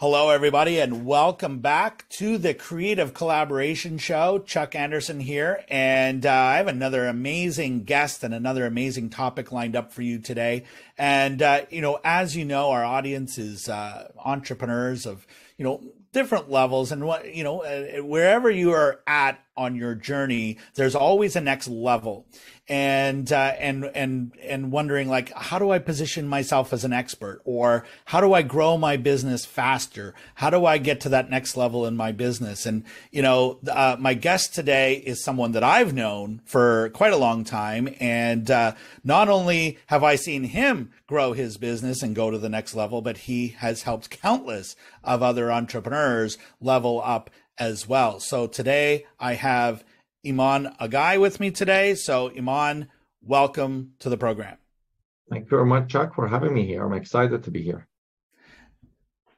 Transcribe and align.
Hello, 0.00 0.30
everybody, 0.30 0.78
and 0.78 1.04
welcome 1.04 1.58
back 1.58 2.08
to 2.10 2.38
the 2.38 2.54
Creative 2.54 3.12
Collaboration 3.12 3.98
Show. 3.98 4.38
Chuck 4.38 4.76
Anderson 4.76 5.18
here, 5.18 5.64
and 5.68 6.24
uh, 6.24 6.32
I 6.32 6.58
have 6.58 6.68
another 6.68 7.06
amazing 7.06 7.82
guest 7.82 8.22
and 8.22 8.32
another 8.32 8.64
amazing 8.64 9.10
topic 9.10 9.50
lined 9.50 9.74
up 9.74 9.92
for 9.92 10.02
you 10.02 10.20
today. 10.20 10.64
And, 10.96 11.42
uh, 11.42 11.62
you 11.70 11.80
know, 11.80 11.98
as 12.04 12.36
you 12.36 12.44
know, 12.44 12.70
our 12.70 12.84
audience 12.84 13.38
is 13.38 13.68
uh, 13.68 14.12
entrepreneurs 14.24 15.04
of, 15.04 15.26
you 15.56 15.64
know, 15.64 15.82
different 16.12 16.50
levels 16.50 16.90
and 16.90 17.04
what 17.04 17.34
you 17.34 17.44
know 17.44 17.62
uh, 17.62 18.02
wherever 18.02 18.50
you 18.50 18.72
are 18.72 19.00
at 19.06 19.38
on 19.58 19.74
your 19.74 19.94
journey 19.94 20.56
there's 20.74 20.94
always 20.94 21.36
a 21.36 21.40
next 21.40 21.68
level 21.68 22.24
and 22.68 23.32
uh, 23.32 23.54
and 23.58 23.90
and 23.94 24.32
and 24.42 24.70
wondering 24.70 25.08
like 25.08 25.32
how 25.32 25.58
do 25.58 25.70
I 25.70 25.78
position 25.78 26.28
myself 26.28 26.72
as 26.72 26.84
an 26.84 26.92
expert 26.92 27.40
or 27.44 27.84
how 28.06 28.20
do 28.20 28.34
I 28.34 28.42
grow 28.42 28.76
my 28.76 28.96
business 28.98 29.46
faster? 29.46 30.14
How 30.34 30.50
do 30.50 30.66
I 30.66 30.76
get 30.76 31.00
to 31.02 31.08
that 31.10 31.30
next 31.30 31.56
level 31.56 31.86
in 31.86 31.96
my 31.96 32.12
business? 32.12 32.66
And 32.66 32.84
you 33.10 33.22
know, 33.22 33.58
uh, 33.70 33.96
my 33.98 34.12
guest 34.12 34.54
today 34.54 34.96
is 34.96 35.24
someone 35.24 35.52
that 35.52 35.64
I've 35.64 35.94
known 35.94 36.42
for 36.44 36.90
quite 36.90 37.12
a 37.12 37.18
long 37.18 37.42
time, 37.44 37.88
and 38.00 38.50
uh, 38.50 38.74
not 39.02 39.30
only 39.30 39.78
have 39.86 40.04
I 40.04 40.16
seen 40.16 40.44
him 40.44 40.90
grow 41.06 41.32
his 41.32 41.56
business 41.56 42.02
and 42.02 42.14
go 42.14 42.30
to 42.30 42.38
the 42.38 42.50
next 42.50 42.74
level, 42.74 43.00
but 43.00 43.16
he 43.18 43.48
has 43.48 43.82
helped 43.82 44.10
countless 44.10 44.76
of 45.02 45.22
other 45.22 45.50
entrepreneurs 45.50 46.36
level 46.60 47.00
up 47.02 47.30
as 47.58 47.88
well. 47.88 48.20
So 48.20 48.46
today 48.46 49.06
I 49.18 49.34
have 49.34 49.84
Iman 50.26 50.74
Aghay 50.80 51.20
with 51.20 51.40
me 51.40 51.50
today. 51.50 51.94
So, 51.94 52.30
Iman, 52.36 52.88
welcome 53.22 53.92
to 54.00 54.08
the 54.08 54.16
program. 54.16 54.58
Thank 55.30 55.44
you 55.44 55.50
very 55.50 55.66
much, 55.66 55.90
Chuck, 55.90 56.14
for 56.14 56.26
having 56.26 56.54
me 56.54 56.66
here. 56.66 56.84
I'm 56.84 56.94
excited 56.94 57.44
to 57.44 57.50
be 57.50 57.62
here. 57.62 57.86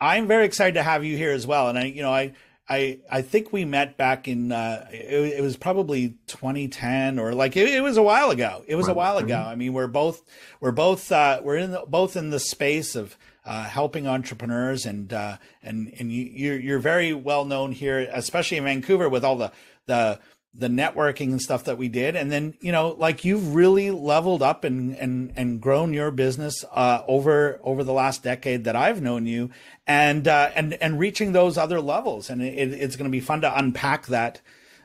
I'm 0.00 0.26
very 0.26 0.46
excited 0.46 0.74
to 0.74 0.82
have 0.82 1.04
you 1.04 1.16
here 1.16 1.32
as 1.32 1.46
well. 1.46 1.68
And 1.68 1.78
I, 1.78 1.84
you 1.84 2.02
know, 2.02 2.12
I, 2.12 2.32
I, 2.70 3.00
I 3.10 3.22
think 3.22 3.52
we 3.52 3.64
met 3.64 3.96
back 3.96 4.28
in, 4.28 4.52
uh, 4.52 4.86
it, 4.92 5.38
it 5.38 5.42
was 5.42 5.56
probably 5.56 6.14
2010 6.28 7.18
or 7.18 7.34
like, 7.34 7.56
it, 7.56 7.68
it, 7.68 7.80
was 7.80 7.96
a 7.96 8.02
while 8.02 8.30
ago. 8.30 8.62
It 8.68 8.76
was 8.76 8.86
right. 8.86 8.92
a 8.92 8.94
while 8.94 9.18
ago. 9.18 9.36
I 9.36 9.56
mean, 9.56 9.72
we're 9.72 9.88
both, 9.88 10.22
we're 10.60 10.70
both, 10.70 11.10
uh, 11.10 11.40
we're 11.42 11.56
in 11.56 11.72
the, 11.72 11.82
both 11.88 12.16
in 12.16 12.30
the 12.30 12.38
space 12.38 12.94
of, 12.94 13.18
uh, 13.44 13.64
helping 13.64 14.06
entrepreneurs 14.06 14.86
and, 14.86 15.12
uh, 15.12 15.38
and, 15.64 15.92
and 15.98 16.12
you, 16.12 16.22
you're, 16.24 16.60
you're 16.60 16.78
very 16.78 17.12
well 17.12 17.44
known 17.44 17.72
here, 17.72 18.08
especially 18.12 18.58
in 18.58 18.64
Vancouver 18.64 19.08
with 19.08 19.24
all 19.24 19.34
the, 19.34 19.50
the, 19.86 20.20
the 20.52 20.68
networking 20.68 21.30
and 21.30 21.40
stuff 21.40 21.64
that 21.64 21.78
we 21.78 21.88
did. 21.88 22.16
And 22.16 22.30
then 22.30 22.54
you 22.60 22.72
know 22.72 22.90
like 22.98 23.24
you've 23.24 23.54
really 23.54 23.90
leveled 23.90 24.42
up 24.42 24.64
and 24.64 24.96
and 24.96 25.32
and 25.36 25.60
grown 25.60 25.92
your 25.92 26.10
business 26.10 26.64
uh, 26.72 27.02
over 27.06 27.60
over 27.62 27.84
the 27.84 27.92
last 27.92 28.22
decade 28.22 28.64
that 28.64 28.76
I've 28.76 29.00
known 29.00 29.26
you 29.26 29.50
and 29.86 30.26
uh, 30.26 30.50
and 30.54 30.74
and 30.74 30.98
reaching 30.98 31.32
those 31.32 31.56
other 31.56 31.80
levels. 31.80 32.30
And 32.30 32.42
it, 32.42 32.72
it's 32.72 32.96
going 32.96 33.10
to 33.10 33.10
be 33.10 33.20
fun 33.20 33.42
to 33.42 33.58
unpack 33.58 34.06
that 34.08 34.40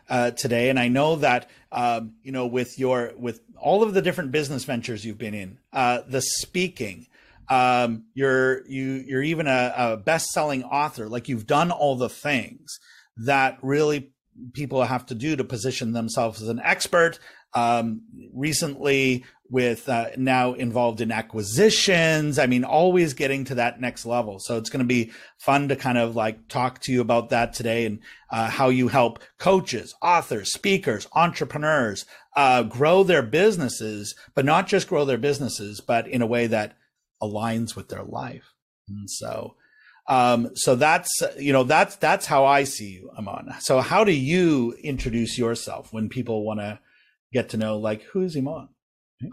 uh, 0.09 0.31
today. 0.31 0.69
And 0.69 0.79
I 0.79 0.87
know 0.87 1.15
that 1.17 1.49
um, 1.71 2.13
you 2.23 2.31
know 2.31 2.45
with 2.47 2.77
your 2.77 3.13
with 3.17 3.41
all 3.57 3.83
of 3.83 3.93
the 3.93 4.01
different 4.01 4.31
business 4.31 4.65
ventures 4.65 5.05
you've 5.05 5.17
been 5.17 5.33
in 5.33 5.57
uh, 5.73 6.01
the 6.07 6.21
speaking 6.21 7.07
um, 7.47 8.05
you're 8.13 8.65
you 8.67 9.03
you're 9.07 9.23
even 9.23 9.47
a, 9.47 9.73
a 9.77 9.97
best-selling 9.97 10.63
author. 10.63 11.07
Like 11.07 11.29
you've 11.29 11.47
done 11.47 11.71
all 11.71 11.95
the 11.95 12.09
things 12.09 12.79
that 13.17 13.57
really 13.61 14.11
people 14.53 14.83
have 14.83 15.05
to 15.07 15.15
do 15.15 15.35
to 15.35 15.43
position 15.43 15.93
themselves 15.93 16.41
as 16.41 16.49
an 16.49 16.61
expert. 16.63 17.19
Um, 17.53 18.01
recently, 18.33 19.23
with 19.49 19.87
uh, 19.87 20.07
now 20.17 20.53
involved 20.53 21.01
in 21.01 21.11
acquisitions. 21.11 22.39
I 22.39 22.47
mean, 22.47 22.63
always 22.63 23.13
getting 23.13 23.45
to 23.45 23.55
that 23.55 23.79
next 23.79 24.05
level. 24.05 24.39
So 24.39 24.57
it's 24.57 24.69
going 24.69 24.79
to 24.79 24.85
be 24.85 25.11
fun 25.37 25.67
to 25.69 25.75
kind 25.75 25.97
of 25.97 26.15
like 26.15 26.47
talk 26.47 26.79
to 26.81 26.91
you 26.91 27.01
about 27.01 27.29
that 27.29 27.53
today 27.53 27.85
and 27.85 27.99
uh, 28.31 28.49
how 28.49 28.69
you 28.69 28.87
help 28.87 29.19
coaches, 29.37 29.93
authors, 30.01 30.51
speakers, 30.51 31.07
entrepreneurs 31.13 32.05
uh, 32.35 32.63
grow 32.63 33.03
their 33.03 33.21
businesses, 33.21 34.15
but 34.33 34.45
not 34.45 34.67
just 34.67 34.89
grow 34.89 35.05
their 35.05 35.17
businesses, 35.17 35.79
but 35.79 36.07
in 36.07 36.21
a 36.21 36.27
way 36.27 36.47
that 36.47 36.75
aligns 37.21 37.75
with 37.75 37.89
their 37.89 38.03
life. 38.03 38.53
And 38.87 39.09
so 39.09 39.55
um, 40.07 40.51
so 40.55 40.75
that's 40.75 41.23
you 41.37 41.53
know 41.53 41.63
that's 41.63 41.95
that's 41.95 42.25
how 42.25 42.45
I 42.45 42.63
see 42.63 42.91
you, 42.91 43.11
Iman. 43.17 43.53
So 43.59 43.81
how 43.81 44.03
do 44.03 44.11
you 44.11 44.73
introduce 44.83 45.37
yourself 45.37 45.91
when 45.91 46.09
people 46.09 46.43
want 46.43 46.59
to 46.59 46.79
get 47.33 47.49
to 47.49 47.57
know 47.57 47.77
like 47.77 48.03
who's 48.03 48.37
Iman? 48.37 48.69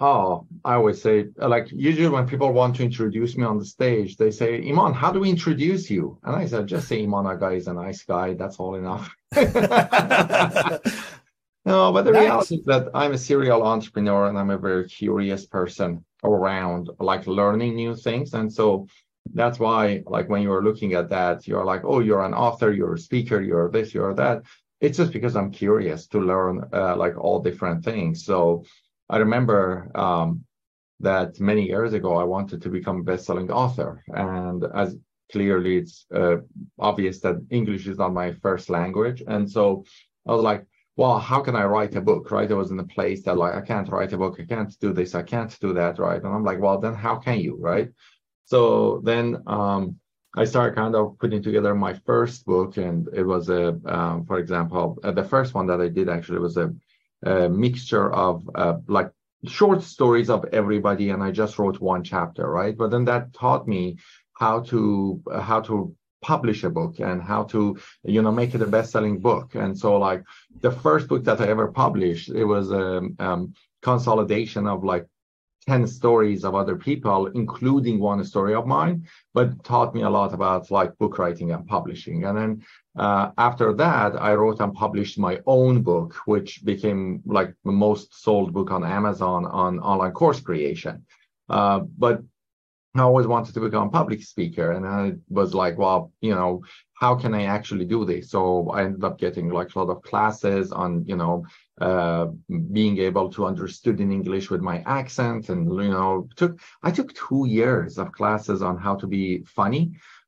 Oh, 0.00 0.46
I 0.64 0.74
always 0.74 1.02
say 1.02 1.26
like 1.36 1.68
usually 1.72 2.08
when 2.08 2.26
people 2.26 2.52
want 2.52 2.76
to 2.76 2.84
introduce 2.84 3.36
me 3.36 3.44
on 3.44 3.58
the 3.58 3.64
stage, 3.64 4.16
they 4.16 4.30
say, 4.30 4.66
Iman, 4.68 4.94
how 4.94 5.10
do 5.12 5.20
we 5.20 5.28
introduce 5.28 5.90
you? 5.90 6.18
And 6.22 6.36
I 6.36 6.46
said, 6.46 6.68
just 6.68 6.88
say 6.88 7.02
Iman 7.02 7.26
Aghay 7.26 7.56
is 7.56 7.66
a 7.66 7.74
nice 7.74 8.02
guy. 8.04 8.34
That's 8.34 8.56
all 8.56 8.76
enough. 8.76 9.14
no, 9.34 9.42
but 11.92 12.02
the 12.04 12.12
nice. 12.12 12.22
reality 12.22 12.56
is 12.56 12.64
that 12.64 12.88
I'm 12.94 13.12
a 13.12 13.18
serial 13.18 13.62
entrepreneur 13.64 14.28
and 14.28 14.38
I'm 14.38 14.50
a 14.50 14.58
very 14.58 14.88
curious 14.88 15.46
person 15.46 16.04
around 16.24 16.88
like 17.00 17.26
learning 17.26 17.74
new 17.74 17.96
things. 17.96 18.34
And 18.34 18.52
so 18.52 18.86
that's 19.34 19.58
why 19.58 20.02
like 20.06 20.28
when 20.28 20.42
you're 20.42 20.62
looking 20.62 20.94
at 20.94 21.08
that 21.08 21.46
you're 21.46 21.64
like 21.64 21.82
oh 21.84 22.00
you're 22.00 22.24
an 22.24 22.34
author 22.34 22.72
you're 22.72 22.94
a 22.94 22.98
speaker 22.98 23.40
you're 23.40 23.70
this 23.70 23.94
you're 23.94 24.14
that. 24.14 24.42
It's 24.80 24.98
just 24.98 25.12
because 25.12 25.36
i'm 25.36 25.50
curious 25.50 26.06
to 26.08 26.18
learn 26.18 26.64
uh, 26.72 26.96
like 26.96 27.16
all 27.16 27.40
different 27.40 27.84
things. 27.84 28.24
So 28.24 28.64
i 29.08 29.16
remember 29.18 29.90
um, 29.94 30.44
that 31.00 31.38
many 31.40 31.66
years 31.66 31.92
ago 31.92 32.16
i 32.16 32.24
wanted 32.24 32.62
to 32.62 32.68
become 32.68 33.00
a 33.00 33.04
best-selling 33.04 33.50
author. 33.50 34.02
And 34.08 34.64
as 34.74 34.96
clearly 35.30 35.78
it's 35.78 36.04
uh, 36.14 36.36
obvious 36.78 37.20
that 37.20 37.36
english 37.50 37.86
is 37.86 37.98
not 37.98 38.12
my 38.12 38.32
first 38.32 38.70
language. 38.70 39.22
And 39.26 39.50
so 39.50 39.84
i 40.28 40.32
was 40.32 40.42
like 40.42 40.66
well 40.96 41.18
how 41.18 41.40
can 41.40 41.56
i 41.56 41.64
write 41.64 41.94
a 41.94 42.00
book? 42.00 42.30
Right? 42.32 42.50
I 42.50 42.54
was 42.54 42.72
in 42.72 42.80
a 42.80 42.92
place 42.96 43.22
that 43.22 43.38
like 43.38 43.54
i 43.54 43.60
can't 43.60 43.88
write 43.88 44.12
a 44.12 44.18
book. 44.18 44.36
I 44.40 44.44
can't 44.44 44.76
do 44.80 44.92
this. 44.92 45.14
I 45.14 45.22
can't 45.22 45.56
do 45.60 45.72
that. 45.74 46.00
Right? 46.00 46.22
And 46.22 46.34
i'm 46.34 46.44
like 46.44 46.60
well 46.60 46.78
then 46.78 46.94
how 46.94 47.16
can 47.16 47.38
you? 47.38 47.56
Right 47.56 47.88
so 48.44 49.00
then 49.04 49.42
um, 49.46 49.96
I 50.36 50.44
started 50.44 50.76
kind 50.76 50.94
of 50.94 51.18
putting 51.18 51.42
together 51.42 51.74
my 51.74 51.94
first 51.94 52.46
book, 52.46 52.76
and 52.76 53.08
it 53.12 53.22
was 53.22 53.48
a, 53.48 53.78
um, 53.84 54.24
for 54.24 54.38
example, 54.38 54.98
uh, 55.04 55.12
the 55.12 55.24
first 55.24 55.54
one 55.54 55.66
that 55.66 55.80
I 55.80 55.88
did 55.88 56.08
actually 56.08 56.38
was 56.38 56.56
a, 56.56 56.72
a 57.24 57.48
mixture 57.48 58.12
of 58.12 58.48
uh, 58.54 58.78
like 58.88 59.10
short 59.44 59.82
stories 59.82 60.30
of 60.30 60.46
everybody, 60.52 61.10
and 61.10 61.22
I 61.22 61.30
just 61.30 61.58
wrote 61.58 61.80
one 61.80 62.02
chapter, 62.02 62.48
right? 62.48 62.76
But 62.76 62.90
then 62.90 63.04
that 63.06 63.32
taught 63.34 63.68
me 63.68 63.98
how 64.34 64.60
to 64.60 65.22
how 65.40 65.60
to 65.60 65.94
publish 66.22 66.62
a 66.62 66.70
book 66.70 67.00
and 67.00 67.20
how 67.20 67.42
to 67.42 67.76
you 68.04 68.22
know 68.22 68.32
make 68.32 68.54
it 68.54 68.62
a 68.62 68.66
best-selling 68.66 69.18
book 69.18 69.54
and 69.56 69.76
so 69.76 69.98
like 69.98 70.22
the 70.60 70.70
first 70.70 71.08
book 71.08 71.24
that 71.24 71.40
i 71.40 71.46
ever 71.48 71.68
published 71.68 72.28
it 72.30 72.44
was 72.44 72.70
a 72.70 72.98
um, 72.98 73.16
um, 73.18 73.52
consolidation 73.82 74.66
of 74.68 74.84
like 74.84 75.06
10 75.68 75.86
stories 75.86 76.44
of 76.44 76.54
other 76.54 76.76
people, 76.76 77.26
including 77.28 78.00
one 78.00 78.24
story 78.24 78.54
of 78.54 78.66
mine, 78.66 79.06
but 79.32 79.62
taught 79.64 79.94
me 79.94 80.02
a 80.02 80.10
lot 80.10 80.34
about 80.34 80.70
like 80.70 80.96
book 80.98 81.18
writing 81.18 81.52
and 81.52 81.66
publishing. 81.66 82.24
And 82.24 82.36
then 82.36 82.62
uh, 82.96 83.30
after 83.38 83.72
that, 83.74 84.20
I 84.20 84.34
wrote 84.34 84.60
and 84.60 84.74
published 84.74 85.18
my 85.18 85.40
own 85.46 85.82
book, 85.82 86.14
which 86.26 86.64
became 86.64 87.22
like 87.24 87.54
the 87.64 87.72
most 87.72 88.22
sold 88.22 88.52
book 88.52 88.70
on 88.70 88.84
Amazon 88.84 89.46
on 89.46 89.78
online 89.78 90.12
course 90.12 90.40
creation. 90.40 91.04
Uh, 91.48 91.80
but 91.96 92.22
I 92.94 93.00
always 93.00 93.26
wanted 93.26 93.54
to 93.54 93.60
become 93.60 93.88
a 93.88 93.90
public 93.90 94.22
speaker. 94.22 94.72
And 94.72 94.86
I 94.86 95.14
was 95.28 95.54
like, 95.54 95.78
well, 95.78 96.12
you 96.20 96.34
know, 96.34 96.62
how 97.02 97.16
can 97.16 97.34
I 97.34 97.44
actually 97.56 97.84
do 97.84 98.04
this? 98.04 98.30
So 98.30 98.70
I 98.70 98.84
ended 98.84 99.02
up 99.02 99.18
getting 99.18 99.48
like 99.58 99.74
a 99.74 99.78
lot 99.80 99.90
of 99.90 100.04
classes 100.10 100.70
on, 100.70 101.04
you 101.04 101.16
know, 101.16 101.44
uh, 101.80 102.26
being 102.78 102.96
able 102.98 103.28
to 103.32 103.44
understood 103.44 103.98
in 104.00 104.12
English 104.12 104.50
with 104.50 104.60
my 104.60 104.78
accent. 105.00 105.48
And, 105.48 105.60
you 105.86 105.90
know, 105.96 106.28
took, 106.36 106.60
I 106.84 106.92
took 106.92 107.12
two 107.12 107.44
years 107.48 107.98
of 107.98 108.12
classes 108.12 108.62
on 108.62 108.78
how 108.78 108.94
to 109.00 109.08
be 109.08 109.42
funny. 109.58 109.82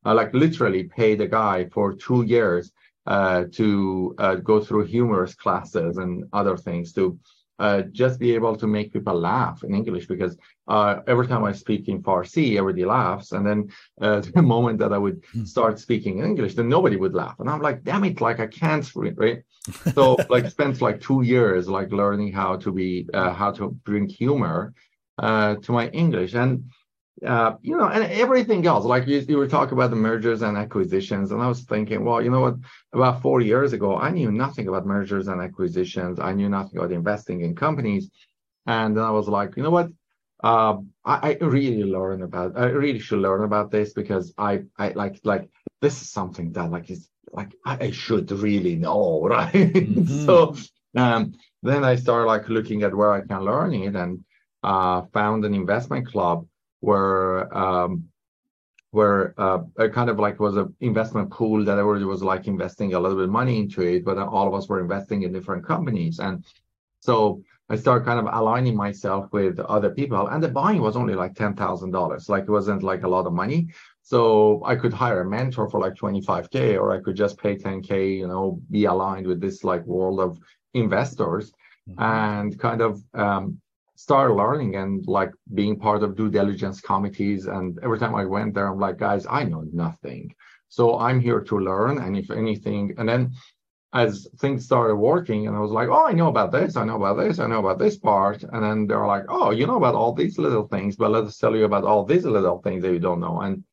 I 0.04 0.14
like 0.20 0.34
literally 0.34 0.82
paid 1.00 1.20
a 1.20 1.28
guy 1.28 1.56
for 1.74 1.94
two 1.94 2.22
years 2.22 2.72
uh, 3.06 3.44
to 3.52 4.16
uh, 4.18 4.34
go 4.50 4.56
through 4.64 4.86
humorous 4.86 5.34
classes 5.36 5.98
and 5.98 6.24
other 6.32 6.56
things 6.56 6.92
to 6.94 7.16
uh, 7.58 7.82
just 7.92 8.18
be 8.18 8.34
able 8.34 8.56
to 8.56 8.66
make 8.66 8.92
people 8.92 9.14
laugh 9.14 9.62
in 9.62 9.74
English 9.74 10.06
because 10.06 10.36
uh, 10.66 11.00
every 11.06 11.26
time 11.26 11.44
I 11.44 11.52
speak 11.52 11.88
in 11.88 12.02
Farsi, 12.02 12.56
everybody 12.58 12.84
laughs. 12.84 13.32
And 13.32 13.46
then 13.46 13.68
uh, 14.00 14.20
the 14.34 14.42
moment 14.42 14.78
that 14.80 14.92
I 14.92 14.98
would 14.98 15.24
hmm. 15.32 15.44
start 15.44 15.78
speaking 15.78 16.18
in 16.18 16.24
English, 16.24 16.54
then 16.54 16.68
nobody 16.68 16.96
would 16.96 17.14
laugh. 17.14 17.36
And 17.38 17.48
I'm 17.48 17.60
like, 17.60 17.84
damn 17.84 18.04
it, 18.04 18.20
like 18.20 18.40
I 18.40 18.46
can't, 18.46 18.88
right? 19.16 19.42
So 19.94 20.16
like 20.28 20.50
spent 20.50 20.80
like 20.80 21.00
two 21.00 21.22
years 21.22 21.68
like 21.68 21.92
learning 21.92 22.32
how 22.32 22.56
to 22.56 22.72
be, 22.72 23.08
uh, 23.14 23.32
how 23.32 23.52
to 23.52 23.70
bring 23.84 24.08
humor 24.08 24.74
uh, 25.18 25.56
to 25.56 25.72
my 25.72 25.88
English. 25.88 26.34
And 26.34 26.64
uh, 27.24 27.56
you 27.62 27.76
know, 27.76 27.88
and 27.88 28.04
everything 28.04 28.66
else. 28.66 28.84
Like 28.84 29.06
you, 29.06 29.18
you 29.28 29.36
were 29.36 29.48
talking 29.48 29.74
about 29.74 29.90
the 29.90 29.96
mergers 29.96 30.42
and 30.42 30.56
acquisitions, 30.56 31.32
and 31.32 31.42
I 31.42 31.48
was 31.48 31.62
thinking, 31.62 32.04
well, 32.04 32.22
you 32.22 32.30
know 32.30 32.40
what? 32.40 32.56
About 32.92 33.22
four 33.22 33.40
years 33.40 33.72
ago, 33.72 33.96
I 33.96 34.10
knew 34.10 34.30
nothing 34.30 34.68
about 34.68 34.86
mergers 34.86 35.28
and 35.28 35.40
acquisitions. 35.40 36.18
I 36.20 36.32
knew 36.32 36.48
nothing 36.48 36.78
about 36.78 36.92
investing 36.92 37.40
in 37.42 37.54
companies, 37.54 38.10
and 38.66 38.96
then 38.96 39.04
I 39.04 39.10
was 39.10 39.28
like, 39.28 39.56
you 39.56 39.62
know 39.62 39.70
what? 39.70 39.90
um, 40.44 40.90
I, 41.06 41.38
I, 41.40 41.44
really 41.44 41.84
learn 41.84 42.22
about. 42.22 42.52
I 42.56 42.66
really 42.66 42.98
should 42.98 43.20
learn 43.20 43.44
about 43.44 43.70
this 43.70 43.94
because 43.94 44.34
I, 44.36 44.64
I 44.78 44.90
like, 44.90 45.20
like 45.24 45.48
this 45.80 46.02
is 46.02 46.10
something 46.10 46.52
that 46.52 46.70
like 46.70 46.90
is 46.90 47.08
like 47.32 47.54
I, 47.64 47.86
I 47.86 47.90
should 47.92 48.30
really 48.30 48.76
know, 48.76 49.26
right? 49.26 49.52
Mm-hmm. 49.52 50.26
so 50.26 50.54
um, 50.96 51.32
then 51.62 51.82
I 51.82 51.96
started 51.96 52.26
like 52.26 52.50
looking 52.50 52.82
at 52.82 52.94
where 52.94 53.12
I 53.12 53.22
can 53.22 53.40
learn 53.40 53.72
it 53.72 53.96
and 53.96 54.22
uh, 54.62 55.02
found 55.14 55.46
an 55.46 55.54
investment 55.54 56.06
club 56.08 56.46
where 56.84 57.56
um, 57.56 58.08
where 58.90 59.34
uh, 59.38 59.58
kind 59.92 60.08
of 60.08 60.18
like 60.20 60.38
was 60.38 60.56
an 60.56 60.72
investment 60.80 61.28
pool 61.30 61.64
that 61.64 61.78
everybody 61.78 62.04
was 62.04 62.22
like 62.22 62.46
investing 62.46 62.94
a 62.94 63.00
little 63.00 63.16
bit 63.16 63.24
of 63.24 63.30
money 63.30 63.58
into 63.58 63.82
it, 63.82 64.04
but 64.04 64.16
all 64.18 64.46
of 64.46 64.54
us 64.54 64.68
were 64.68 64.80
investing 64.80 65.22
in 65.22 65.32
different 65.32 65.66
companies. 65.66 66.20
And 66.20 66.44
so 67.00 67.42
I 67.68 67.76
started 67.76 68.04
kind 68.04 68.20
of 68.20 68.32
aligning 68.32 68.76
myself 68.76 69.32
with 69.32 69.58
other 69.58 69.90
people. 69.90 70.28
And 70.28 70.40
the 70.40 70.48
buying 70.48 70.80
was 70.80 70.96
only 70.96 71.14
like 71.14 71.34
$10,000. 71.34 72.28
Like 72.28 72.44
it 72.44 72.50
wasn't 72.50 72.84
like 72.84 73.02
a 73.02 73.08
lot 73.08 73.26
of 73.26 73.32
money. 73.32 73.68
So 74.02 74.62
I 74.64 74.76
could 74.76 74.92
hire 74.92 75.22
a 75.22 75.28
mentor 75.28 75.68
for 75.68 75.80
like 75.80 75.94
25K, 75.94 76.78
or 76.80 76.92
I 76.92 77.00
could 77.00 77.16
just 77.16 77.36
pay 77.38 77.56
10K, 77.56 78.18
you 78.18 78.28
know, 78.28 78.60
be 78.70 78.84
aligned 78.84 79.26
with 79.26 79.40
this 79.40 79.64
like 79.64 79.84
world 79.86 80.20
of 80.20 80.38
investors 80.74 81.52
mm-hmm. 81.88 82.00
and 82.00 82.58
kind 82.60 82.80
of 82.80 83.02
um, 83.14 83.60
started 84.04 84.34
learning 84.34 84.76
and 84.76 85.06
like 85.06 85.32
being 85.54 85.76
part 85.78 86.02
of 86.02 86.14
due 86.14 86.30
diligence 86.30 86.78
committees. 86.78 87.46
And 87.46 87.78
every 87.82 87.98
time 87.98 88.14
I 88.14 88.26
went 88.26 88.52
there, 88.52 88.68
I'm 88.68 88.78
like, 88.78 88.98
guys, 88.98 89.26
I 89.38 89.44
know 89.44 89.64
nothing. 89.72 90.34
So 90.68 90.98
I'm 90.98 91.20
here 91.20 91.40
to 91.40 91.58
learn. 91.58 91.96
And 92.04 92.14
if 92.14 92.30
anything, 92.30 92.94
and 92.98 93.08
then 93.08 93.32
as 93.94 94.28
things 94.40 94.66
started 94.66 94.96
working, 94.96 95.46
and 95.46 95.56
I 95.56 95.60
was 95.60 95.70
like, 95.70 95.88
oh, 95.88 96.04
I 96.04 96.12
know 96.12 96.28
about 96.28 96.52
this, 96.52 96.76
I 96.76 96.84
know 96.84 96.96
about 96.96 97.16
this, 97.16 97.38
I 97.38 97.46
know 97.46 97.60
about 97.60 97.78
this 97.78 97.96
part. 97.96 98.42
And 98.42 98.62
then 98.62 98.86
they're 98.86 99.06
like, 99.06 99.24
oh, 99.30 99.52
you 99.52 99.66
know 99.66 99.78
about 99.78 99.94
all 99.94 100.12
these 100.12 100.36
little 100.36 100.68
things, 100.68 100.96
but 100.96 101.10
let's 101.10 101.38
tell 101.38 101.56
you 101.56 101.64
about 101.64 101.84
all 101.84 102.04
these 102.04 102.26
little 102.26 102.58
things 102.58 102.82
that 102.82 102.92
you 102.92 102.98
don't 102.98 103.20
know. 103.20 103.40
And 103.40 103.64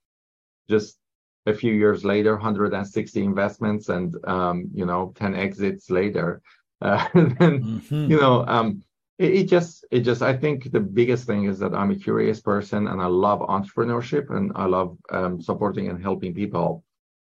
just 0.70 0.98
a 1.46 1.54
few 1.54 1.74
years 1.74 2.06
later, 2.06 2.36
160 2.36 3.22
investments 3.22 3.90
and, 3.90 4.16
um, 4.26 4.70
you 4.74 4.86
know, 4.86 5.12
10 5.18 5.36
exits 5.36 5.90
later. 5.90 6.42
Uh, 6.82 7.06
and, 7.14 7.38
mm-hmm. 7.38 8.12
you 8.12 8.18
know, 8.18 8.46
um, 8.48 8.82
it, 9.22 9.34
it, 9.36 9.48
just 9.48 9.86
it 9.92 10.02
just 10.02 10.22
i 10.22 10.36
think 10.36 10.72
the 10.72 10.80
biggest 10.80 11.26
thing 11.26 11.46
is 11.46 11.60
that 11.60 11.74
i'm 11.74 11.92
a 11.92 11.96
curious 11.96 12.40
person 12.42 12.88
and 12.88 13.02
i 13.02 13.06
love 13.06 13.40
entrepreneurship 13.42 14.30
and 14.36 14.52
i 14.56 14.66
love 14.66 14.98
um, 15.12 15.42
supporting 15.42 15.90
and 15.90 16.02
helping 16.02 16.34
people 16.34 16.84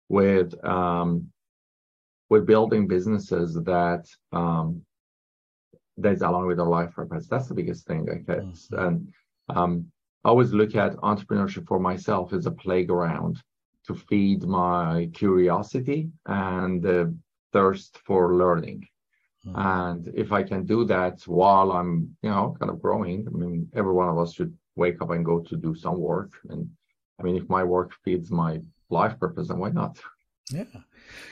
with 0.09 0.53
um, 0.65 1.27
with 2.29 2.45
building 2.45 2.87
businesses 2.87 3.55
that 3.55 4.05
um, 4.31 4.81
that's 5.97 6.21
along 6.21 6.47
with 6.47 6.57
their 6.57 6.65
life 6.65 6.91
purpose 6.93 7.27
that's 7.27 7.47
the 7.47 7.53
biggest 7.53 7.85
thing 7.85 8.07
i 8.09 8.15
guess 8.15 8.67
mm-hmm. 8.71 8.85
and 8.85 9.13
um, 9.49 9.85
i 10.23 10.29
always 10.29 10.53
look 10.53 10.75
at 10.75 10.95
entrepreneurship 10.97 11.67
for 11.67 11.79
myself 11.79 12.33
as 12.33 12.45
a 12.45 12.51
playground 12.51 13.41
to 13.85 13.95
feed 13.95 14.43
my 14.43 15.09
curiosity 15.13 16.09
and 16.25 16.81
the 16.81 17.15
thirst 17.51 17.97
for 18.05 18.35
learning. 18.35 18.87
Mm-hmm. 19.45 19.59
And 19.59 20.11
if 20.15 20.31
I 20.31 20.43
can 20.43 20.65
do 20.65 20.85
that 20.85 21.21
while 21.25 21.71
I'm, 21.71 22.15
you 22.21 22.29
know, 22.29 22.55
kind 22.59 22.69
of 22.69 22.81
growing, 22.81 23.27
I 23.27 23.31
mean, 23.31 23.69
every 23.75 23.93
one 23.93 24.09
of 24.09 24.17
us 24.17 24.33
should 24.33 24.55
wake 24.75 25.01
up 25.01 25.09
and 25.09 25.25
go 25.25 25.39
to 25.39 25.57
do 25.57 25.75
some 25.75 25.99
work. 25.99 26.31
And 26.49 26.69
I 27.19 27.23
mean, 27.23 27.37
if 27.37 27.49
my 27.49 27.63
work 27.63 27.91
feeds 28.03 28.31
my 28.31 28.61
life 28.89 29.19
purpose, 29.19 29.47
then 29.47 29.57
why 29.57 29.69
not? 29.69 29.99
Yeah. 30.51 30.65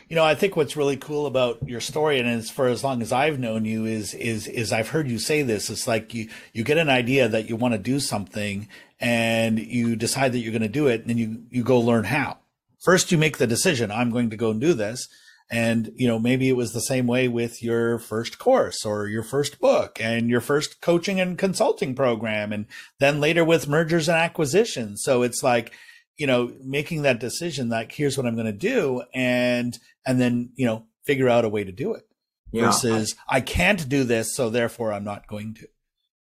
You 0.08 0.16
know, 0.16 0.24
I 0.24 0.36
think 0.36 0.56
what's 0.56 0.78
really 0.78 0.98
cool 0.98 1.26
about 1.26 1.68
your 1.68 1.82
story, 1.82 2.20
and 2.20 2.28
as 2.28 2.50
for 2.50 2.68
as 2.68 2.84
long 2.84 3.02
as 3.02 3.12
I've 3.12 3.40
known 3.40 3.66
you, 3.66 3.86
is 3.86 4.14
is 4.14 4.48
is 4.48 4.72
I've 4.72 4.90
heard 4.90 5.10
you 5.10 5.20
say 5.20 5.42
this. 5.42 5.70
It's 5.70 5.88
like 5.88 6.14
you 6.14 6.30
you 6.54 6.64
get 6.64 6.78
an 6.78 6.90
idea 6.90 7.28
that 7.28 7.50
you 7.50 7.56
want 7.56 7.74
to 7.74 7.80
do 7.80 8.00
something, 8.00 8.68
and 9.00 9.60
you 9.60 9.96
decide 9.96 10.32
that 10.32 10.40
you're 10.40 10.52
going 10.52 10.62
to 10.62 10.68
do 10.68 10.88
it, 10.88 11.02
and 11.02 11.10
then 11.10 11.18
you 11.18 11.44
you 11.50 11.64
go 11.64 11.80
learn 11.80 12.06
how. 12.06 12.38
First, 12.80 13.12
you 13.12 13.18
make 13.18 13.38
the 13.38 13.48
decision. 13.48 13.92
I'm 13.92 14.10
going 14.10 14.30
to 14.30 14.38
go 14.38 14.52
and 14.52 14.62
do 14.62 14.74
this, 14.74 15.08
and, 15.51 15.92
you 15.96 16.07
know, 16.07 16.19
maybe 16.19 16.48
it 16.48 16.56
was 16.56 16.74
the 16.74 16.81
same 16.81 17.07
way 17.07 17.28
with 17.28 17.63
your 17.63 17.98
first 17.98 18.38
course 18.38 18.86
or 18.86 19.07
your 19.07 19.24
first 19.24 19.60
book 19.60 19.98
and 20.00 20.30
your 20.30 20.42
first 20.42 20.80
coaching 20.80 21.19
and 21.19 21.38
consulting 21.38 21.96
program. 21.96 22.54
And 22.54 22.68
then 23.00 23.19
later 23.19 23.44
with 23.44 23.68
mergers 23.68 24.07
and 24.07 24.18
acquisitions. 24.18 25.01
So 25.04 25.24
it's 25.24 25.42
like, 25.42 25.74
you 26.18 26.28
know, 26.28 26.54
making 26.63 27.01
that 27.01 27.19
decision 27.19 27.69
like, 27.69 27.92
here's 27.92 28.16
what 28.16 28.28
I'm 28.28 28.36
going 28.36 28.46
to 28.46 28.51
do. 28.51 29.04
And, 29.13 29.78
and 30.06 30.22
then, 30.22 30.51
you 30.56 30.68
know, 30.68 30.86
figure 31.06 31.30
out 31.30 31.46
a 31.46 31.50
way 31.50 31.63
to 31.63 31.72
do 31.72 31.94
it 31.96 32.04
yeah. 32.51 32.66
versus 32.66 33.16
I, 33.28 33.38
I 33.38 33.42
can't 33.42 33.90
do 33.90 34.04
this. 34.04 34.36
So 34.36 34.51
therefore 34.51 34.94
I'm 34.94 35.04
not 35.04 35.28
going 35.28 35.56
to. 35.56 35.68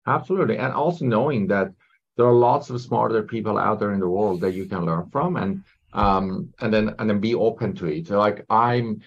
Absolutely. 0.07 0.59
And 0.59 0.73
also 0.73 1.05
knowing 1.05 1.47
that 1.49 1.73
there 2.17 2.27
are 2.27 2.35
lots 2.35 2.69
of 2.71 2.81
smarter 2.81 3.23
people 3.23 3.59
out 3.59 3.79
there 3.79 3.93
in 3.93 4.01
the 4.01 4.09
world 4.09 4.41
that 4.41 4.55
you 4.55 4.67
can 4.67 4.85
learn 4.85 5.09
from. 5.11 5.37
And 5.37 5.63
um, 5.95 6.53
and 6.61 6.73
then 6.73 6.95
and 6.99 7.09
then 7.09 7.21
be 7.21 7.35
open 7.35 7.75
to 7.77 7.87
it. 7.87 8.11
Like 8.11 8.45
I'm 8.51 9.01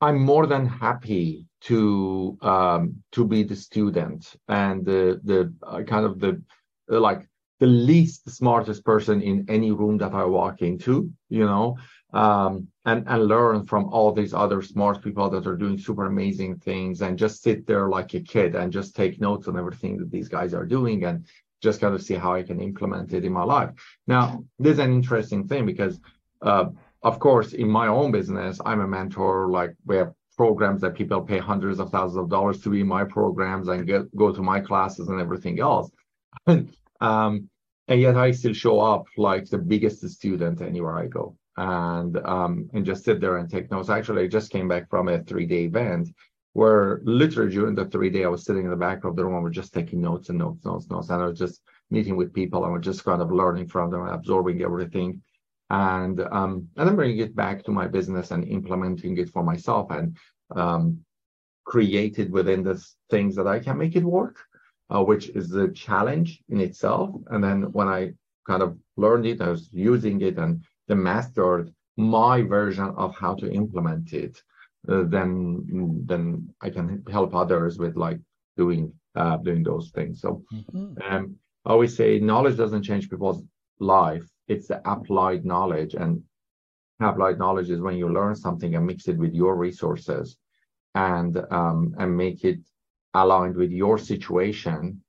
I'm 0.00 0.20
more 0.20 0.46
than 0.46 0.66
happy 0.66 1.46
to 1.62 2.38
um, 2.42 3.02
to 3.12 3.24
be 3.24 3.42
the 3.42 3.56
student 3.56 4.36
and 4.48 4.84
the 4.84 5.20
the 5.24 5.52
uh, 5.66 5.82
kind 5.82 6.04
of 6.04 6.20
the 6.20 6.40
uh, 6.92 7.00
like 7.00 7.26
the 7.58 7.66
least 7.66 8.28
smartest 8.30 8.84
person 8.84 9.22
in 9.22 9.46
any 9.48 9.72
room 9.72 9.96
that 9.96 10.12
I 10.12 10.24
walk 10.24 10.60
into, 10.60 11.10
you 11.30 11.46
know, 11.46 11.78
um, 12.12 12.68
and 12.84 13.04
and 13.08 13.26
learn 13.26 13.64
from 13.64 13.86
all 13.86 14.12
these 14.12 14.34
other 14.34 14.60
smart 14.60 15.02
people 15.02 15.30
that 15.30 15.46
are 15.46 15.56
doing 15.56 15.78
super 15.78 16.04
amazing 16.06 16.58
things, 16.58 17.00
and 17.00 17.18
just 17.18 17.42
sit 17.42 17.66
there 17.66 17.88
like 17.88 18.12
a 18.12 18.20
kid 18.20 18.54
and 18.54 18.70
just 18.70 18.94
take 18.94 19.20
notes 19.20 19.48
on 19.48 19.58
everything 19.58 19.96
that 19.96 20.10
these 20.10 20.28
guys 20.28 20.52
are 20.52 20.66
doing, 20.66 21.04
and 21.04 21.24
just 21.62 21.80
kind 21.80 21.94
of 21.94 22.02
see 22.02 22.14
how 22.14 22.34
I 22.34 22.42
can 22.42 22.60
implement 22.60 23.14
it 23.14 23.24
in 23.24 23.32
my 23.32 23.42
life. 23.42 23.70
Now, 24.06 24.44
this 24.58 24.74
is 24.74 24.78
an 24.78 24.92
interesting 24.92 25.48
thing 25.48 25.64
because 25.64 25.98
uh, 26.42 26.66
of 27.02 27.18
course, 27.18 27.52
in 27.52 27.68
my 27.68 27.86
own 27.86 28.10
business, 28.10 28.60
I'm 28.64 28.80
a 28.80 28.88
mentor. 28.88 29.50
Like 29.50 29.74
we 29.84 29.96
have 29.96 30.12
programs 30.36 30.80
that 30.82 30.94
people 30.94 31.22
pay 31.22 31.38
hundreds 31.38 31.78
of 31.78 31.90
thousands 31.90 32.18
of 32.18 32.28
dollars 32.28 32.60
to 32.60 32.68
be 32.68 32.80
in 32.80 32.86
my 32.86 33.04
programs 33.04 33.68
and 33.68 33.86
get 33.86 34.14
go 34.16 34.32
to 34.32 34.42
my 34.42 34.60
classes 34.60 35.08
and 35.08 35.20
everything 35.20 35.60
else. 35.60 35.90
um, 36.46 37.48
and 37.88 38.00
yet 38.00 38.16
I 38.16 38.32
still 38.32 38.52
show 38.52 38.80
up 38.80 39.04
like 39.16 39.48
the 39.48 39.58
biggest 39.58 40.08
student 40.08 40.60
anywhere 40.60 40.98
I 40.98 41.06
go 41.06 41.36
and 41.56 42.16
um, 42.18 42.68
and 42.74 42.84
just 42.84 43.04
sit 43.04 43.20
there 43.20 43.38
and 43.38 43.48
take 43.48 43.70
notes. 43.70 43.88
Actually, 43.88 44.24
I 44.24 44.28
just 44.28 44.50
came 44.50 44.68
back 44.68 44.90
from 44.90 45.08
a 45.08 45.22
three 45.22 45.46
day 45.46 45.64
event 45.64 46.08
where 46.52 47.00
literally 47.04 47.52
during 47.52 47.74
the 47.74 47.84
three 47.84 48.10
day 48.10 48.24
I 48.24 48.28
was 48.28 48.44
sitting 48.44 48.64
in 48.64 48.70
the 48.70 48.76
back 48.76 49.04
of 49.04 49.14
the 49.14 49.24
room 49.24 49.34
and 49.34 49.44
we're 49.44 49.50
just 49.50 49.74
taking 49.74 50.00
notes 50.00 50.30
and 50.30 50.38
notes, 50.38 50.64
notes, 50.64 50.88
notes, 50.88 51.10
and 51.10 51.22
I 51.22 51.26
was 51.26 51.38
just 51.38 51.60
meeting 51.90 52.16
with 52.16 52.32
people 52.32 52.64
and 52.64 52.72
we're 52.72 52.78
just 52.78 53.04
kind 53.04 53.20
of 53.22 53.30
learning 53.30 53.68
from 53.68 53.90
them 53.90 54.02
and 54.02 54.14
absorbing 54.14 54.62
everything 54.62 55.22
and 55.70 56.20
um, 56.20 56.68
and 56.76 56.88
then 56.88 56.96
bringing 56.96 57.18
it 57.18 57.34
back 57.34 57.64
to 57.64 57.72
my 57.72 57.86
business 57.86 58.30
and 58.30 58.46
implementing 58.46 59.16
it 59.18 59.30
for 59.30 59.42
myself 59.42 59.90
and 59.90 60.16
um, 60.54 60.98
created 61.64 62.30
within 62.30 62.62
the 62.62 62.82
things 63.10 63.34
that 63.36 63.46
I 63.46 63.58
can 63.58 63.76
make 63.76 63.96
it 63.96 64.04
work, 64.04 64.36
uh, 64.90 65.02
which 65.02 65.28
is 65.30 65.48
the 65.48 65.68
challenge 65.68 66.40
in 66.48 66.60
itself. 66.60 67.10
And 67.28 67.42
then 67.42 67.72
when 67.72 67.88
I 67.88 68.12
kind 68.46 68.62
of 68.62 68.78
learned 68.96 69.26
it, 69.26 69.40
I 69.40 69.48
was 69.48 69.68
using 69.72 70.20
it 70.20 70.38
and 70.38 70.64
then 70.86 71.02
mastered 71.02 71.74
my 71.96 72.42
version 72.42 72.92
of 72.96 73.16
how 73.16 73.34
to 73.34 73.50
implement 73.50 74.12
it. 74.12 74.40
Uh, 74.88 75.02
then 75.04 76.04
then 76.06 76.48
I 76.60 76.70
can 76.70 77.02
help 77.10 77.34
others 77.34 77.76
with 77.76 77.96
like 77.96 78.20
doing 78.56 78.92
uh, 79.16 79.38
doing 79.38 79.64
those 79.64 79.90
things. 79.90 80.20
So 80.20 80.44
mm-hmm. 80.52 80.94
um, 81.02 81.36
I 81.64 81.70
always 81.70 81.96
say 81.96 82.20
knowledge 82.20 82.56
doesn't 82.56 82.84
change 82.84 83.10
people's 83.10 83.42
life 83.80 84.24
it's 84.48 84.68
the 84.68 84.80
applied 84.88 85.44
knowledge 85.44 85.94
and 85.94 86.22
applied 87.00 87.38
knowledge 87.38 87.70
is 87.70 87.80
when 87.80 87.96
you 87.96 88.08
learn 88.08 88.34
something 88.34 88.74
and 88.74 88.86
mix 88.86 89.08
it 89.08 89.18
with 89.18 89.34
your 89.34 89.56
resources 89.56 90.36
and 90.94 91.36
um, 91.50 91.94
and 91.98 92.16
make 92.16 92.44
it 92.44 92.58
aligned 93.14 93.56
with 93.56 93.70
your 93.70 93.98
situation 93.98 95.02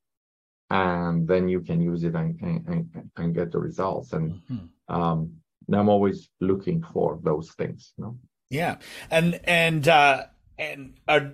and 0.70 1.27
then 1.27 1.48
you 1.48 1.62
can 1.62 1.82
use 1.82 2.03
it 2.03 2.15
and 2.15 2.39
and, 2.41 3.10
and 3.15 3.36
get 3.36 3.51
the 3.51 3.60
results 3.60 4.13
and 4.13 4.34
mm-hmm. 4.51 4.94
um, 4.94 5.32
i'm 5.74 5.89
always 5.89 6.29
looking 6.41 6.84
for 6.94 7.20
those 7.24 7.51
things 7.51 7.94
you 7.98 8.03
know? 8.03 8.17
yeah 8.50 8.75
and 9.10 9.39
and 9.46 9.88
uh 9.88 10.24
and 10.58 10.94
are 11.08 11.34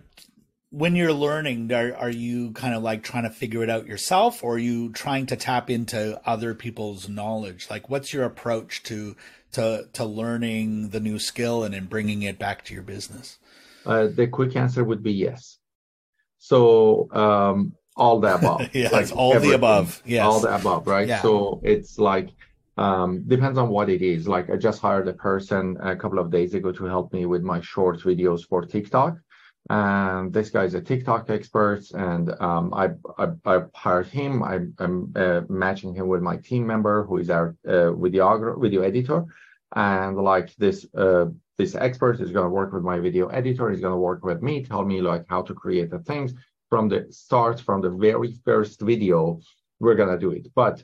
when 0.73 0.95
you're 0.95 1.13
learning, 1.13 1.71
are, 1.71 1.95
are 1.95 2.09
you 2.09 2.51
kind 2.51 2.73
of 2.73 2.81
like 2.81 3.03
trying 3.03 3.23
to 3.23 3.29
figure 3.29 3.61
it 3.61 3.69
out 3.69 3.85
yourself 3.85 4.43
or 4.43 4.55
are 4.55 4.57
you 4.59 4.91
trying 4.91 5.27
to 5.27 5.35
tap 5.35 5.69
into 5.69 6.19
other 6.27 6.55
people's 6.55 7.07
knowledge? 7.07 7.67
Like 7.69 7.91
what's 7.91 8.11
your 8.11 8.23
approach 8.23 8.81
to, 8.83 9.15
to, 9.51 9.87
to 9.93 10.03
learning 10.03 10.89
the 10.89 10.99
new 10.99 11.19
skill 11.19 11.63
and 11.63 11.75
then 11.75 11.85
bringing 11.85 12.23
it 12.23 12.39
back 12.39 12.65
to 12.65 12.73
your 12.73 12.81
business? 12.81 13.37
Uh, 13.85 14.07
the 14.07 14.25
quick 14.25 14.55
answer 14.55 14.83
would 14.83 15.03
be 15.03 15.13
yes. 15.13 15.59
So, 16.39 17.07
um, 17.11 17.73
all 17.95 18.19
the 18.19 18.33
above. 18.33 18.69
yes, 18.73 18.91
like 18.91 19.15
all 19.15 19.35
everything. 19.35 19.51
the 19.51 19.55
above. 19.55 20.01
Yes. 20.07 20.25
All 20.25 20.39
the 20.39 20.55
above, 20.55 20.87
right? 20.87 21.07
Yeah. 21.07 21.21
So 21.21 21.61
it's 21.63 21.99
like, 21.99 22.29
um, 22.77 23.25
depends 23.27 23.59
on 23.59 23.69
what 23.69 23.91
it 23.91 24.01
is. 24.01 24.27
Like 24.27 24.49
I 24.49 24.55
just 24.55 24.81
hired 24.81 25.07
a 25.07 25.13
person 25.13 25.77
a 25.83 25.95
couple 25.95 26.17
of 26.17 26.31
days 26.31 26.55
ago 26.55 26.71
to 26.71 26.85
help 26.85 27.13
me 27.13 27.27
with 27.27 27.43
my 27.43 27.61
short 27.61 27.99
videos 27.99 28.41
for 28.47 28.65
TikTok 28.65 29.17
and 29.69 30.33
this 30.33 30.49
guy's 30.49 30.73
a 30.73 30.81
TikTok 30.81 31.29
expert, 31.29 31.89
and 31.91 32.29
um, 32.41 32.73
I, 32.73 32.89
I, 33.17 33.27
I 33.45 33.61
hired 33.73 34.07
him. 34.07 34.43
I, 34.43 34.55
am 34.79 35.13
uh, 35.15 35.41
matching 35.47 35.95
him 35.95 36.07
with 36.07 36.21
my 36.21 36.37
team 36.37 36.67
member 36.67 37.05
who 37.05 37.17
is 37.17 37.29
our 37.29 37.55
uh, 37.65 37.95
videographer, 37.95 38.61
video 38.61 38.81
editor, 38.81 39.25
and 39.75 40.17
like 40.17 40.53
this 40.55 40.85
uh, 40.95 41.25
this 41.57 41.75
expert 41.75 42.19
is 42.19 42.31
going 42.31 42.45
to 42.45 42.49
work 42.49 42.73
with 42.73 42.83
my 42.83 42.99
video 42.99 43.27
editor. 43.27 43.69
He's 43.69 43.79
going 43.79 43.93
to 43.93 43.97
work 43.97 44.25
with 44.25 44.41
me, 44.41 44.63
tell 44.63 44.83
me 44.83 45.01
like 45.01 45.25
how 45.29 45.43
to 45.43 45.53
create 45.53 45.89
the 45.91 45.99
things 45.99 46.33
from 46.69 46.89
the 46.89 47.07
start, 47.09 47.61
from 47.61 47.81
the 47.81 47.89
very 47.89 48.33
first 48.43 48.81
video. 48.81 49.39
We're 49.79 49.95
going 49.95 50.09
to 50.09 50.19
do 50.19 50.31
it, 50.31 50.47
but 50.55 50.83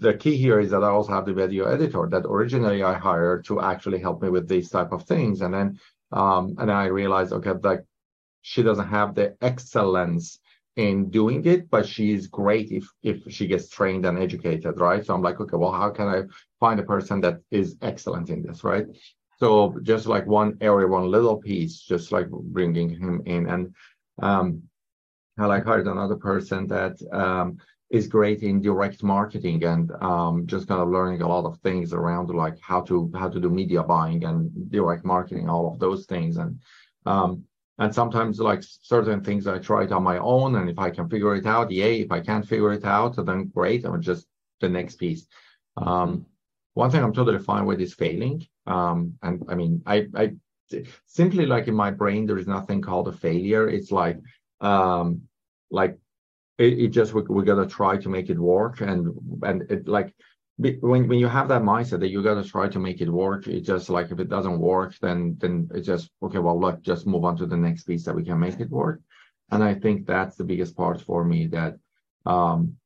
the 0.00 0.14
key 0.14 0.36
here 0.36 0.58
is 0.58 0.70
that 0.70 0.82
I 0.82 0.88
also 0.88 1.12
have 1.12 1.26
the 1.26 1.34
video 1.34 1.66
editor 1.66 2.08
that 2.10 2.24
originally 2.24 2.82
I 2.82 2.94
hired 2.94 3.44
to 3.46 3.60
actually 3.60 3.98
help 3.98 4.22
me 4.22 4.30
with 4.30 4.48
these 4.48 4.70
type 4.70 4.92
of 4.92 5.04
things, 5.04 5.42
and 5.42 5.52
then 5.52 5.80
um, 6.12 6.54
and 6.58 6.72
I 6.72 6.86
realized 6.86 7.32
okay, 7.34 7.52
like 7.62 7.84
she 8.46 8.62
doesn't 8.62 8.86
have 8.86 9.16
the 9.16 9.36
excellence 9.42 10.38
in 10.76 11.10
doing 11.10 11.44
it, 11.46 11.68
but 11.68 11.84
she's 11.84 12.28
great 12.28 12.70
if 12.70 12.84
if 13.02 13.18
she 13.28 13.48
gets 13.48 13.68
trained 13.68 14.06
and 14.06 14.16
educated, 14.26 14.78
right? 14.78 15.04
So 15.04 15.14
I'm 15.14 15.26
like, 15.28 15.40
okay, 15.40 15.56
well, 15.56 15.72
how 15.72 15.90
can 15.90 16.06
I 16.06 16.22
find 16.60 16.78
a 16.78 16.90
person 16.94 17.20
that 17.22 17.40
is 17.50 17.76
excellent 17.82 18.30
in 18.30 18.42
this, 18.46 18.62
right? 18.62 18.86
So 19.40 19.48
just 19.82 20.06
like 20.06 20.26
one 20.26 20.56
area, 20.60 20.86
one 20.86 21.10
little 21.10 21.38
piece, 21.48 21.80
just 21.80 22.12
like 22.12 22.28
bringing 22.30 22.88
him 22.88 23.20
in, 23.26 23.48
and 23.48 23.74
um, 24.22 24.62
I 25.36 25.46
like 25.46 25.64
hired 25.64 25.88
another 25.88 26.16
person 26.30 26.68
that 26.68 26.94
um, 27.10 27.58
is 27.90 28.06
great 28.06 28.42
in 28.44 28.62
direct 28.62 29.02
marketing 29.02 29.64
and 29.64 29.90
um, 30.00 30.46
just 30.46 30.68
kind 30.68 30.80
of 30.80 30.88
learning 30.96 31.22
a 31.22 31.28
lot 31.28 31.46
of 31.46 31.58
things 31.66 31.92
around 31.92 32.30
like 32.30 32.58
how 32.60 32.80
to 32.82 33.10
how 33.20 33.28
to 33.28 33.40
do 33.40 33.50
media 33.50 33.82
buying 33.82 34.22
and 34.24 34.70
direct 34.70 35.04
marketing, 35.04 35.48
all 35.48 35.66
of 35.72 35.80
those 35.80 36.06
things, 36.06 36.36
and 36.36 36.60
um, 37.06 37.42
and 37.78 37.94
sometimes 37.94 38.40
like 38.40 38.62
certain 38.62 39.22
things 39.22 39.46
I 39.46 39.58
try 39.58 39.84
it 39.84 39.92
on 39.92 40.02
my 40.02 40.18
own, 40.18 40.56
and 40.56 40.70
if 40.70 40.78
I 40.78 40.90
can 40.90 41.08
figure 41.08 41.34
it 41.34 41.46
out, 41.46 41.70
yay. 41.70 42.00
If 42.00 42.10
I 42.10 42.20
can't 42.20 42.46
figure 42.46 42.72
it 42.72 42.84
out, 42.84 43.16
then 43.24 43.50
great. 43.54 43.84
I'm 43.84 44.00
just 44.00 44.26
the 44.60 44.68
next 44.68 44.96
piece. 44.96 45.26
Um, 45.76 46.26
one 46.74 46.90
thing 46.90 47.02
I'm 47.02 47.12
totally 47.12 47.38
fine 47.38 47.66
with 47.66 47.80
is 47.80 47.94
failing. 47.94 48.46
Um, 48.66 49.14
and 49.22 49.44
I 49.48 49.54
mean, 49.54 49.82
I, 49.86 50.06
I 50.14 50.34
simply 51.06 51.46
like 51.46 51.68
in 51.68 51.74
my 51.74 51.90
brain, 51.90 52.26
there 52.26 52.38
is 52.38 52.46
nothing 52.46 52.80
called 52.80 53.08
a 53.08 53.12
failure. 53.12 53.68
It's 53.68 53.92
like, 53.92 54.18
um, 54.60 55.22
like 55.70 55.98
it, 56.58 56.78
it 56.78 56.88
just 56.88 57.12
we, 57.12 57.22
we 57.22 57.44
gotta 57.44 57.66
try 57.66 57.96
to 57.98 58.08
make 58.08 58.30
it 58.30 58.38
work, 58.38 58.80
and 58.80 59.14
and 59.42 59.70
it 59.70 59.86
like 59.86 60.14
when 60.58 61.06
when 61.06 61.18
you 61.18 61.28
have 61.28 61.48
that 61.48 61.62
mindset 61.62 62.00
that 62.00 62.08
you 62.08 62.22
got 62.22 62.42
to 62.42 62.48
try 62.48 62.66
to 62.68 62.78
make 62.78 63.00
it 63.00 63.10
work 63.10 63.46
it's 63.46 63.66
just 63.66 63.90
like 63.90 64.10
if 64.10 64.18
it 64.18 64.30
doesn't 64.30 64.58
work 64.58 64.94
then 65.02 65.36
then 65.38 65.68
it's 65.74 65.86
just 65.86 66.10
okay 66.22 66.38
well 66.38 66.58
look 66.58 66.80
just 66.80 67.06
move 67.06 67.24
on 67.24 67.36
to 67.36 67.46
the 67.46 67.56
next 67.56 67.84
piece 67.84 68.04
that 68.04 68.14
we 68.14 68.24
can 68.24 68.38
make 68.38 68.58
it 68.58 68.70
work. 68.70 69.00
And 69.50 69.62
i 69.62 69.74
think 69.74 70.06
that's 70.06 70.36
the 70.36 70.44
biggest 70.44 70.76
part 70.76 71.00
for 71.00 71.24
me 71.24 71.46
that 71.48 71.76
um 72.24 72.76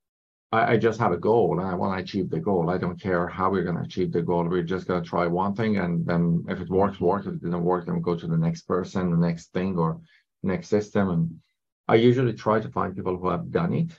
I, 0.52 0.72
I 0.72 0.76
just 0.78 0.98
have 0.98 1.12
a 1.12 1.16
goal 1.16 1.60
and 1.60 1.68
i 1.68 1.74
want 1.74 1.96
to 1.96 2.02
achieve 2.02 2.28
the 2.28 2.40
goal. 2.40 2.70
I 2.70 2.78
don't 2.78 3.00
care 3.00 3.28
how 3.28 3.50
we're 3.50 3.62
going 3.62 3.76
to 3.76 3.88
achieve 3.90 4.10
the 4.12 4.22
goal. 4.22 4.48
We're 4.48 4.64
just 4.64 4.88
going 4.88 5.02
to 5.02 5.08
try 5.08 5.28
one 5.28 5.54
thing 5.54 5.78
and 5.78 6.04
then 6.04 6.44
if 6.48 6.60
it 6.60 6.68
works 6.68 7.00
work 7.00 7.22
if 7.26 7.34
it 7.34 7.42
didn't 7.42 7.62
work 7.62 7.86
then 7.86 7.94
we 7.94 8.02
go 8.02 8.16
to 8.16 8.26
the 8.26 8.36
next 8.36 8.62
person 8.62 9.12
the 9.12 9.26
next 9.28 9.52
thing 9.52 9.78
or 9.78 10.00
next 10.42 10.68
system. 10.68 11.08
And 11.10 11.40
i 11.86 11.94
usually 11.94 12.32
try 12.32 12.58
to 12.60 12.68
find 12.68 12.96
people 12.96 13.16
who 13.16 13.28
have 13.28 13.52
done 13.52 13.74
it 13.74 13.92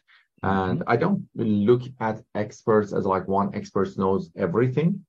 and 0.43 0.79
mm-hmm. 0.79 0.89
I 0.89 0.95
don't 0.97 1.27
look 1.35 1.83
at 1.99 2.21
experts 2.35 2.93
as 2.93 3.05
like 3.05 3.27
one 3.27 3.53
expert 3.53 3.97
knows 3.97 4.29
everything. 4.35 5.05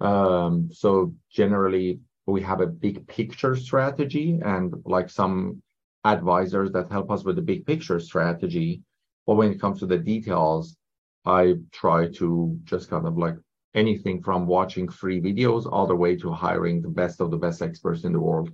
Um, 0.00 0.68
so 0.72 1.14
generally, 1.30 2.00
we 2.26 2.42
have 2.42 2.60
a 2.60 2.66
big 2.66 3.06
picture 3.06 3.56
strategy 3.56 4.40
and 4.44 4.74
like 4.84 5.10
some 5.10 5.62
advisors 6.04 6.70
that 6.72 6.90
help 6.90 7.10
us 7.10 7.24
with 7.24 7.36
the 7.36 7.42
big 7.42 7.66
picture 7.66 8.00
strategy. 8.00 8.82
But 9.26 9.34
when 9.34 9.50
it 9.50 9.60
comes 9.60 9.80
to 9.80 9.86
the 9.86 9.98
details, 9.98 10.76
I 11.24 11.54
try 11.72 12.08
to 12.12 12.58
just 12.64 12.88
kind 12.88 13.06
of 13.06 13.18
like 13.18 13.36
anything 13.74 14.22
from 14.22 14.46
watching 14.46 14.88
free 14.88 15.20
videos 15.20 15.70
all 15.70 15.86
the 15.86 15.94
way 15.96 16.16
to 16.16 16.32
hiring 16.32 16.80
the 16.80 16.88
best 16.88 17.20
of 17.20 17.30
the 17.30 17.36
best 17.36 17.60
experts 17.60 18.04
in 18.04 18.12
the 18.12 18.20
world, 18.20 18.50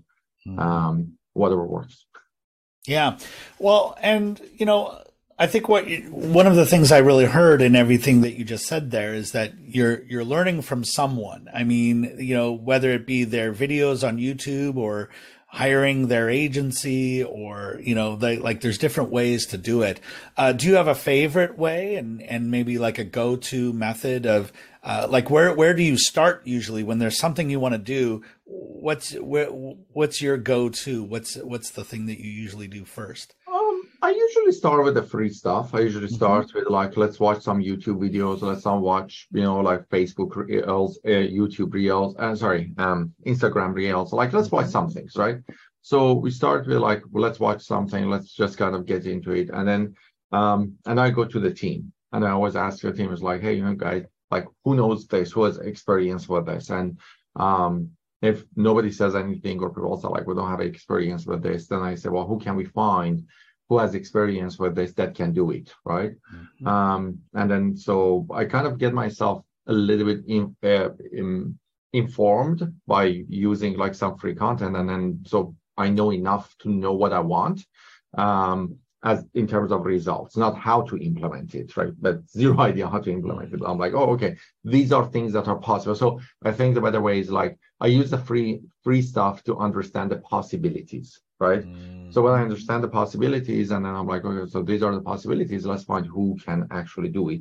mm-hmm. 0.46 0.58
um, 0.58 1.12
whatever 1.34 1.66
works. 1.66 2.06
Yeah. 2.86 3.18
Well, 3.58 3.96
and, 4.00 4.40
you 4.54 4.66
know, 4.66 5.02
I 5.42 5.48
think 5.48 5.68
what 5.68 5.88
you, 5.88 6.02
one 6.02 6.46
of 6.46 6.54
the 6.54 6.64
things 6.64 6.92
I 6.92 6.98
really 6.98 7.24
heard 7.24 7.62
in 7.62 7.74
everything 7.74 8.20
that 8.20 8.38
you 8.38 8.44
just 8.44 8.64
said 8.64 8.92
there 8.92 9.12
is 9.12 9.32
that 9.32 9.52
you're 9.66 10.04
you're 10.04 10.24
learning 10.24 10.62
from 10.62 10.84
someone. 10.84 11.48
I 11.52 11.64
mean, 11.64 12.14
you 12.20 12.36
know, 12.36 12.52
whether 12.52 12.92
it 12.92 13.08
be 13.08 13.24
their 13.24 13.52
videos 13.52 14.06
on 14.06 14.18
YouTube 14.18 14.76
or 14.76 15.08
hiring 15.46 16.06
their 16.06 16.30
agency 16.30 17.24
or 17.24 17.80
you 17.82 17.92
know 17.92 18.14
they 18.14 18.36
like 18.36 18.60
there's 18.60 18.78
different 18.78 19.10
ways 19.10 19.46
to 19.46 19.58
do 19.58 19.82
it. 19.82 19.98
Uh, 20.36 20.52
do 20.52 20.68
you 20.68 20.76
have 20.76 20.86
a 20.86 20.94
favorite 20.94 21.58
way 21.58 21.96
and 21.96 22.22
and 22.22 22.52
maybe 22.52 22.78
like 22.78 23.00
a 23.00 23.04
go-to 23.04 23.72
method 23.72 24.26
of 24.26 24.52
uh, 24.84 25.08
like 25.10 25.28
where 25.28 25.52
where 25.52 25.74
do 25.74 25.82
you 25.82 25.98
start 25.98 26.42
usually 26.46 26.84
when 26.84 27.00
there's 27.00 27.18
something 27.18 27.50
you 27.50 27.58
want 27.58 27.74
to 27.74 27.78
do? 27.78 28.22
What's 28.44 29.12
where, 29.14 29.48
what's 29.48 30.22
your 30.22 30.36
go-to? 30.36 31.02
What's 31.02 31.34
what's 31.34 31.70
the 31.70 31.82
thing 31.82 32.06
that 32.06 32.20
you 32.20 32.30
usually 32.30 32.68
do 32.68 32.84
first 32.84 33.34
I 34.04 34.10
usually 34.10 34.50
start 34.50 34.82
with 34.84 34.94
the 34.94 35.02
free 35.02 35.30
stuff. 35.30 35.76
I 35.76 35.80
usually 35.80 36.06
mm-hmm. 36.06 36.16
start 36.16 36.48
mm-hmm. 36.48 36.58
with 36.58 36.68
like, 36.68 36.96
let's 36.96 37.20
watch 37.20 37.42
some 37.42 37.62
YouTube 37.62 38.00
videos. 38.00 38.42
Let's 38.42 38.64
not 38.64 38.82
watch, 38.82 39.28
you 39.30 39.42
know, 39.42 39.60
like 39.60 39.88
Facebook 39.88 40.34
reels, 40.34 40.98
uh, 41.04 41.08
YouTube 41.08 41.72
reels. 41.72 42.16
Uh, 42.18 42.34
sorry, 42.34 42.74
um, 42.78 43.14
Instagram 43.24 43.74
reels. 43.74 44.12
Like, 44.12 44.32
let's 44.32 44.50
watch 44.50 44.64
mm-hmm. 44.64 44.72
some 44.72 44.90
things, 44.90 45.16
right? 45.16 45.38
So 45.82 46.14
we 46.14 46.32
start 46.32 46.66
with 46.66 46.78
like, 46.78 47.02
well, 47.12 47.22
let's 47.22 47.38
watch 47.38 47.62
something. 47.62 48.10
Let's 48.10 48.34
just 48.34 48.58
kind 48.58 48.74
of 48.74 48.86
get 48.86 49.06
into 49.06 49.32
it, 49.32 49.50
and 49.50 49.66
then, 49.66 49.94
um, 50.32 50.74
and 50.86 51.00
I 51.00 51.10
go 51.10 51.24
to 51.24 51.40
the 51.40 51.52
team, 51.52 51.92
and 52.12 52.24
I 52.24 52.30
always 52.30 52.56
ask 52.56 52.80
the 52.80 52.92
team, 52.92 53.12
is 53.12 53.22
like, 53.22 53.40
hey, 53.40 53.54
you 53.54 53.64
know, 53.64 53.74
guys, 53.74 54.04
like, 54.30 54.46
who 54.64 54.74
knows 54.74 55.06
this? 55.06 55.32
Who 55.32 55.44
has 55.44 55.58
experience 55.58 56.28
with 56.28 56.46
this? 56.46 56.70
And 56.70 56.98
um, 57.36 57.90
if 58.20 58.44
nobody 58.54 58.90
says 58.92 59.14
anything, 59.14 59.60
or 59.60 59.70
people 59.70 60.00
say 60.00 60.08
like, 60.08 60.26
we 60.26 60.34
don't 60.34 60.50
have 60.50 60.60
experience 60.60 61.26
with 61.26 61.42
this, 61.42 61.66
then 61.66 61.82
I 61.82 61.96
say, 61.96 62.08
well, 62.08 62.26
who 62.26 62.38
can 62.38 62.56
we 62.56 62.64
find? 62.64 63.26
Who 63.72 63.78
has 63.78 63.94
experience 63.94 64.58
with 64.58 64.74
this 64.74 64.92
that 64.92 65.14
can 65.14 65.32
do 65.32 65.50
it, 65.50 65.72
right? 65.86 66.12
Mm-hmm. 66.12 66.66
Um, 66.66 67.18
and 67.32 67.50
then 67.50 67.74
so 67.74 68.26
I 68.30 68.44
kind 68.44 68.66
of 68.66 68.76
get 68.76 68.92
myself 68.92 69.46
a 69.66 69.72
little 69.72 70.04
bit 70.04 70.24
in, 70.26 70.54
uh, 70.62 70.90
in, 71.10 71.58
informed 71.94 72.70
by 72.86 73.04
using 73.28 73.78
like 73.78 73.94
some 73.94 74.18
free 74.18 74.34
content, 74.34 74.76
and 74.76 74.86
then 74.90 75.20
so 75.26 75.54
I 75.78 75.88
know 75.88 76.12
enough 76.12 76.54
to 76.58 76.68
know 76.68 76.92
what 76.92 77.14
I 77.14 77.20
want. 77.20 77.64
Um, 78.18 78.76
as 79.04 79.24
in 79.34 79.48
terms 79.48 79.72
of 79.72 79.84
results, 79.84 80.36
not 80.36 80.56
how 80.56 80.82
to 80.82 80.96
implement 80.96 81.56
it, 81.56 81.76
right? 81.76 81.94
But 81.98 82.28
zero 82.28 82.60
idea 82.70 82.88
how 82.88 83.00
to 83.00 83.10
implement 83.10 83.54
it. 83.54 83.60
I'm 83.66 83.78
like, 83.78 83.94
oh, 83.94 84.10
okay, 84.14 84.36
these 84.64 84.92
are 84.92 85.06
things 85.06 85.32
that 85.32 85.48
are 85.48 85.58
possible. 85.58 85.96
So 85.96 86.20
I 86.44 86.52
think 86.52 86.74
the 86.74 86.82
better 86.82 87.00
way 87.00 87.18
is 87.20 87.30
like 87.30 87.58
I 87.80 87.86
use 87.86 88.10
the 88.10 88.18
free 88.18 88.60
free 88.84 89.02
stuff 89.02 89.42
to 89.44 89.56
understand 89.56 90.10
the 90.10 90.18
possibilities, 90.18 91.20
right? 91.40 91.64
Mm. 91.64 92.01
So 92.12 92.20
when 92.20 92.34
I 92.34 92.42
understand 92.42 92.84
the 92.84 92.88
possibilities, 92.88 93.70
and 93.70 93.86
then 93.86 93.94
I'm 93.94 94.06
like, 94.06 94.22
okay, 94.26 94.50
so 94.50 94.62
these 94.62 94.82
are 94.82 94.94
the 94.94 95.00
possibilities. 95.00 95.64
Let's 95.64 95.84
find 95.84 96.04
who 96.04 96.36
can 96.44 96.68
actually 96.70 97.08
do 97.08 97.30
it, 97.30 97.40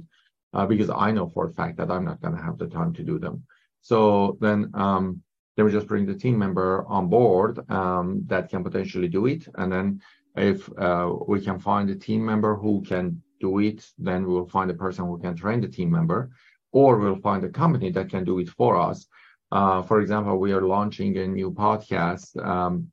uh, 0.53 0.65
because 0.65 0.89
I 0.89 1.11
know 1.11 1.27
for 1.27 1.47
a 1.47 1.53
fact 1.59 1.75
that 1.77 1.91
I'm 1.91 2.05
not 2.05 2.21
going 2.21 2.37
to 2.37 2.41
have 2.41 2.57
the 2.57 2.67
time 2.67 2.93
to 2.93 3.03
do 3.03 3.19
them. 3.19 3.43
So 3.81 4.37
then, 4.39 4.71
um, 4.73 5.21
we 5.57 5.71
just 5.71 5.87
bring 5.87 6.05
the 6.07 6.15
team 6.15 6.39
member 6.39 6.85
on 6.87 7.07
board 7.07 7.69
um, 7.69 8.23
that 8.27 8.49
can 8.49 8.63
potentially 8.63 9.07
do 9.07 9.27
it, 9.27 9.47
and 9.55 9.71
then 9.71 10.01
if 10.35 10.57
uh, 10.79 11.13
we 11.27 11.41
can 11.41 11.59
find 11.59 11.89
a 11.89 11.95
team 11.95 12.25
member 12.25 12.55
who 12.55 12.81
can 12.81 13.21
do 13.39 13.59
it, 13.59 13.85
then 13.99 14.25
we'll 14.25 14.47
find 14.47 14.71
a 14.71 14.73
person 14.73 15.05
who 15.05 15.19
can 15.19 15.35
train 15.35 15.59
the 15.61 15.67
team 15.67 15.91
member, 15.91 16.31
or 16.71 16.97
we'll 16.97 17.19
find 17.29 17.43
a 17.43 17.49
company 17.49 17.91
that 17.91 18.09
can 18.09 18.23
do 18.23 18.39
it 18.39 18.49
for 18.49 18.75
us. 18.89 19.05
Uh, 19.51 19.81
for 19.83 19.99
example, 19.99 20.39
we 20.39 20.53
are 20.53 20.61
launching 20.61 21.17
a 21.17 21.27
new 21.27 21.51
podcast 21.51 22.43
um, 22.43 22.89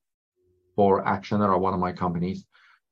for 0.79 1.05
action 1.05 1.41
Actioner, 1.41 1.59
one 1.59 1.75
of 1.75 1.81
my 1.81 1.91
companies, 1.91 2.47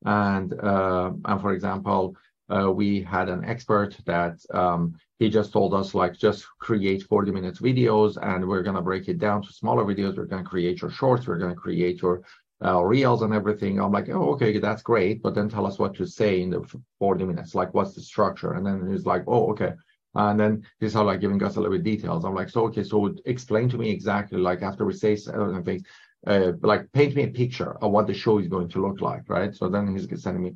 and 0.05 0.49
uh, 0.61 1.13
and 1.25 1.41
for 1.41 1.53
example, 1.53 2.17
uh, 2.55 2.69
we 2.81 3.01
had 3.01 3.29
an 3.29 3.45
expert 3.45 3.97
that 4.07 4.35
um, 4.53 4.97
he 5.21 5.31
just 5.31 5.53
told 5.53 5.73
us 5.73 5.95
like 5.95 6.15
just 6.27 6.45
create 6.59 7.05
40 7.05 7.31
minutes 7.31 7.61
videos 7.61 8.13
and 8.21 8.47
we're 8.49 8.65
going 8.65 8.81
to 8.81 8.89
break 8.91 9.07
it 9.07 9.19
down 9.19 9.41
to 9.43 9.53
smaller 9.53 9.85
videos 9.85 10.17
we're 10.17 10.33
going 10.33 10.43
to 10.43 10.51
create 10.55 10.83
your 10.83 10.91
shorts 10.91 11.27
we're 11.27 11.39
going 11.39 11.55
to 11.55 11.65
create 11.67 12.03
your 12.03 12.23
uh, 12.65 12.83
reels 12.83 13.21
and 13.21 13.35
everything. 13.35 13.79
I'm 13.79 13.93
like, 13.93 14.09
oh, 14.09 14.33
okay, 14.33 14.59
that's 14.59 14.83
great. 14.83 15.23
But 15.23 15.35
then 15.35 15.49
tell 15.49 15.67
us 15.67 15.79
what 15.79 15.95
to 15.97 16.07
say 16.07 16.41
in 16.41 16.49
the 16.49 16.63
40 16.99 17.25
minutes. 17.25 17.55
Like, 17.55 17.75
what's 17.75 17.95
the 17.95 18.01
structure? 18.01 18.55
And 18.55 18.65
then 18.65 18.91
he's 18.91 19.05
like, 19.05 19.25
oh, 19.27 19.51
okay. 19.51 19.73
And 20.15 20.41
then 20.41 20.63
he's 20.81 20.95
like 20.95 21.21
giving 21.21 21.43
us 21.43 21.57
a 21.57 21.61
little 21.61 21.77
bit 21.77 21.85
details. 21.85 22.25
I'm 22.25 22.35
like, 22.35 22.49
so 22.49 22.65
okay, 22.69 22.83
so 22.83 23.15
explain 23.27 23.69
to 23.69 23.77
me 23.77 23.91
exactly 23.91 24.39
like 24.39 24.63
after 24.63 24.87
we 24.87 24.95
say 24.95 25.15
certain 25.15 25.63
things, 25.63 25.83
uh, 26.27 26.53
like 26.63 26.91
paint 26.93 27.15
me 27.15 27.25
a 27.25 27.29
picture 27.29 27.73
of 27.83 27.93
what 27.93 28.07
the 28.07 28.15
show 28.15 28.39
is 28.39 28.49
going 28.49 28.69
to 28.71 28.87
look 28.87 29.01
like, 29.01 29.29
right? 29.29 29.55
So 29.55 29.69
then 29.69 29.85
he's 29.95 30.07
sending 30.23 30.43
me 30.43 30.55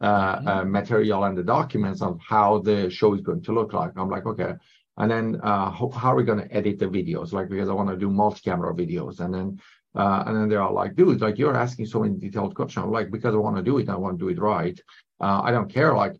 uh, 0.00 0.36
mm-hmm. 0.36 0.48
uh, 0.48 0.64
material 0.64 1.24
and 1.24 1.36
the 1.36 1.44
documents 1.44 2.02
of 2.02 2.18
how 2.26 2.58
the 2.58 2.90
show 2.90 3.14
is 3.14 3.20
going 3.20 3.42
to 3.42 3.52
look 3.52 3.72
like. 3.72 3.92
I'm 3.96 4.10
like, 4.10 4.26
okay. 4.26 4.54
And 4.96 5.10
then 5.10 5.40
uh, 5.42 5.70
how, 5.70 5.88
how, 5.90 6.12
are 6.12 6.16
we 6.16 6.24
going 6.24 6.40
to 6.40 6.54
edit 6.54 6.78
the 6.78 6.86
videos? 6.86 7.32
Like 7.32 7.48
because 7.48 7.68
I 7.68 7.72
want 7.72 7.90
to 7.90 7.96
do 7.96 8.10
multi-camera 8.10 8.74
videos, 8.74 9.20
and 9.20 9.32
then 9.34 9.60
Uh, 9.94 10.24
and 10.26 10.34
then 10.36 10.48
they 10.48 10.56
are 10.56 10.72
like, 10.72 10.96
dude, 10.96 11.20
like 11.20 11.38
you're 11.38 11.56
asking 11.66 11.86
so 11.86 12.00
many 12.00 12.16
detailed 12.18 12.54
questions. 12.54 12.84
I'm 12.84 12.90
like, 12.90 13.10
because 13.16 13.34
I 13.34 13.38
want 13.38 13.56
to 13.56 13.62
do 13.62 13.78
it, 13.78 13.88
I 13.88 13.96
want 13.96 14.18
to 14.18 14.24
do 14.24 14.30
it 14.34 14.40
right. 14.40 14.78
Uh, 15.20 15.40
I 15.46 15.50
don't 15.52 15.72
care. 15.72 15.94
Like, 15.94 16.16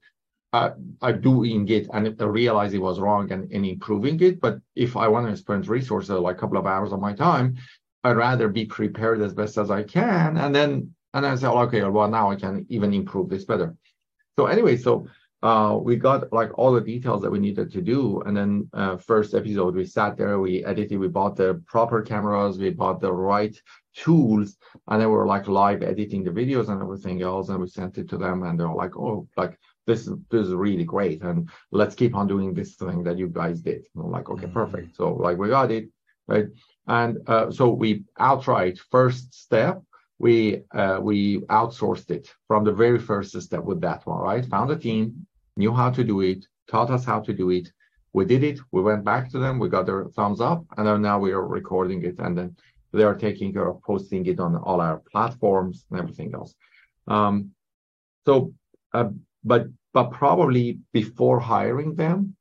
uh, 0.52 0.70
I 1.02 1.10
do 1.10 1.42
in 1.42 1.64
Git 1.64 1.88
and 1.92 2.02
I 2.06 2.24
realize 2.24 2.72
it 2.72 2.86
was 2.88 3.00
wrong 3.00 3.32
and, 3.32 3.50
and 3.50 3.66
improving 3.66 4.20
it. 4.28 4.40
But 4.40 4.58
if 4.76 4.96
I 4.96 5.08
want 5.08 5.26
to 5.26 5.36
spend 5.36 5.66
resources, 5.66 6.10
like 6.10 6.36
a 6.36 6.40
couple 6.40 6.58
of 6.58 6.66
hours 6.66 6.92
of 6.92 7.00
my 7.00 7.14
time, 7.28 7.56
I'd 8.04 8.16
rather 8.16 8.48
be 8.48 8.66
prepared 8.66 9.20
as 9.22 9.34
best 9.34 9.58
as 9.58 9.70
I 9.70 9.82
can. 9.82 10.36
And 10.36 10.54
then, 10.54 10.94
and 11.14 11.24
then 11.24 11.36
say, 11.38 11.46
okay, 11.46 11.82
well, 11.84 12.08
now 12.08 12.30
I 12.30 12.36
can 12.36 12.66
even 12.68 12.92
improve 12.92 13.30
this 13.30 13.44
better. 13.44 13.74
So 14.38 14.46
anyway, 14.46 14.76
so 14.76 15.06
uh, 15.42 15.78
we 15.80 15.96
got 15.96 16.32
like 16.32 16.58
all 16.58 16.72
the 16.72 16.80
details 16.80 17.22
that 17.22 17.30
we 17.30 17.38
needed 17.38 17.70
to 17.72 17.82
do. 17.82 18.20
And 18.22 18.36
then 18.36 18.68
uh, 18.72 18.96
first 18.96 19.34
episode, 19.34 19.74
we 19.74 19.84
sat 19.84 20.16
there, 20.16 20.38
we 20.40 20.64
edited, 20.64 20.98
we 20.98 21.08
bought 21.08 21.36
the 21.36 21.62
proper 21.66 22.02
cameras, 22.02 22.58
we 22.58 22.70
bought 22.70 23.00
the 23.00 23.12
right 23.12 23.54
tools, 23.94 24.56
and 24.88 25.00
then 25.00 25.08
we 25.08 25.14
were 25.14 25.26
like 25.26 25.46
live 25.46 25.82
editing 25.82 26.24
the 26.24 26.30
videos 26.30 26.68
and 26.68 26.82
everything 26.82 27.22
else. 27.22 27.48
And 27.48 27.60
we 27.60 27.68
sent 27.68 27.98
it 27.98 28.08
to 28.08 28.18
them, 28.18 28.42
and 28.42 28.58
they're 28.58 28.72
like, 28.72 28.96
oh, 28.96 29.28
like 29.36 29.58
this 29.86 30.06
is 30.06 30.14
this 30.30 30.46
is 30.46 30.54
really 30.54 30.84
great, 30.84 31.22
and 31.22 31.50
let's 31.70 31.94
keep 31.94 32.14
on 32.14 32.26
doing 32.26 32.54
this 32.54 32.76
thing 32.76 33.04
that 33.04 33.18
you 33.18 33.28
guys 33.28 33.60
did. 33.60 33.84
And 33.94 34.04
I'm 34.04 34.10
like, 34.10 34.30
okay, 34.30 34.44
mm-hmm. 34.44 34.52
perfect. 34.52 34.96
So 34.96 35.14
like 35.14 35.36
we 35.36 35.48
got 35.48 35.70
it, 35.70 35.90
right? 36.26 36.46
And 36.86 37.18
uh, 37.26 37.50
so 37.50 37.70
we 37.70 38.04
outright 38.18 38.78
first 38.90 39.34
step 39.34 39.82
we 40.18 40.62
uh, 40.72 40.98
we 41.02 41.40
outsourced 41.60 42.10
it 42.10 42.32
from 42.46 42.64
the 42.64 42.72
very 42.72 42.98
first 42.98 43.40
step 43.40 43.64
with 43.64 43.80
that 43.80 44.06
one, 44.06 44.20
right? 44.20 44.44
Found 44.46 44.70
a 44.70 44.76
team, 44.76 45.26
knew 45.56 45.72
how 45.72 45.90
to 45.90 46.04
do 46.04 46.20
it, 46.20 46.46
taught 46.68 46.90
us 46.90 47.04
how 47.04 47.20
to 47.20 47.32
do 47.32 47.50
it. 47.50 47.70
We 48.12 48.24
did 48.24 48.44
it. 48.44 48.60
We 48.70 48.80
went 48.82 49.04
back 49.04 49.30
to 49.30 49.38
them. 49.38 49.58
We 49.58 49.68
got 49.68 49.86
their 49.86 50.04
thumbs 50.16 50.40
up, 50.40 50.64
and 50.76 50.86
then 50.86 51.02
now 51.02 51.18
we 51.18 51.32
are 51.32 51.46
recording 51.46 52.04
it, 52.04 52.18
and 52.20 52.38
then 52.38 52.56
they 52.92 53.02
are 53.02 53.16
taking 53.16 53.52
care 53.52 53.68
of 53.68 53.82
posting 53.82 54.24
it 54.26 54.38
on 54.38 54.54
all 54.56 54.80
our 54.80 55.02
platforms 55.10 55.84
and 55.90 55.98
everything 55.98 56.32
else. 56.32 56.54
Um, 57.08 57.50
so, 58.24 58.52
uh, 58.92 59.10
but 59.42 59.66
but 59.92 60.12
probably 60.12 60.78
before 60.92 61.40
hiring 61.40 61.96
them, 61.96 62.33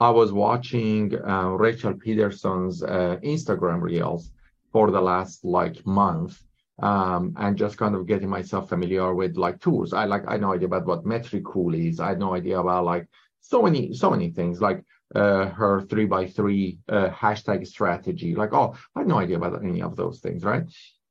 I 0.00 0.10
was 0.10 0.32
watching 0.32 1.14
uh, 1.24 1.50
Rachel 1.50 1.94
Pedersen's 1.94 2.82
uh, 2.82 3.18
Instagram 3.22 3.80
reels 3.80 4.30
for 4.72 4.90
the 4.90 5.00
last 5.00 5.44
like 5.44 5.86
month, 5.86 6.42
um, 6.82 7.32
and 7.36 7.56
just 7.56 7.78
kind 7.78 7.94
of 7.94 8.06
getting 8.06 8.28
myself 8.28 8.68
familiar 8.68 9.14
with 9.14 9.36
like 9.36 9.60
tools. 9.60 9.92
I 9.92 10.04
like 10.06 10.24
I 10.26 10.36
no 10.36 10.52
idea 10.52 10.66
about 10.66 10.86
what 10.86 11.04
Metricool 11.04 11.74
is. 11.74 12.00
I 12.00 12.08
had 12.08 12.18
no 12.18 12.34
idea 12.34 12.58
about 12.58 12.84
like 12.84 13.06
so 13.40 13.62
many 13.62 13.94
so 13.94 14.10
many 14.10 14.30
things 14.30 14.60
like 14.60 14.84
uh, 15.14 15.46
her 15.46 15.82
three 15.82 16.06
by 16.06 16.26
three 16.26 16.78
uh, 16.88 17.10
hashtag 17.10 17.64
strategy. 17.64 18.34
Like 18.34 18.52
oh, 18.52 18.74
I 18.96 19.00
had 19.00 19.08
no 19.08 19.18
idea 19.18 19.36
about 19.36 19.62
any 19.62 19.80
of 19.80 19.94
those 19.94 20.18
things. 20.18 20.42
Right? 20.42 20.64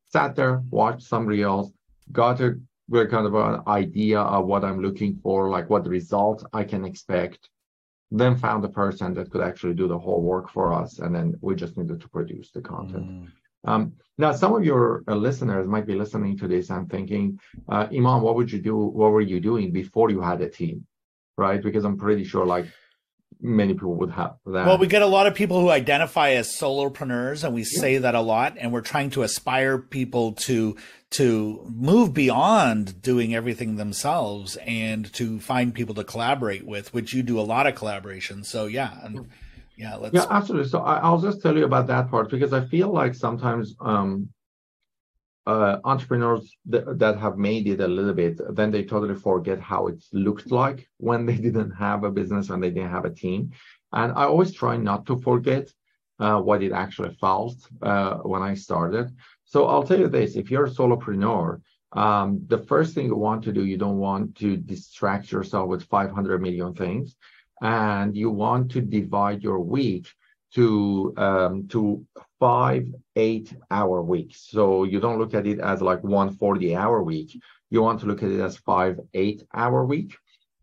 Sat 0.10 0.36
there, 0.36 0.62
watched 0.70 1.08
some 1.08 1.26
reels, 1.26 1.72
got 2.12 2.42
a 2.42 2.60
kind 2.92 3.26
of 3.26 3.34
an 3.34 3.62
idea 3.66 4.20
of 4.20 4.46
what 4.46 4.66
I'm 4.66 4.82
looking 4.82 5.16
for, 5.24 5.50
like 5.50 5.70
what 5.70 5.88
result 5.88 6.46
I 6.52 6.66
can 6.66 6.84
expect. 6.84 7.50
Then 8.16 8.38
found 8.38 8.64
a 8.64 8.70
person 8.84 9.14
that 9.16 9.32
could 9.32 9.42
actually 9.42 9.74
do 9.74 9.88
the 9.88 9.98
whole 9.98 10.22
work 10.22 10.48
for 10.56 10.72
us, 10.82 11.00
and 11.00 11.14
then 11.16 11.28
we 11.42 11.56
just 11.56 11.78
needed 11.78 12.00
to 12.02 12.10
produce 12.18 12.52
the 12.52 12.62
content. 12.62 13.08
Mm. 13.10 13.28
Um, 13.66 13.94
now, 14.18 14.32
some 14.34 14.54
of 14.54 14.64
your 14.64 15.04
uh, 15.08 15.16
listeners 15.16 15.68
might 15.68 15.88
be 15.88 15.96
listening 15.96 16.38
to 16.38 16.48
this 16.48 16.70
and 16.70 16.90
thinking, 16.90 17.40
uh, 17.74 17.88
Iman, 17.92 18.22
what 18.22 18.36
would 18.36 18.52
you 18.52 18.60
do? 18.60 18.76
What 18.76 19.12
were 19.12 19.28
you 19.34 19.40
doing 19.40 19.72
before 19.72 20.12
you 20.12 20.22
had 20.22 20.42
a 20.42 20.50
team, 20.50 20.86
right? 21.38 21.62
Because 21.62 21.86
I'm 21.86 21.98
pretty 21.98 22.24
sure 22.24 22.46
like 22.46 22.68
many 23.44 23.74
people 23.74 23.96
would 23.96 24.12
have 24.12 24.38
that. 24.46 24.66
Well, 24.66 24.78
we 24.78 24.88
get 24.88 25.02
a 25.02 25.08
lot 25.08 25.28
of 25.28 25.36
people 25.36 25.60
who 25.60 25.70
identify 25.70 26.32
as 26.32 26.48
solopreneurs, 26.48 27.44
and 27.44 27.54
we 27.54 27.62
yeah. 27.62 27.80
say 27.80 27.98
that 28.00 28.16
a 28.16 28.22
lot, 28.22 28.56
and 28.58 28.72
we're 28.72 28.82
trying 28.82 29.12
to 29.12 29.24
aspire 29.24 29.78
people 29.78 30.34
to 30.34 30.76
to 31.12 31.64
move 31.70 32.14
beyond 32.14 33.02
doing 33.02 33.36
everything 33.36 33.76
themselves 33.76 34.58
and 34.66 35.14
to 35.14 35.40
find 35.40 35.76
people 35.76 35.94
to 35.94 36.04
collaborate 36.04 36.66
with, 36.66 36.92
which 36.94 37.14
you 37.14 37.22
do 37.22 37.40
a 37.40 37.42
lot 37.42 37.68
of 37.68 37.76
collaboration. 37.76 38.44
So 38.44 38.66
yeah, 38.66 38.98
and 39.04 39.28
yeah 39.78 39.96
let's 39.96 40.14
yeah 40.14 40.26
absolutely 40.30 40.70
so 40.70 40.80
I, 40.80 41.10
will 41.10 41.22
just 41.22 41.42
tell 41.42 41.58
you 41.58 41.66
about 41.66 41.88
that 41.88 42.10
part 42.10 42.30
because 42.30 42.54
i 42.54 42.66
feel 42.66 42.92
like 42.92 43.16
sometimes 43.16 43.76
um 43.80 44.30
uh, 45.46 45.78
entrepreneurs 45.84 46.56
th- 46.72 46.86
that 46.88 47.18
have 47.18 47.38
made 47.38 47.68
it 47.68 47.82
a 47.82 47.88
little 47.88 48.14
bit 48.14 48.40
then 48.56 48.72
they 48.72 48.84
totally 48.84 49.16
forget 49.16 49.60
how 49.60 49.88
it 49.88 50.04
looked 50.14 50.52
like 50.52 50.88
when 50.98 51.26
they 51.26 51.36
didn't 51.48 51.72
have 51.72 52.04
a 52.04 52.12
business 52.12 52.50
and 52.50 52.64
they 52.64 52.70
didn't 52.70 52.92
have 52.92 53.06
a 53.06 53.14
team. 53.14 53.52
And 53.92 54.12
i 54.14 54.24
always 54.24 54.54
try 54.54 54.78
not 54.78 55.06
to 55.08 55.20
forget 55.20 55.70
uh, 56.20 56.40
what 56.40 56.64
it 56.64 56.72
actually 56.72 57.14
felt 57.16 57.58
uh, 57.82 58.16
when 58.32 58.42
i 58.42 58.54
started. 58.54 59.16
So 59.46 59.68
i'll 59.68 59.84
tell 59.84 60.00
you 60.00 60.08
this 60.08 60.36
if 60.36 60.50
you're 60.50 60.66
a 60.66 60.78
solopreneur 60.78 61.62
um, 61.94 62.42
the 62.48 62.58
first 62.58 62.96
thing 62.96 63.06
you 63.06 63.16
want 63.16 63.44
to 63.44 63.54
do 63.54 63.66
you 63.66 63.78
don't 63.78 64.00
want 64.00 64.36
to 64.38 64.58
distract 64.58 65.32
yourself 65.32 65.68
with 65.70 65.84
500 65.84 66.42
million 66.42 66.74
things 66.74 67.16
and 67.62 68.16
you 68.16 68.30
want 68.30 68.72
to 68.72 68.82
divide 68.82 69.44
your 69.44 69.60
week 69.60 70.08
to 70.56 71.14
um, 71.18 71.68
to 71.70 72.06
five 72.40 72.88
eight 73.16 73.56
hour 73.72 74.02
weeks. 74.02 74.48
So 74.50 74.84
you 74.84 75.00
don't 75.00 75.20
look 75.20 75.34
at 75.34 75.48
it 75.48 75.60
as 75.60 75.82
like 75.82 76.04
one 76.04 76.36
40 76.36 76.76
hour 76.76 77.02
week. 77.02 77.40
You 77.70 77.82
want 77.82 78.00
to 78.02 78.06
look 78.06 78.22
at 78.22 78.30
it 78.30 78.40
as 78.40 78.58
five 78.58 79.00
eight 79.14 79.44
hour 79.54 79.86
week. 79.86 80.16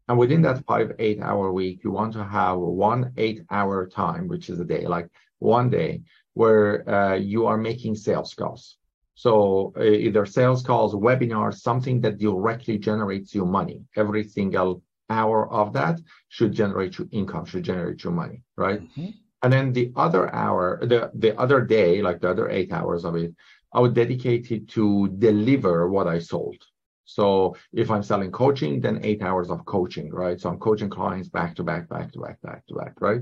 And 0.08 0.18
within 0.18 0.42
that 0.42 0.64
five 0.64 0.92
eight 0.98 1.20
hour 1.20 1.52
week, 1.52 1.84
you 1.84 1.90
want 1.90 2.12
to 2.14 2.24
have 2.24 2.58
one 2.58 3.12
eight 3.16 3.42
hour 3.50 3.86
time, 3.86 4.28
which 4.28 4.50
is 4.50 4.60
a 4.60 4.64
day, 4.64 4.86
like 4.86 5.08
one 5.38 5.70
day 5.70 6.02
where 6.34 6.88
uh, 6.88 7.14
you 7.14 7.46
are 7.46 7.56
making 7.56 7.94
sales 7.94 8.34
calls. 8.34 8.76
So 9.14 9.72
uh, 9.76 9.82
either 9.82 10.24
sales 10.24 10.62
calls, 10.62 10.94
webinars, 10.94 11.56
something 11.56 12.00
that 12.00 12.18
directly 12.18 12.78
generates 12.78 13.34
you 13.34 13.44
money 13.44 13.84
every 13.96 14.24
single 14.24 14.82
hour 15.10 15.50
of 15.52 15.72
that 15.74 16.00
should 16.28 16.52
generate 16.52 16.98
you 16.98 17.08
income, 17.12 17.44
should 17.44 17.64
generate 17.64 18.02
you 18.04 18.10
money, 18.10 18.42
right? 18.56 18.80
Mm-hmm. 18.80 19.10
And 19.42 19.52
then 19.52 19.72
the 19.72 19.92
other 19.96 20.32
hour, 20.34 20.78
the, 20.82 21.10
the 21.14 21.38
other 21.38 21.62
day, 21.62 22.02
like 22.02 22.20
the 22.20 22.30
other 22.30 22.50
eight 22.50 22.72
hours 22.72 23.04
of 23.04 23.16
it, 23.16 23.34
I 23.72 23.80
would 23.80 23.94
dedicate 23.94 24.50
it 24.50 24.68
to 24.70 25.08
deliver 25.18 25.88
what 25.88 26.06
I 26.06 26.18
sold. 26.18 26.56
So 27.04 27.56
if 27.72 27.90
I'm 27.90 28.02
selling 28.02 28.30
coaching, 28.30 28.80
then 28.80 29.00
eight 29.02 29.22
hours 29.22 29.50
of 29.50 29.64
coaching, 29.64 30.12
right? 30.12 30.40
So 30.40 30.48
I'm 30.48 30.58
coaching 30.58 30.90
clients 30.90 31.28
back 31.28 31.56
to 31.56 31.64
back, 31.64 31.88
back 31.88 32.12
to 32.12 32.20
back, 32.20 32.40
back 32.42 32.66
to 32.66 32.74
back, 32.74 32.94
right? 33.00 33.20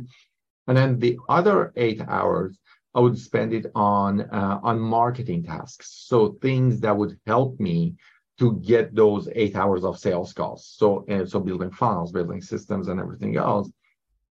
And 0.66 0.76
then 0.76 0.98
the 0.98 1.18
other 1.28 1.72
eight 1.76 2.02
hours, 2.06 2.58
I 2.94 3.00
would 3.00 3.18
spend 3.18 3.54
it 3.54 3.66
on 3.74 4.22
uh, 4.22 4.60
on 4.62 4.78
marketing 4.78 5.44
tasks. 5.44 6.04
So 6.06 6.36
things 6.42 6.80
that 6.80 6.96
would 6.96 7.18
help 7.26 7.58
me 7.60 7.94
to 8.38 8.60
get 8.60 8.94
those 8.94 9.28
eight 9.34 9.56
hours 9.56 9.84
of 9.84 9.98
sales 9.98 10.32
calls. 10.32 10.66
So, 10.76 11.04
uh, 11.08 11.26
so 11.26 11.40
building 11.40 11.70
funnels, 11.70 12.12
building 12.12 12.40
systems, 12.40 12.88
and 12.88 13.00
everything 13.00 13.36
else. 13.36 13.70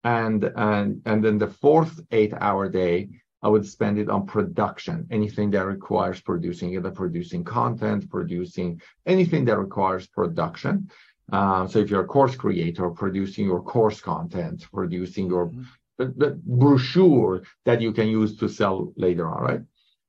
And 0.03 0.43
and 0.55 1.01
and 1.05 1.23
then 1.23 1.37
the 1.37 1.47
fourth 1.47 1.99
eight-hour 2.11 2.69
day, 2.69 3.09
I 3.41 3.49
would 3.49 3.65
spend 3.65 3.99
it 3.99 4.09
on 4.09 4.25
production. 4.25 5.07
Anything 5.11 5.51
that 5.51 5.65
requires 5.65 6.21
producing, 6.21 6.73
either 6.73 6.91
producing 6.91 7.43
content, 7.43 8.09
producing 8.09 8.81
anything 9.05 9.45
that 9.45 9.57
requires 9.57 10.07
production. 10.07 10.89
Uh, 11.31 11.67
so 11.67 11.79
if 11.79 11.89
you're 11.89 12.03
a 12.03 12.07
course 12.07 12.35
creator, 12.35 12.89
producing 12.89 13.45
your 13.45 13.61
course 13.61 13.99
content, 13.99 14.65
producing 14.71 15.27
your 15.27 15.47
mm-hmm. 15.47 15.63
the, 15.97 16.05
the 16.05 16.39
brochure 16.45 17.43
that 17.65 17.81
you 17.81 17.91
can 17.91 18.07
use 18.07 18.37
to 18.37 18.47
sell 18.47 18.93
later 18.95 19.27
on, 19.27 19.41
right? 19.43 19.61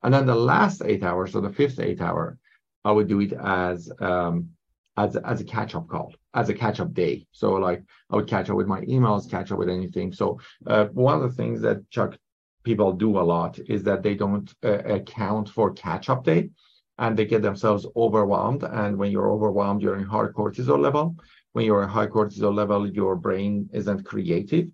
And 0.02 0.14
then 0.14 0.26
the 0.26 0.34
last 0.34 0.82
eight 0.84 1.02
hours, 1.02 1.32
so 1.32 1.40
the 1.40 1.50
fifth 1.50 1.80
eight 1.80 2.00
hour, 2.00 2.38
I 2.84 2.92
would 2.92 3.08
do 3.08 3.20
it 3.20 3.32
as 3.32 3.90
um, 4.00 4.50
as 4.96 5.16
as 5.16 5.40
a 5.40 5.44
catch 5.44 5.74
up 5.74 5.88
call, 5.88 6.14
as 6.34 6.48
a 6.48 6.54
catch 6.54 6.80
up 6.80 6.92
day. 6.92 7.26
So 7.32 7.54
like 7.54 7.82
I 8.10 8.16
would 8.16 8.28
catch 8.28 8.50
up 8.50 8.56
with 8.56 8.66
my 8.66 8.80
emails, 8.82 9.30
catch 9.30 9.50
up 9.50 9.58
with 9.58 9.68
anything. 9.68 10.12
So 10.12 10.38
uh, 10.66 10.86
one 10.86 11.16
of 11.16 11.22
the 11.22 11.36
things 11.36 11.60
that 11.62 11.88
Chuck 11.90 12.16
people 12.64 12.92
do 12.92 13.18
a 13.18 13.20
lot 13.34 13.58
is 13.66 13.82
that 13.84 14.02
they 14.02 14.14
don't 14.14 14.52
uh, 14.64 14.78
account 14.98 15.48
for 15.48 15.72
catch 15.72 16.08
up 16.10 16.24
day, 16.24 16.50
and 16.98 17.16
they 17.16 17.24
get 17.24 17.42
themselves 17.42 17.86
overwhelmed. 17.96 18.62
And 18.62 18.96
when 18.98 19.10
you're 19.10 19.30
overwhelmed, 19.30 19.82
you're 19.82 19.96
in 19.96 20.04
high 20.04 20.26
cortisol 20.26 20.78
level. 20.78 21.16
When 21.52 21.64
you're 21.64 21.82
in 21.82 21.88
high 21.88 22.08
cortisol 22.08 22.54
level, 22.54 22.86
your 22.86 23.16
brain 23.16 23.68
isn't 23.72 24.04
creative, 24.04 24.68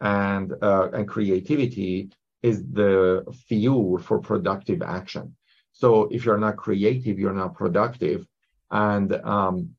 and 0.00 0.52
uh, 0.62 0.88
and 0.92 1.08
creativity 1.08 2.10
is 2.42 2.64
the 2.72 3.24
fuel 3.48 3.98
for 3.98 4.18
productive 4.18 4.80
action. 4.82 5.34
So 5.72 6.08
if 6.10 6.24
you're 6.24 6.38
not 6.38 6.56
creative, 6.56 7.18
you're 7.18 7.34
not 7.34 7.54
productive. 7.54 8.26
And 8.70 9.12
um, 9.24 9.70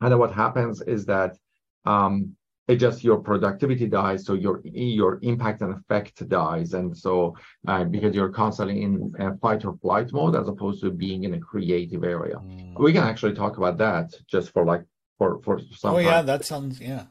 and 0.00 0.18
what 0.18 0.32
happens 0.32 0.80
is 0.82 1.04
that 1.06 1.36
um, 1.84 2.36
it 2.68 2.76
just 2.76 3.02
your 3.02 3.18
productivity 3.18 3.86
dies, 3.86 4.24
so 4.24 4.34
your 4.34 4.60
your 4.64 5.18
impact 5.22 5.60
and 5.62 5.74
effect 5.74 6.28
dies, 6.28 6.72
and 6.74 6.96
so 6.96 7.36
uh, 7.66 7.84
because 7.84 8.14
you're 8.14 8.30
constantly 8.30 8.82
in 8.82 9.12
fight 9.42 9.64
or 9.64 9.76
flight 9.82 10.12
mode 10.12 10.36
as 10.36 10.46
opposed 10.48 10.80
to 10.82 10.90
being 10.90 11.24
in 11.24 11.34
a 11.34 11.40
creative 11.40 12.04
area. 12.04 12.36
Mm. 12.36 12.78
We 12.78 12.92
can 12.92 13.02
actually 13.02 13.34
talk 13.34 13.58
about 13.58 13.78
that 13.78 14.14
just 14.28 14.52
for 14.52 14.64
like 14.64 14.84
for 15.18 15.40
for 15.42 15.58
some. 15.76 15.96
Oh 15.96 15.98
yeah, 15.98 16.22
that 16.22 16.44
sounds 16.44 16.80
yeah. 16.80 17.04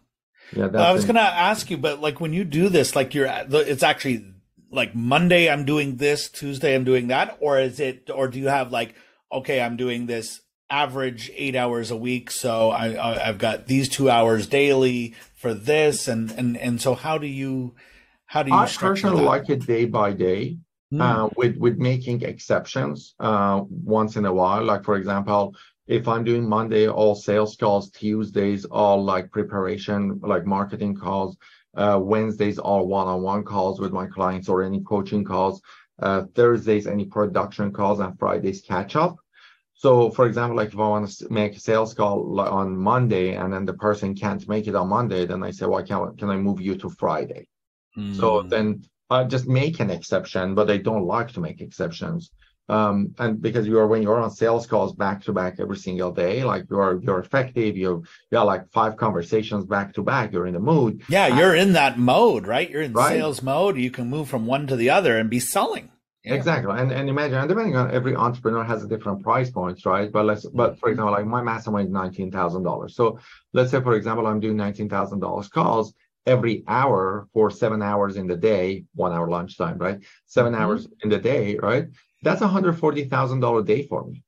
Yeah, 0.56 0.67
well, 0.67 0.84
I 0.84 0.93
was 0.93 1.06
going 1.06 1.15
to 1.15 1.21
ask 1.21 1.69
you, 1.69 1.78
but 1.78 2.02
like 2.02 2.19
when 2.19 2.34
you 2.34 2.43
do 2.43 2.69
this, 2.69 2.95
like 2.95 3.13
you're, 3.13 3.28
it's 3.28 3.84
actually 3.84 4.25
like 4.71 4.95
Monday 4.95 5.47
I'm 5.47 5.63
doing 5.63 5.97
this, 5.97 6.30
Tuesday 6.30 6.73
I'm 6.73 6.84
doing 6.84 7.08
that, 7.10 7.38
or 7.39 7.60
is 7.60 7.80
it, 7.80 8.10
or 8.12 8.28
do 8.28 8.39
you 8.39 8.47
have 8.47 8.71
like, 8.71 8.95
okay, 9.32 9.62
I'm 9.62 9.78
doing 9.78 10.08
this 10.08 10.41
average 10.69 11.32
eight 11.36 11.55
hours 11.55 11.91
a 11.91 11.97
week, 11.97 12.32
so 12.32 12.69
I, 12.69 13.12
I 13.12 13.19
have 13.19 13.38
got 13.38 13.67
these 13.67 13.89
two 13.89 14.10
hours 14.10 14.47
daily 14.47 15.15
for 15.36 15.53
this, 15.53 16.08
and 16.08 16.32
and 16.32 16.58
and 16.58 16.82
so 16.82 16.95
how 16.95 17.17
do 17.17 17.27
you 17.27 17.75
how 18.25 18.43
do 18.43 18.51
you? 18.51 18.58
I 18.58 18.67
personally 18.67 19.23
like 19.23 19.49
it 19.49 19.65
day 19.65 19.86
by 19.86 20.13
day. 20.13 20.58
Mm. 20.91 21.01
Uh, 21.01 21.29
with 21.38 21.55
with 21.58 21.77
making 21.77 22.23
exceptions 22.23 23.13
uh, 23.19 23.62
once 23.69 24.15
in 24.15 24.25
a 24.25 24.34
while. 24.34 24.63
Like 24.63 24.84
for 24.84 24.95
example, 24.95 25.55
if 25.86 26.08
I'm 26.08 26.23
doing 26.23 26.49
Monday 26.49 26.88
all 26.88 27.13
sales 27.13 27.55
calls, 27.55 27.91
Tuesdays 27.91 28.65
all 28.65 29.03
like 29.03 29.32
preparation, 29.32 30.19
like 30.23 30.47
marketing 30.47 30.95
calls, 30.95 31.38
uh, 31.75 31.99
Wednesdays 32.01 32.58
all 32.58 32.88
one-on-one 32.88 33.43
calls 33.43 33.79
with 33.79 33.91
my 33.91 34.08
clients 34.08 34.49
or 34.49 34.63
any 34.63 34.82
coaching 34.82 35.23
calls, 35.23 35.62
uh, 35.99 36.23
Thursdays 36.34 36.88
any 36.88 37.05
production 37.05 37.71
calls, 37.71 37.99
and 37.99 38.17
Fridays 38.17 38.62
catch 38.62 38.95
up. 38.95 39.17
So, 39.79 40.11
for 40.11 40.25
example, 40.25 40.57
like 40.57 40.73
if 40.73 40.75
I 40.75 40.89
want 40.89 41.09
to 41.09 41.31
make 41.31 41.55
a 41.55 41.59
sales 41.61 41.93
call 41.93 42.37
on 42.41 42.75
Monday 42.75 43.35
and 43.35 43.53
then 43.53 43.65
the 43.65 43.75
person 43.75 44.13
can't 44.13 44.45
make 44.49 44.67
it 44.67 44.75
on 44.75 44.89
Monday, 44.89 45.25
then 45.25 45.41
I 45.41 45.51
say, 45.51 45.67
well, 45.67 45.81
can, 45.81 46.17
can 46.17 46.29
I 46.29 46.35
move 46.35 46.59
you 46.59 46.75
to 46.75 46.89
Friday? 46.89 47.47
Mm. 47.97 48.13
So 48.17 48.41
then 48.41 48.83
I 49.09 49.23
just 49.23 49.47
make 49.47 49.79
an 49.79 49.89
exception, 49.89 50.53
but 50.53 50.69
I 50.69 50.79
don't 50.79 51.05
like 51.05 51.31
to 51.31 51.39
make 51.39 51.61
exceptions. 51.61 52.29
Um, 52.67 53.15
and 53.19 53.41
because 53.41 53.67
you 53.67 53.79
are 53.79 53.87
when 53.87 54.01
you're 54.01 54.19
on 54.19 54.31
sales 54.31 54.67
calls 54.67 54.93
back 54.93 55.23
to 55.23 55.31
back 55.31 55.61
every 55.61 55.77
single 55.77 56.11
day, 56.11 56.43
like 56.43 56.65
you're 56.69 57.01
you're 57.01 57.19
effective, 57.19 57.77
you 57.77 58.03
you 58.03 58.33
got 58.33 58.47
like 58.47 58.69
five 58.71 58.97
conversations 58.97 59.65
back 59.65 59.93
to 59.93 60.03
back, 60.03 60.33
you're 60.33 60.45
in 60.45 60.55
the 60.55 60.59
mood. 60.59 61.03
Yeah, 61.07 61.27
you're 61.27 61.55
in 61.55 61.71
that 61.73 61.97
mode, 61.97 62.45
right? 62.45 62.69
You're 62.69 62.81
in 62.81 62.91
right? 62.91 63.17
sales 63.17 63.41
mode. 63.41 63.77
You 63.77 63.91
can 63.91 64.09
move 64.09 64.27
from 64.27 64.45
one 64.45 64.67
to 64.67 64.75
the 64.75 64.89
other 64.89 65.17
and 65.17 65.29
be 65.29 65.39
selling. 65.39 65.89
Exactly. 66.25 66.73
And 66.77 66.91
and 66.91 67.10
imagine 67.10 67.38
and 67.38 67.47
depending 67.47 67.77
on 67.77 67.91
every 67.91 68.15
entrepreneur 68.15 68.63
has 68.63 68.84
a 68.84 68.88
different 68.88 69.23
price 69.23 69.49
points, 69.49 69.86
right? 69.86 70.12
But 70.12 70.25
let's 70.25 70.45
but 70.45 70.77
for 70.77 70.88
mm-hmm. 70.88 70.93
example, 70.93 71.13
like 71.13 71.25
my 71.25 71.41
mastermind 71.41 71.88
is 71.88 71.93
nineteen 71.93 72.29
thousand 72.29 72.63
dollars. 72.63 72.95
So 72.95 73.19
let's 73.53 73.71
say 73.71 73.82
for 73.82 73.95
example 73.95 74.27
I'm 74.27 74.39
doing 74.41 74.58
nineteen 74.58 74.89
thousand 74.89 75.19
dollars 75.19 75.47
calls 75.47 75.93
every 76.25 76.63
hour 76.67 77.27
for 77.34 77.49
seven 77.49 77.82
hours 77.82 78.17
in 78.17 78.27
the 78.27 78.36
day, 78.36 78.84
one 78.95 79.13
hour 79.13 79.29
lunchtime, 79.29 79.77
right? 79.77 79.99
7 80.27 80.51
mm-hmm. 80.51 80.62
hours 80.62 80.88
in 81.03 81.10
the 81.10 81.17
day, 81.17 81.58
right? 81.58 81.88
That's 82.21 82.41
a 82.41 82.47
hundred 82.47 82.73
forty 82.73 83.05
thousand 83.05 83.39
dollar 83.39 83.63
day 83.63 83.88
for 83.88 84.05
me. 84.05 84.23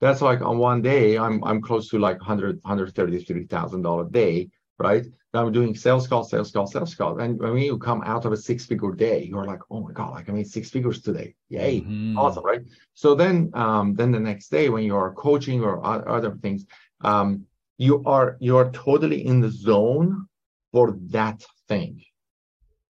That's 0.00 0.22
like 0.22 0.40
on 0.40 0.58
one 0.58 0.82
day, 0.82 1.18
I'm 1.18 1.42
I'm 1.42 1.60
close 1.60 1.88
to 1.88 1.98
like 1.98 2.20
hundred 2.20 2.60
hundred 2.64 2.94
thirty 2.94 3.18
three 3.24 3.46
thousand 3.46 3.82
dollar 3.82 4.06
a 4.06 4.10
day, 4.10 4.50
right? 4.78 5.04
I'm 5.34 5.52
doing 5.52 5.74
sales 5.74 6.06
calls, 6.06 6.30
sales 6.30 6.50
calls, 6.50 6.72
sales 6.72 6.94
calls. 6.94 7.18
And 7.20 7.38
when 7.38 7.58
you 7.58 7.78
come 7.78 8.02
out 8.04 8.24
of 8.24 8.32
a 8.32 8.36
six 8.36 8.66
figure 8.66 8.92
day, 8.92 9.24
you're 9.24 9.44
like, 9.44 9.60
oh 9.70 9.80
my 9.80 9.92
God, 9.92 10.12
like 10.12 10.28
I 10.28 10.32
made 10.32 10.46
six 10.46 10.70
figures 10.70 11.02
today. 11.02 11.34
Yay. 11.48 11.80
Mm-hmm. 11.80 12.18
Awesome. 12.18 12.44
Right. 12.44 12.62
So 12.94 13.14
then, 13.14 13.50
um, 13.54 13.94
then 13.94 14.12
the 14.12 14.20
next 14.20 14.48
day 14.48 14.68
when 14.68 14.84
you're 14.84 15.12
coaching 15.12 15.62
or 15.62 15.84
other 15.84 16.36
things, 16.42 16.66
um, 17.00 17.46
you 17.78 18.02
are, 18.06 18.36
you're 18.40 18.70
totally 18.70 19.26
in 19.26 19.40
the 19.40 19.50
zone 19.50 20.28
for 20.72 20.96
that 21.08 21.44
thing 21.68 22.02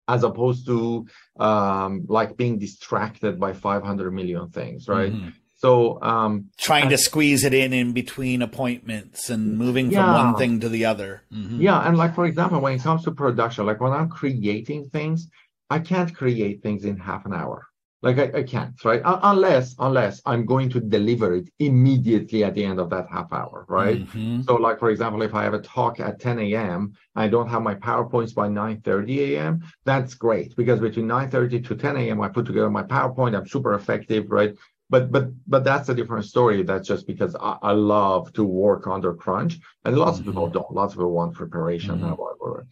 as 0.08 0.24
opposed 0.24 0.66
to 0.66 1.06
um, 1.38 2.04
like 2.08 2.36
being 2.36 2.58
distracted 2.58 3.38
by 3.38 3.52
500 3.52 4.10
million 4.10 4.48
things 4.48 4.88
right 4.88 5.12
mm-hmm. 5.12 5.28
So 5.58 6.00
um, 6.02 6.50
trying 6.56 6.88
to 6.88 6.98
squeeze 6.98 7.44
it 7.44 7.52
in 7.52 7.72
in 7.72 7.92
between 7.92 8.42
appointments 8.42 9.28
and 9.30 9.58
moving 9.58 9.90
yeah. 9.90 10.04
from 10.04 10.14
one 10.14 10.36
thing 10.36 10.60
to 10.60 10.68
the 10.68 10.84
other 10.84 11.22
mm-hmm. 11.32 11.60
yeah 11.60 11.86
and 11.86 11.96
like 11.96 12.14
for 12.14 12.24
example 12.24 12.60
when 12.60 12.74
it 12.74 12.82
comes 12.82 13.04
to 13.04 13.10
production 13.10 13.66
like 13.66 13.80
when 13.80 13.92
i'm 13.92 14.08
creating 14.08 14.88
things 14.90 15.28
i 15.70 15.78
can't 15.78 16.14
create 16.14 16.62
things 16.62 16.84
in 16.84 16.96
half 16.96 17.26
an 17.26 17.34
hour 17.34 17.68
like 18.00 18.18
I, 18.18 18.38
I 18.38 18.42
can't, 18.44 18.72
right? 18.84 19.02
Unless 19.04 19.74
unless 19.78 20.22
I'm 20.24 20.46
going 20.46 20.68
to 20.70 20.80
deliver 20.80 21.34
it 21.34 21.50
immediately 21.58 22.44
at 22.44 22.54
the 22.54 22.64
end 22.64 22.78
of 22.78 22.90
that 22.90 23.08
half 23.10 23.32
hour, 23.32 23.66
right? 23.68 24.06
Mm-hmm. 24.06 24.42
So, 24.42 24.54
like 24.54 24.78
for 24.78 24.90
example, 24.90 25.22
if 25.22 25.34
I 25.34 25.42
have 25.42 25.54
a 25.54 25.60
talk 25.60 25.98
at 25.98 26.20
10 26.20 26.38
a.m. 26.38 26.92
I 27.16 27.26
don't 27.26 27.48
have 27.48 27.62
my 27.62 27.74
PowerPoints 27.74 28.32
by 28.32 28.48
9:30 28.48 29.18
a.m. 29.30 29.62
That's 29.84 30.14
great 30.14 30.54
because 30.54 30.78
between 30.78 31.08
9:30 31.08 31.66
to 31.66 31.74
10 31.74 31.96
a.m. 31.96 32.20
I 32.20 32.28
put 32.28 32.46
together 32.46 32.70
my 32.70 32.84
PowerPoint. 32.84 33.36
I'm 33.36 33.48
super 33.48 33.74
effective, 33.74 34.30
right? 34.30 34.54
But 34.90 35.12
but 35.12 35.28
but 35.46 35.64
that's 35.64 35.88
a 35.88 35.94
different 35.94 36.24
story. 36.24 36.62
That's 36.62 36.88
just 36.88 37.06
because 37.06 37.36
I, 37.36 37.58
I 37.62 37.72
love 37.72 38.32
to 38.34 38.44
work 38.44 38.86
under 38.86 39.12
crunch, 39.14 39.58
and 39.84 39.96
lots 39.96 40.18
mm-hmm. 40.18 40.28
of 40.28 40.34
people 40.34 40.50
don't. 40.50 40.72
Lots 40.72 40.94
of 40.94 40.98
people 40.98 41.12
want 41.12 41.34
preparation, 41.34 41.98
mm-hmm. 41.98 42.12
whatever. 42.12 42.66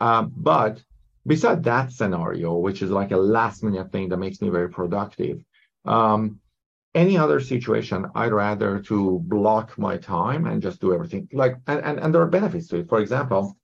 Um, 0.00 0.32
but 0.36 0.82
Besides 1.26 1.62
that 1.64 1.90
scenario, 1.90 2.54
which 2.56 2.82
is 2.82 2.90
like 2.90 3.10
a 3.10 3.16
last 3.16 3.64
minute 3.64 3.90
thing 3.90 4.08
that 4.10 4.18
makes 4.18 4.40
me 4.40 4.48
very 4.48 4.70
productive, 4.70 5.42
um, 5.84 6.38
any 6.94 7.18
other 7.18 7.40
situation, 7.40 8.06
I'd 8.14 8.32
rather 8.32 8.80
to 8.82 9.18
block 9.24 9.76
my 9.76 9.96
time 9.96 10.46
and 10.46 10.62
just 10.62 10.80
do 10.80 10.94
everything. 10.94 11.28
Like, 11.32 11.56
and, 11.66 11.80
and, 11.80 11.98
and 11.98 12.14
there 12.14 12.22
are 12.22 12.28
benefits 12.28 12.68
to 12.68 12.76
it. 12.76 12.88
For 12.88 13.00
example, 13.00 13.56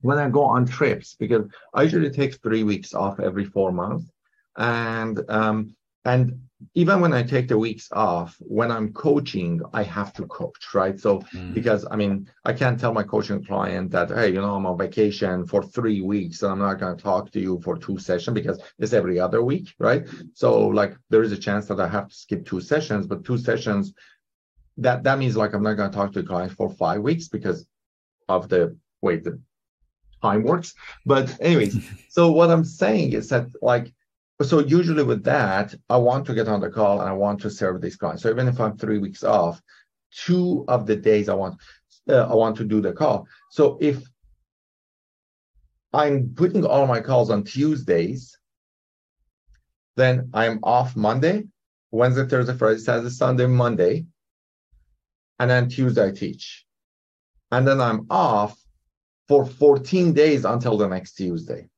when 0.00 0.18
I 0.18 0.28
go 0.28 0.42
on 0.42 0.66
trips, 0.66 1.14
because 1.14 1.44
I 1.72 1.82
usually 1.82 2.10
take 2.10 2.42
three 2.42 2.64
weeks 2.64 2.92
off 2.92 3.20
every 3.20 3.44
four 3.44 3.70
months, 3.70 4.10
and 4.56 5.20
um, 5.28 5.76
and 6.04 6.40
even 6.74 7.00
when 7.00 7.12
I 7.12 7.22
take 7.22 7.48
the 7.48 7.58
weeks 7.58 7.88
off, 7.92 8.36
when 8.40 8.70
I'm 8.70 8.92
coaching, 8.92 9.60
I 9.72 9.82
have 9.82 10.12
to 10.14 10.26
coach, 10.26 10.74
right? 10.74 10.98
So 10.98 11.20
mm. 11.34 11.54
because 11.54 11.86
I 11.90 11.96
mean, 11.96 12.30
I 12.44 12.52
can't 12.52 12.78
tell 12.78 12.92
my 12.92 13.02
coaching 13.02 13.44
client 13.44 13.90
that, 13.92 14.10
hey, 14.10 14.28
you 14.28 14.40
know, 14.40 14.54
I'm 14.54 14.66
on 14.66 14.78
vacation 14.78 15.46
for 15.46 15.62
three 15.62 16.00
weeks 16.00 16.42
and 16.42 16.52
I'm 16.52 16.58
not 16.58 16.78
going 16.78 16.96
to 16.96 17.02
talk 17.02 17.30
to 17.32 17.40
you 17.40 17.60
for 17.62 17.76
two 17.76 17.98
sessions 17.98 18.34
because 18.34 18.60
it's 18.78 18.92
every 18.92 19.18
other 19.18 19.42
week, 19.42 19.74
right? 19.78 20.06
So 20.34 20.68
like 20.68 20.96
there 21.08 21.22
is 21.22 21.32
a 21.32 21.38
chance 21.38 21.66
that 21.66 21.80
I 21.80 21.88
have 21.88 22.08
to 22.08 22.14
skip 22.14 22.46
two 22.46 22.60
sessions, 22.60 23.06
but 23.06 23.24
two 23.24 23.38
sessions, 23.38 23.94
that 24.76 25.02
that 25.04 25.18
means 25.18 25.36
like 25.36 25.54
I'm 25.54 25.62
not 25.62 25.74
going 25.74 25.90
to 25.90 25.96
talk 25.96 26.12
to 26.12 26.22
the 26.22 26.28
client 26.28 26.52
for 26.52 26.70
five 26.70 27.00
weeks 27.00 27.28
because 27.28 27.66
of 28.28 28.48
the 28.48 28.76
way 29.00 29.16
the 29.16 29.40
time 30.22 30.42
works. 30.42 30.74
But 31.06 31.36
anyways, 31.40 31.76
so 32.10 32.30
what 32.30 32.50
I'm 32.50 32.64
saying 32.64 33.12
is 33.12 33.28
that 33.30 33.46
like 33.62 33.92
so 34.42 34.60
usually 34.60 35.02
with 35.02 35.24
that, 35.24 35.74
I 35.88 35.96
want 35.96 36.26
to 36.26 36.34
get 36.34 36.48
on 36.48 36.60
the 36.60 36.70
call 36.70 37.00
and 37.00 37.08
I 37.08 37.12
want 37.12 37.40
to 37.42 37.50
serve 37.50 37.80
these 37.80 37.96
clients. 37.96 38.22
So 38.22 38.30
even 38.30 38.48
if 38.48 38.60
I'm 38.60 38.76
three 38.76 38.98
weeks 38.98 39.22
off, 39.22 39.60
two 40.12 40.64
of 40.68 40.86
the 40.86 40.96
days 40.96 41.28
I 41.28 41.34
want 41.34 41.60
uh, 42.08 42.26
I 42.26 42.34
want 42.34 42.56
to 42.56 42.64
do 42.64 42.80
the 42.80 42.92
call. 42.92 43.26
So 43.50 43.78
if 43.80 44.02
I'm 45.92 46.32
putting 46.34 46.64
all 46.64 46.86
my 46.86 47.00
calls 47.00 47.30
on 47.30 47.44
Tuesdays, 47.44 48.36
then 49.96 50.30
I'm 50.32 50.60
off 50.62 50.96
Monday, 50.96 51.44
Wednesday, 51.90 52.26
Thursday, 52.26 52.56
Friday, 52.56 52.78
Saturday, 52.78 53.10
Sunday, 53.10 53.46
Monday, 53.46 54.06
and 55.38 55.50
then 55.50 55.68
Tuesday 55.68 56.08
I 56.08 56.10
teach. 56.12 56.64
And 57.50 57.66
then 57.66 57.80
I'm 57.80 58.06
off 58.08 58.56
for 59.28 59.44
14 59.44 60.12
days 60.12 60.44
until 60.44 60.76
the 60.76 60.88
next 60.88 61.14
Tuesday. 61.14 61.68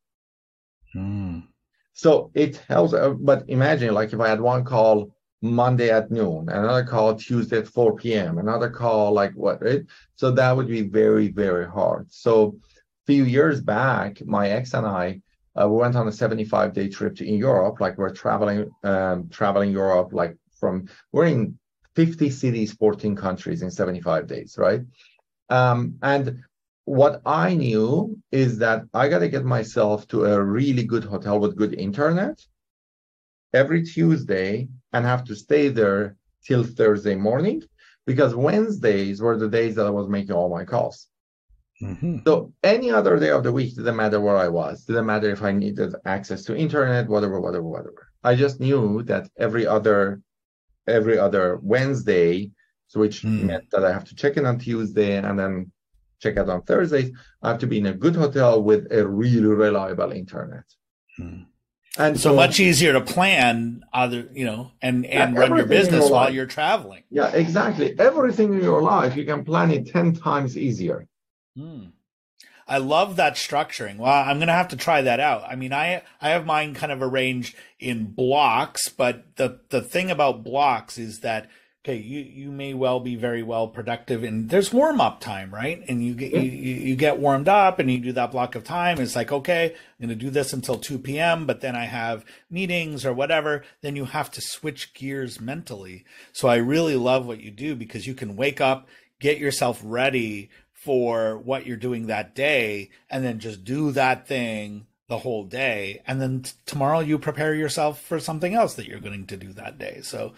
Hmm. 0.92 1.40
So 1.92 2.31
it 2.35 2.57
helps. 2.68 2.94
Uh, 2.94 3.11
but 3.11 3.44
imagine, 3.48 3.94
like, 3.94 4.12
if 4.12 4.20
I 4.20 4.28
had 4.28 4.40
one 4.40 4.64
call 4.64 5.14
Monday 5.42 5.90
at 5.90 6.11
noon, 6.11 6.48
another 6.48 6.85
call 6.85 7.14
Tuesday 7.14 7.59
at 7.59 7.68
4 7.68 7.96
p.m., 7.96 8.38
another 8.38 8.70
call 8.70 9.12
like 9.12 9.33
what, 9.35 9.62
right? 9.62 9.83
So 10.14 10.31
that 10.33 10.57
would 10.57 10.68
be 10.68 10.83
very, 10.83 11.28
very 11.28 11.68
hard. 11.68 12.12
So 12.12 12.57
a 12.66 13.07
few 13.07 13.24
years 13.24 13.61
back, 13.61 14.24
my 14.24 14.50
ex 14.50 14.74
and 14.74 14.87
I, 14.87 15.20
uh, 15.61 15.68
we 15.68 15.76
went 15.76 15.96
on 15.96 16.09
a 16.09 16.12
75 16.12 16.72
day 16.72 16.88
trip 16.88 17.16
to 17.16 17.26
in 17.26 17.35
Europe. 17.35 17.81
Like 17.81 17.98
we're 17.98 18.14
traveling, 18.14 18.70
um, 18.85 19.28
traveling 19.28 19.70
Europe, 19.70 20.12
like 20.12 20.37
from 20.59 20.87
we're 21.11 21.26
in 21.26 21.59
50 21.94 22.31
cities, 22.31 22.72
14 22.72 23.16
countries 23.16 23.62
in 23.62 23.70
75 23.70 24.26
days, 24.26 24.57
right? 24.57 24.81
Um, 25.50 25.96
and 26.02 26.42
what 26.85 27.23
I 27.25 27.55
knew 27.55 28.18
is 28.31 28.59
that 28.59 28.83
I 28.92 29.09
got 29.09 29.21
to 29.21 29.29
get 29.29 29.45
myself 29.45 30.09
to 30.09 30.27
a 30.27 30.42
really 30.42 30.85
good 30.85 31.05
hotel 31.05 31.38
with 31.38 31.57
good 31.57 31.75
internet 31.75 32.40
every 33.55 33.85
Tuesday 33.85 34.68
and 34.92 35.05
have 35.05 35.25
to 35.25 35.37
stay 35.37 35.68
there 35.68 36.16
till 36.45 36.64
Thursday 36.64 37.14
morning 37.14 37.62
because 38.07 38.35
Wednesdays 38.35 39.21
were 39.21 39.37
the 39.37 39.49
days 39.49 39.77
that 39.77 39.87
I 39.87 39.90
was 39.90 40.09
making 40.09 40.33
all 40.33 40.49
my 40.49 40.64
calls. 40.64 41.09
Mm-hmm. 41.81 42.18
So 42.27 42.53
any 42.62 42.90
other 42.90 43.18
day 43.18 43.31
of 43.31 43.42
the 43.45 43.53
week 43.53 43.75
didn't 43.75 43.97
matter 43.97 44.21
where 44.21 44.37
I 44.37 44.49
was, 44.49 44.85
didn't 44.85 45.07
matter 45.07 45.31
if 45.31 45.42
I 45.42 45.53
needed 45.53 45.95
access 46.05 46.45
to 46.45 46.57
internet, 46.57 47.09
whatever, 47.09 47.40
whatever, 47.40 47.64
whatever. 47.64 48.09
I 48.25 48.35
just 48.35 48.61
knew 48.61 49.03
that 49.05 49.29
every 49.38 49.66
other 49.66 50.21
every 50.87 51.16
other 51.16 51.61
Wednesday, 51.62 52.51
so 52.88 53.01
which 53.01 53.23
mm. 53.23 53.45
meant 53.45 53.71
that 53.71 53.85
I 53.85 53.92
have 53.92 54.05
to 54.05 54.16
check 54.16 54.37
in 54.37 54.47
on 54.47 54.59
Tuesday 54.59 55.16
and 55.16 55.38
then 55.38 55.73
check 56.22 56.37
out 56.37 56.48
on 56.48 56.62
Thursdays, 56.62 57.12
I 57.42 57.50
have 57.50 57.58
to 57.61 57.66
be 57.66 57.78
in 57.78 57.87
a 57.87 57.92
good 57.92 58.16
hotel 58.16 58.62
with 58.62 58.90
a 58.92 59.06
really 59.06 59.46
reliable 59.46 60.12
internet. 60.12 60.64
Hmm. 61.16 61.42
And 61.98 62.18
so, 62.18 62.30
so, 62.30 62.37
much 62.37 62.58
easier 62.58 62.94
to 62.94 63.02
plan 63.02 63.85
other, 63.92 64.26
you 64.32 64.46
know, 64.46 64.72
and, 64.80 65.04
and 65.04 65.37
run 65.37 65.54
your 65.54 65.66
business 65.66 66.04
your 66.04 66.11
while 66.11 66.32
you're 66.32 66.46
traveling. 66.46 67.02
Yeah, 67.11 67.30
exactly. 67.32 67.94
Everything 67.98 68.54
in 68.54 68.62
your 68.62 68.80
life, 68.80 69.14
you 69.14 69.26
can 69.26 69.44
plan 69.44 69.70
it 69.70 69.88
10 69.88 70.14
times 70.14 70.56
easier. 70.56 71.06
Hmm. 71.54 71.87
I 72.66 72.78
love 72.78 73.16
that 73.16 73.35
structuring. 73.35 73.98
Well, 73.98 74.11
I'm 74.11 74.38
going 74.38 74.46
to 74.46 74.54
have 74.54 74.68
to 74.68 74.76
try 74.76 75.02
that 75.02 75.20
out. 75.20 75.42
I 75.46 75.56
mean, 75.56 75.74
I 75.74 76.02
I 76.20 76.30
have 76.30 76.46
mine 76.46 76.74
kind 76.74 76.92
of 76.92 77.02
arranged 77.02 77.54
in 77.78 78.06
blocks, 78.06 78.88
but 78.88 79.37
the 79.37 79.61
the 79.68 79.82
thing 79.82 80.11
about 80.11 80.44
blocks 80.44 80.96
is 80.96 81.20
that 81.20 81.50
okay, 81.85 81.97
you 81.97 82.21
you 82.21 82.51
may 82.53 82.75
well 82.75 83.01
be 83.01 83.16
very 83.16 83.42
well 83.42 83.68
productive, 83.68 84.23
and 84.23 84.49
there's 84.49 84.73
warm 84.73 85.01
up 85.01 85.21
time, 85.21 85.53
right? 85.53 85.83
And 85.88 86.05
you 86.05 86.14
get 86.14 86.33
yeah. 86.33 86.40
you, 86.40 86.75
you 86.75 86.97
get 86.97 87.18
warmed 87.18 87.49
up, 87.49 87.79
and 87.79 87.90
you 87.90 87.99
do 87.99 88.12
that 88.12 88.31
block 88.31 88.55
of 88.55 88.64
time. 88.64 89.01
It's 89.01 89.16
like 89.16 89.33
okay, 89.33 89.75
I'm 89.75 90.07
going 90.07 90.18
to 90.18 90.25
do 90.25 90.31
this 90.31 90.53
until 90.53 90.77
2 90.77 90.99
p.m., 90.99 91.47
but 91.47 91.61
then 91.61 91.75
I 91.75 91.85
have 91.85 92.25
meetings 92.51 93.05
or 93.05 93.12
whatever. 93.12 93.64
Then 93.81 93.97
you 93.97 94.05
have 94.07 94.31
to 94.33 94.40
switch 94.40 94.95
gears 94.95 95.40
mentally. 95.40 96.05
So 96.33 96.49
I 96.49 96.57
really 96.57 96.97
love 96.97 97.27
what 97.27 97.40
you 97.40 97.51
do 97.51 97.75
because 97.75 98.07
you 98.07 98.14
can 98.14 98.37
wake 98.37 98.61
up, 98.61 98.88
get 99.21 99.38
yourself 99.38 99.81
ready 99.85 100.51
for 100.73 101.38
what 101.38 101.66
you're 101.66 101.77
doing 101.77 102.07
that 102.07 102.35
day, 102.35 102.90
and 103.11 103.25
then 103.25 103.38
just 103.38 103.64
do 103.64 103.90
that 103.92 104.27
thing 104.27 104.87
the 105.12 105.18
whole 105.18 105.44
day 105.44 106.01
and 106.07 106.22
then 106.22 106.40
t- 106.40 106.53
tomorrow 106.64 107.01
you 107.01 107.18
prepare 107.18 107.55
yourself 107.55 108.01
for 108.01 108.18
something 108.18 108.55
else 108.55 108.72
that 108.77 108.87
you're 108.87 108.98
going 108.98 109.27
to 109.27 109.37
do 109.37 109.53
that 109.53 109.77
day. 109.77 110.01
So 110.03 110.33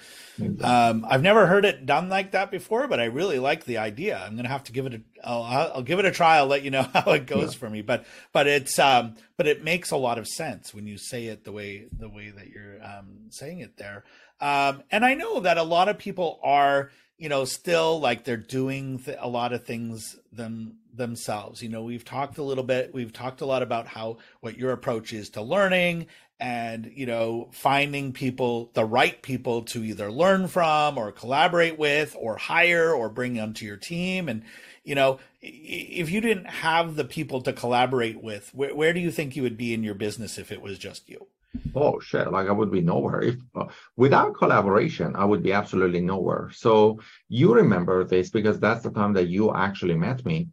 um, 0.65 1.07
i've 1.09 1.23
never 1.23 1.47
heard 1.47 1.65
it 1.65 1.87
done 1.87 2.09
like 2.09 2.33
that 2.33 2.51
before 2.51 2.89
but 2.89 2.99
i 2.99 3.05
really 3.05 3.39
like 3.39 3.67
the 3.67 3.79
idea. 3.79 4.19
I'm 4.19 4.33
going 4.33 4.43
to 4.43 4.51
have 4.51 4.65
to 4.65 4.73
give 4.73 4.87
it 4.87 4.95
a 4.95 5.01
I'll, 5.23 5.45
I'll 5.77 5.83
give 5.83 6.01
it 6.01 6.05
a 6.05 6.11
try. 6.11 6.39
I'll 6.39 6.49
let 6.49 6.65
you 6.65 6.73
know 6.73 6.83
how 6.93 7.13
it 7.13 7.27
goes 7.27 7.53
yeah. 7.55 7.59
for 7.61 7.71
me. 7.71 7.83
But 7.83 8.05
but 8.33 8.49
it's 8.49 8.77
um 8.81 9.15
but 9.37 9.47
it 9.47 9.63
makes 9.63 9.93
a 9.93 9.97
lot 9.97 10.19
of 10.19 10.27
sense 10.27 10.75
when 10.75 10.89
you 10.89 10.99
say 10.99 11.27
it 11.27 11.45
the 11.45 11.53
way 11.53 11.87
the 11.97 12.09
way 12.09 12.31
that 12.31 12.49
you're 12.49 12.83
um, 12.83 13.31
saying 13.31 13.61
it 13.61 13.77
there. 13.77 14.03
Um, 14.41 14.83
and 14.91 15.05
i 15.05 15.15
know 15.15 15.41
that 15.41 15.59
a 15.59 15.63
lot 15.63 15.89
of 15.89 15.97
people 15.97 16.41
are 16.43 16.91
you 17.19 17.29
know 17.29 17.45
still 17.45 18.01
like 18.01 18.25
they're 18.25 18.37
doing 18.37 18.99
th- 18.99 19.19
a 19.21 19.29
lot 19.29 19.53
of 19.53 19.65
things 19.65 20.17
them 20.33 20.77
themselves. 20.93 21.63
You 21.63 21.69
know 21.69 21.83
we've 21.83 22.05
talked 22.05 22.39
a 22.39 22.43
little 22.43 22.65
bit 22.65 22.95
we've 22.95 23.13
talked 23.13 23.41
a 23.41 23.47
lot 23.47 23.63
about 23.63 23.87
how 23.87 24.19
what 24.41 24.59
your 24.59 24.73
approach 24.73 25.13
is 25.13 25.31
to 25.31 25.43
learning 25.43 26.07
and 26.41 26.91
you 26.95 27.07
know 27.07 27.49
finding 27.53 28.13
people 28.13 28.71
the 28.75 28.85
right 28.85 29.21
people 29.23 29.63
to 29.63 29.85
either 29.85 30.11
learn 30.11 30.49
from 30.49 30.99
or 30.99 31.13
collaborate 31.13 31.79
with 31.79 32.17
or 32.19 32.37
hire 32.37 32.93
or 32.93 33.09
bring 33.09 33.39
onto 33.39 33.65
your 33.65 33.77
team. 33.77 34.29
And 34.29 34.43
you 34.83 34.95
know 34.95 35.19
if 35.41 36.11
you 36.11 36.21
didn't 36.21 36.47
have 36.47 36.97
the 36.97 37.05
people 37.05 37.43
to 37.43 37.53
collaborate 37.53 38.23
with 38.23 38.51
where, 38.55 38.75
where 38.75 38.93
do 38.93 39.01
you 39.01 39.11
think 39.11 39.37
you 39.37 39.43
would 39.43 39.57
be 39.57 39.73
in 39.73 39.85
your 39.85 39.95
business 39.95 40.39
if 40.39 40.51
it 40.51 40.63
was 40.63 40.79
just 40.79 41.09
you 41.09 41.27
oh 41.75 41.99
shit 42.01 42.31
like 42.31 42.49
i 42.49 42.53
would 42.53 42.71
be 42.71 42.81
nowhere. 42.81 43.21
If 43.23 43.37
uh, 43.55 43.67
without 43.97 44.35
collaboration 44.37 45.17
i 45.17 45.25
would 45.25 45.43
be 45.43 45.53
absolutely 45.53 46.01
nowhere. 46.01 46.51
So 46.53 47.01
you 47.29 47.55
remember 47.55 48.05
this 48.05 48.31
because 48.31 48.61
that's 48.61 48.83
the 48.83 48.91
time 48.91 49.13
that 49.15 49.29
you 49.29 49.55
actually 49.55 49.97
met 49.97 50.25
me. 50.25 50.49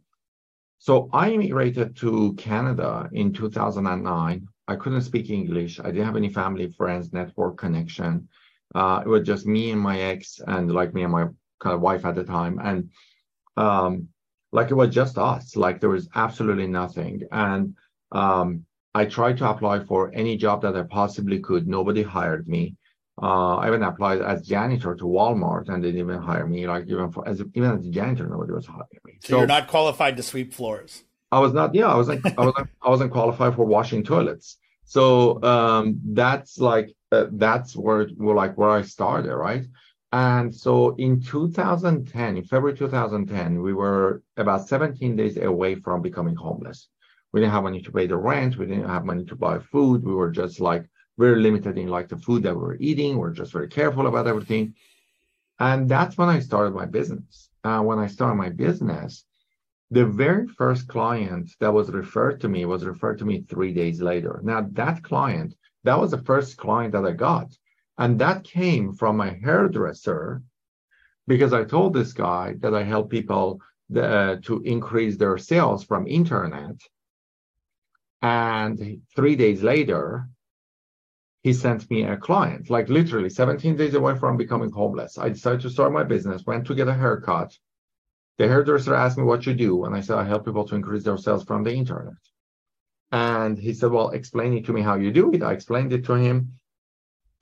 So 0.78 1.08
i 1.12 1.30
immigrated 1.30 1.96
to 1.96 2.34
canada 2.34 3.08
in 3.12 3.32
2009 3.32 4.48
i 4.68 4.76
couldn't 4.76 5.02
speak 5.02 5.30
english. 5.30 5.80
I 5.80 5.84
didn't 5.92 6.06
have 6.06 6.16
any 6.16 6.28
family 6.28 6.68
friends 6.70 7.12
network 7.12 7.56
connection. 7.58 8.28
Uh, 8.74 9.02
it 9.04 9.08
was 9.08 9.26
just 9.26 9.46
me 9.46 9.70
and 9.70 9.80
my 9.80 10.00
ex 10.00 10.40
and 10.46 10.72
like 10.72 10.94
me 10.94 11.02
and 11.02 11.12
my 11.12 11.26
kind 11.60 11.74
of 11.74 11.80
wife 11.80 12.04
at 12.04 12.14
the 12.14 12.24
time. 12.24 12.58
And 12.62 12.90
um 13.56 14.08
like 14.50 14.70
it 14.70 14.74
was 14.74 14.94
just 14.94 15.18
us. 15.18 15.56
Like 15.56 15.80
there 15.80 15.90
was 15.90 16.08
absolutely 16.14 16.66
nothing. 16.66 17.22
And 17.30 17.76
um 18.12 18.66
I 18.94 19.06
tried 19.06 19.38
to 19.38 19.48
apply 19.48 19.84
for 19.84 20.10
any 20.14 20.36
job 20.36 20.62
that 20.62 20.76
I 20.76 20.82
possibly 20.82 21.40
could. 21.40 21.66
Nobody 21.66 22.02
hired 22.02 22.46
me. 22.46 22.76
Uh, 23.22 23.56
I 23.56 23.68
even 23.68 23.82
applied 23.82 24.20
as 24.20 24.46
janitor 24.46 24.94
to 24.94 25.04
Walmart, 25.04 25.68
and 25.68 25.82
they 25.82 25.92
didn't 25.92 26.08
even 26.10 26.22
hire 26.22 26.46
me. 26.46 26.66
Like 26.66 26.86
even 26.88 27.10
for 27.10 27.26
as 27.26 27.40
even 27.54 27.78
as 27.78 27.86
a 27.86 27.90
janitor, 27.90 28.26
nobody 28.26 28.52
was 28.52 28.66
hiring 28.66 28.86
me. 29.04 29.14
So, 29.20 29.28
so 29.28 29.38
you're 29.38 29.46
not 29.46 29.68
qualified 29.68 30.16
to 30.16 30.22
sweep 30.22 30.52
floors. 30.52 31.04
I 31.30 31.38
was 31.38 31.52
not. 31.52 31.74
Yeah, 31.74 31.88
I 31.88 31.96
wasn't. 31.96 32.26
I 32.38 32.44
wasn't. 32.44 32.68
I 32.82 32.88
wasn't 32.88 33.12
qualified 33.12 33.54
for 33.54 33.64
washing 33.64 34.02
toilets. 34.02 34.58
So 34.84 35.42
um, 35.42 36.00
that's 36.04 36.58
like 36.58 36.94
uh, 37.12 37.26
that's 37.32 37.76
where, 37.76 38.08
where 38.16 38.34
like 38.34 38.58
where 38.58 38.70
I 38.70 38.82
started, 38.82 39.34
right? 39.34 39.64
And 40.12 40.54
so 40.54 40.94
in 40.96 41.22
2010, 41.22 42.36
in 42.36 42.44
February 42.44 42.76
2010, 42.76 43.62
we 43.62 43.72
were 43.72 44.22
about 44.36 44.68
17 44.68 45.16
days 45.16 45.38
away 45.38 45.76
from 45.76 46.02
becoming 46.02 46.34
homeless. 46.34 46.88
We 47.32 47.40
didn't 47.40 47.52
have 47.52 47.62
money 47.62 47.80
to 47.82 47.92
pay 47.92 48.06
the 48.06 48.16
rent. 48.16 48.56
We 48.56 48.66
didn't 48.66 48.88
have 48.88 49.04
money 49.04 49.24
to 49.24 49.36
buy 49.36 49.58
food. 49.58 50.04
We 50.04 50.14
were 50.14 50.30
just 50.30 50.60
like 50.60 50.84
very 51.18 51.40
limited 51.40 51.78
in 51.78 51.88
like 51.88 52.08
the 52.08 52.18
food 52.18 52.42
that 52.42 52.54
we 52.54 52.60
were 52.60 52.76
eating. 52.78 53.14
We 53.14 53.20
we're 53.20 53.32
just 53.32 53.52
very 53.52 53.68
careful 53.68 54.06
about 54.06 54.26
everything. 54.26 54.74
And 55.58 55.88
that's 55.88 56.18
when 56.18 56.28
I 56.28 56.40
started 56.40 56.74
my 56.74 56.86
business. 56.86 57.50
Uh, 57.64 57.80
when 57.80 57.98
I 57.98 58.06
started 58.06 58.34
my 58.34 58.50
business, 58.50 59.24
the 59.90 60.04
very 60.06 60.46
first 60.48 60.88
client 60.88 61.50
that 61.60 61.72
was 61.72 61.90
referred 61.90 62.40
to 62.40 62.48
me 62.48 62.64
was 62.64 62.84
referred 62.84 63.18
to 63.18 63.24
me 63.24 63.44
three 63.48 63.72
days 63.72 64.00
later. 64.00 64.40
Now, 64.42 64.66
that 64.72 65.02
client, 65.02 65.54
that 65.84 66.00
was 66.00 66.10
the 66.10 66.22
first 66.22 66.56
client 66.56 66.92
that 66.92 67.04
I 67.04 67.12
got. 67.12 67.54
And 67.98 68.18
that 68.18 68.42
came 68.42 68.94
from 68.94 69.16
my 69.18 69.38
hairdresser 69.44 70.42
because 71.28 71.52
I 71.52 71.64
told 71.64 71.92
this 71.92 72.12
guy 72.12 72.54
that 72.60 72.74
I 72.74 72.82
help 72.82 73.10
people 73.10 73.60
the, 73.90 74.04
uh, 74.04 74.36
to 74.44 74.62
increase 74.62 75.16
their 75.16 75.36
sales 75.38 75.84
from 75.84 76.06
internet. 76.06 76.76
And 78.22 79.02
three 79.16 79.34
days 79.34 79.62
later, 79.62 80.28
he 81.42 81.52
sent 81.52 81.90
me 81.90 82.04
a 82.04 82.16
client, 82.16 82.70
like 82.70 82.88
literally 82.88 83.28
17 83.28 83.76
days 83.76 83.94
away 83.94 84.16
from 84.16 84.36
becoming 84.36 84.70
homeless. 84.70 85.18
I 85.18 85.28
decided 85.28 85.60
to 85.62 85.70
start 85.70 85.92
my 85.92 86.04
business, 86.04 86.46
went 86.46 86.66
to 86.68 86.74
get 86.74 86.86
a 86.86 86.94
haircut. 86.94 87.52
The 88.38 88.46
hairdresser 88.46 88.94
asked 88.94 89.18
me 89.18 89.24
what 89.24 89.44
you 89.44 89.54
do. 89.54 89.84
And 89.84 89.94
I 89.94 90.00
said, 90.00 90.18
I 90.18 90.24
help 90.24 90.44
people 90.44 90.66
to 90.68 90.76
increase 90.76 91.02
their 91.02 91.16
sales 91.16 91.44
from 91.44 91.64
the 91.64 91.74
internet. 91.74 92.14
And 93.10 93.58
he 93.58 93.74
said, 93.74 93.90
Well, 93.90 94.10
explain 94.10 94.54
it 94.54 94.64
to 94.66 94.72
me 94.72 94.82
how 94.82 94.94
you 94.94 95.10
do 95.10 95.32
it. 95.32 95.42
I 95.42 95.52
explained 95.52 95.92
it 95.92 96.04
to 96.06 96.14
him. 96.14 96.52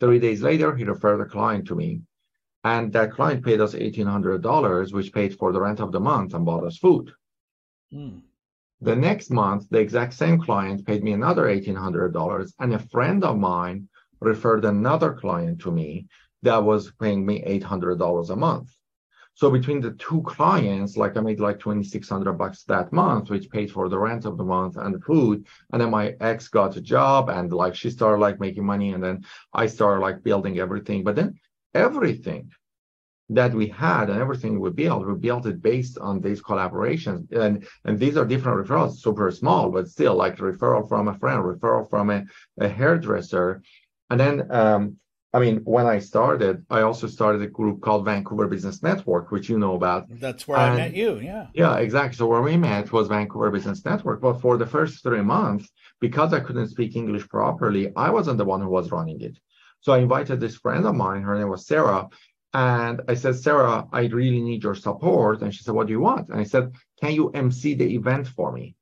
Three 0.00 0.18
days 0.18 0.40
later, 0.40 0.74
he 0.74 0.84
referred 0.84 1.20
a 1.20 1.26
client 1.26 1.66
to 1.68 1.76
me. 1.76 2.00
And 2.64 2.92
that 2.94 3.12
client 3.12 3.44
paid 3.44 3.60
us 3.60 3.74
$1,800, 3.74 4.92
which 4.92 5.12
paid 5.12 5.38
for 5.38 5.52
the 5.52 5.60
rent 5.60 5.80
of 5.80 5.92
the 5.92 6.00
month 6.00 6.34
and 6.34 6.44
bought 6.44 6.64
us 6.64 6.78
food. 6.78 7.12
Mm. 7.92 8.22
The 8.82 8.96
next 8.96 9.30
month, 9.30 9.68
the 9.68 9.78
exact 9.78 10.14
same 10.14 10.40
client 10.40 10.86
paid 10.86 11.04
me 11.04 11.12
another 11.12 11.44
$1,800, 11.44 12.52
and 12.58 12.74
a 12.74 12.78
friend 12.78 13.22
of 13.24 13.38
mine 13.38 13.88
referred 14.20 14.64
another 14.64 15.12
client 15.12 15.60
to 15.62 15.70
me 15.70 16.06
that 16.42 16.64
was 16.64 16.90
paying 17.00 17.26
me 17.26 17.42
$800 17.42 18.30
a 18.30 18.36
month. 18.36 18.74
So 19.34 19.50
between 19.50 19.80
the 19.80 19.92
two 19.92 20.22
clients, 20.22 20.96
like 20.96 21.16
I 21.16 21.20
made 21.20 21.40
like 21.40 21.60
2,600 21.60 22.32
bucks 22.34 22.64
that 22.64 22.92
month, 22.92 23.30
which 23.30 23.50
paid 23.50 23.70
for 23.70 23.88
the 23.88 23.98
rent 23.98 24.24
of 24.24 24.36
the 24.36 24.44
month 24.44 24.76
and 24.76 24.94
the 24.94 25.00
food. 25.00 25.46
And 25.72 25.80
then 25.80 25.90
my 25.90 26.14
ex 26.20 26.48
got 26.48 26.76
a 26.76 26.80
job 26.80 27.30
and 27.30 27.52
like 27.52 27.74
she 27.74 27.90
started 27.90 28.20
like 28.20 28.40
making 28.40 28.66
money. 28.66 28.92
And 28.92 29.02
then 29.02 29.24
I 29.54 29.66
started 29.66 30.00
like 30.00 30.22
building 30.22 30.58
everything. 30.58 31.04
But 31.04 31.16
then 31.16 31.38
everything 31.74 32.50
that 33.30 33.54
we 33.54 33.68
had 33.68 34.10
and 34.10 34.20
everything 34.20 34.58
we 34.58 34.70
built, 34.70 35.06
we 35.06 35.14
built 35.14 35.46
it 35.46 35.62
based 35.62 35.98
on 35.98 36.20
these 36.20 36.42
collaborations. 36.42 37.30
And 37.32 37.66
and 37.84 37.98
these 37.98 38.16
are 38.16 38.24
different 38.24 38.66
referrals, 38.66 38.98
super 38.98 39.30
small, 39.30 39.70
but 39.70 39.88
still 39.88 40.14
like 40.14 40.36
referral 40.36 40.88
from 40.88 41.08
a 41.08 41.18
friend, 41.18 41.42
referral 41.42 41.88
from 41.88 42.10
a, 42.10 42.24
a 42.58 42.68
hairdresser. 42.68 43.62
And 44.10 44.18
then 44.18 44.50
um, 44.50 44.96
I 45.32 45.38
mean, 45.38 45.58
when 45.58 45.86
I 45.86 46.00
started, 46.00 46.66
I 46.70 46.80
also 46.80 47.06
started 47.06 47.40
a 47.42 47.46
group 47.46 47.80
called 47.82 48.04
Vancouver 48.04 48.48
Business 48.48 48.82
Network, 48.82 49.30
which 49.30 49.48
you 49.48 49.58
know 49.58 49.76
about. 49.76 50.06
That's 50.08 50.48
where 50.48 50.58
and, 50.58 50.72
I 50.72 50.76
met 50.76 50.94
you, 50.96 51.20
yeah. 51.20 51.46
Yeah, 51.54 51.76
exactly. 51.76 52.16
So 52.16 52.26
where 52.26 52.42
we 52.42 52.56
met 52.56 52.90
was 52.90 53.06
Vancouver 53.06 53.50
Business 53.52 53.84
Network. 53.84 54.20
But 54.20 54.40
for 54.40 54.56
the 54.56 54.66
first 54.66 55.04
three 55.04 55.22
months, 55.22 55.70
because 56.00 56.32
I 56.32 56.40
couldn't 56.40 56.68
speak 56.68 56.96
English 56.96 57.28
properly, 57.28 57.92
I 57.94 58.10
wasn't 58.10 58.38
the 58.38 58.44
one 58.44 58.60
who 58.60 58.70
was 58.70 58.90
running 58.90 59.20
it. 59.20 59.38
So 59.82 59.92
I 59.92 59.98
invited 59.98 60.40
this 60.40 60.56
friend 60.56 60.84
of 60.84 60.96
mine, 60.96 61.22
her 61.22 61.38
name 61.38 61.48
was 61.48 61.66
Sarah, 61.66 62.08
and 62.52 63.00
I 63.06 63.14
said, 63.14 63.36
Sarah, 63.36 63.86
I 63.92 64.06
really 64.06 64.40
need 64.40 64.64
your 64.64 64.74
support. 64.74 65.42
And 65.42 65.54
she 65.54 65.62
said, 65.62 65.74
What 65.74 65.86
do 65.86 65.92
you 65.92 66.00
want? 66.00 66.28
And 66.30 66.40
I 66.40 66.44
said, 66.44 66.72
Can 67.00 67.12
you 67.12 67.30
MC 67.30 67.74
the 67.74 67.94
event 67.94 68.26
for 68.26 68.50
me? 68.52 68.74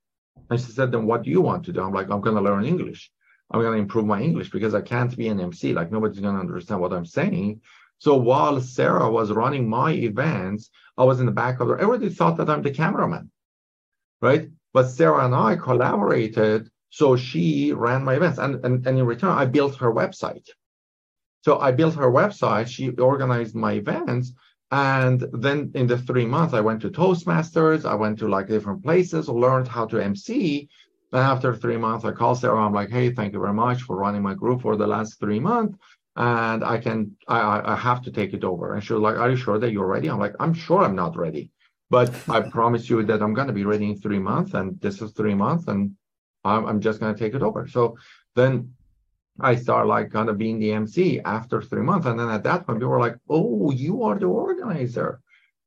And 0.49 0.59
she 0.59 0.73
said, 0.73 0.91
Then 0.91 1.07
what 1.07 1.23
do 1.23 1.31
you 1.31 1.43
want 1.43 1.65
to 1.67 1.73
do? 1.73 1.83
I'm 1.83 1.93
like, 1.93 2.11
I'm 2.11 2.23
going 2.23 2.37
to 2.37 2.43
learn 2.43 2.65
English. 2.65 3.11
I'm 3.51 3.61
going 3.61 3.75
to 3.75 3.79
improve 3.79 4.07
my 4.07 4.21
English 4.21 4.51
because 4.51 4.75
I 4.75 4.81
can't 4.81 5.15
be 5.17 5.29
an 5.29 5.41
MC. 5.41 5.73
Like, 5.73 5.91
nobody's 5.91 6.21
going 6.21 6.35
to 6.35 6.41
understand 6.41 6.81
what 6.81 6.93
I'm 6.93 7.07
saying. 7.07 7.61
So 7.99 8.17
while 8.17 8.61
Sarah 8.61 9.11
was 9.11 9.33
running 9.33 9.69
my 9.69 9.93
events, 9.93 10.71
I 10.97 11.05
was 11.05 11.21
in 11.21 11.27
the 11.27 11.33
back 11.33 11.61
of 11.61 11.69
the, 11.69 11.75
everybody 11.75 12.11
thought 12.11 12.37
that 12.37 12.51
I'm 12.51 12.63
the 12.63 12.71
cameraman, 12.71 13.31
right? 14.21 14.49
But 14.73 14.89
Sarah 14.89 15.25
and 15.25 15.35
I 15.35 15.57
collaborated. 15.57 16.71
So 16.91 17.17
she 17.17 17.73
ran 17.73 18.05
my 18.05 18.15
events. 18.15 18.39
And, 18.39 18.65
and, 18.65 18.87
and 18.87 18.99
in 18.99 19.05
return, 19.05 19.31
I 19.31 19.45
built 19.47 19.77
her 19.77 19.93
website. 19.93 20.49
So 21.49 21.59
I 21.59 21.73
built 21.73 21.95
her 21.95 22.11
website. 22.11 22.67
She 22.69 22.91
organized 22.91 23.55
my 23.55 23.73
events. 23.73 24.35
And 24.71 25.25
then 25.33 25.71
in 25.75 25.87
the 25.87 25.97
three 25.97 26.27
months, 26.27 26.53
I 26.53 26.61
went 26.61 26.83
to 26.83 26.91
Toastmasters. 26.91 27.87
I 27.87 27.95
went 27.95 28.19
to 28.19 28.29
like 28.29 28.49
different 28.49 28.83
places, 28.83 29.31
learned 29.31 29.67
how 29.67 29.87
to 29.87 29.99
MC. 29.99 30.69
And 31.11 31.23
after 31.23 31.57
three 31.57 31.79
months, 31.79 32.05
I 32.05 32.13
called 32.13 32.39
Sarah. 32.39 32.61
I'm 32.61 32.75
like, 32.75 32.91
hey, 32.91 33.09
thank 33.15 33.33
you 33.33 33.41
very 33.41 33.55
much 33.55 33.81
for 33.81 33.97
running 33.97 34.21
my 34.23 34.35
group 34.35 34.61
for 34.61 34.77
the 34.77 34.87
last 34.87 35.19
three 35.21 35.41
months. 35.41 35.79
And 36.17 36.63
I 36.63 36.77
can, 36.77 37.17
I, 37.29 37.73
I 37.73 37.77
have 37.77 38.03
to 38.03 38.11
take 38.11 38.35
it 38.35 38.45
over. 38.45 38.75
And 38.75 38.85
she 38.85 38.93
was 38.93 39.01
like, 39.01 39.17
are 39.17 39.31
you 39.31 39.37
sure 39.37 39.59
that 39.59 39.73
you're 39.73 39.87
ready? 39.87 40.09
I'm 40.11 40.19
like, 40.19 40.35
I'm 40.39 40.53
sure 40.53 40.83
I'm 40.85 40.97
not 40.97 41.17
ready. 41.17 41.51
but 41.89 42.15
I 42.29 42.41
promise 42.59 42.91
you 42.91 43.03
that 43.05 43.23
I'm 43.23 43.33
going 43.33 43.47
to 43.47 43.55
be 43.55 43.65
ready 43.65 43.87
in 43.87 43.97
three 43.99 44.19
months, 44.19 44.53
and 44.53 44.79
this 44.83 45.01
is 45.01 45.13
three 45.13 45.35
months, 45.35 45.67
and 45.69 45.97
I'm, 46.45 46.67
I'm 46.67 46.81
just 46.83 47.01
going 47.01 47.15
to 47.15 47.19
take 47.19 47.35
it 47.35 47.43
over. 47.43 47.67
So 47.67 47.97
then 48.37 48.75
I 49.41 49.55
start 49.55 49.87
like 49.87 50.11
kind 50.11 50.29
of 50.29 50.39
being 50.39 50.59
the 50.59 50.73
MC 50.73 51.21
after 51.21 51.63
three 51.63 51.83
months. 51.83 52.07
And 52.07 52.19
then 52.19 52.29
at 52.29 52.43
that 52.45 52.67
point, 52.67 52.79
people 52.79 52.91
were 52.91 53.01
like, 53.01 53.17
oh, 53.29 53.71
you 53.71 54.03
are 54.05 54.19
the 54.19 54.27
organizer. 54.27 55.21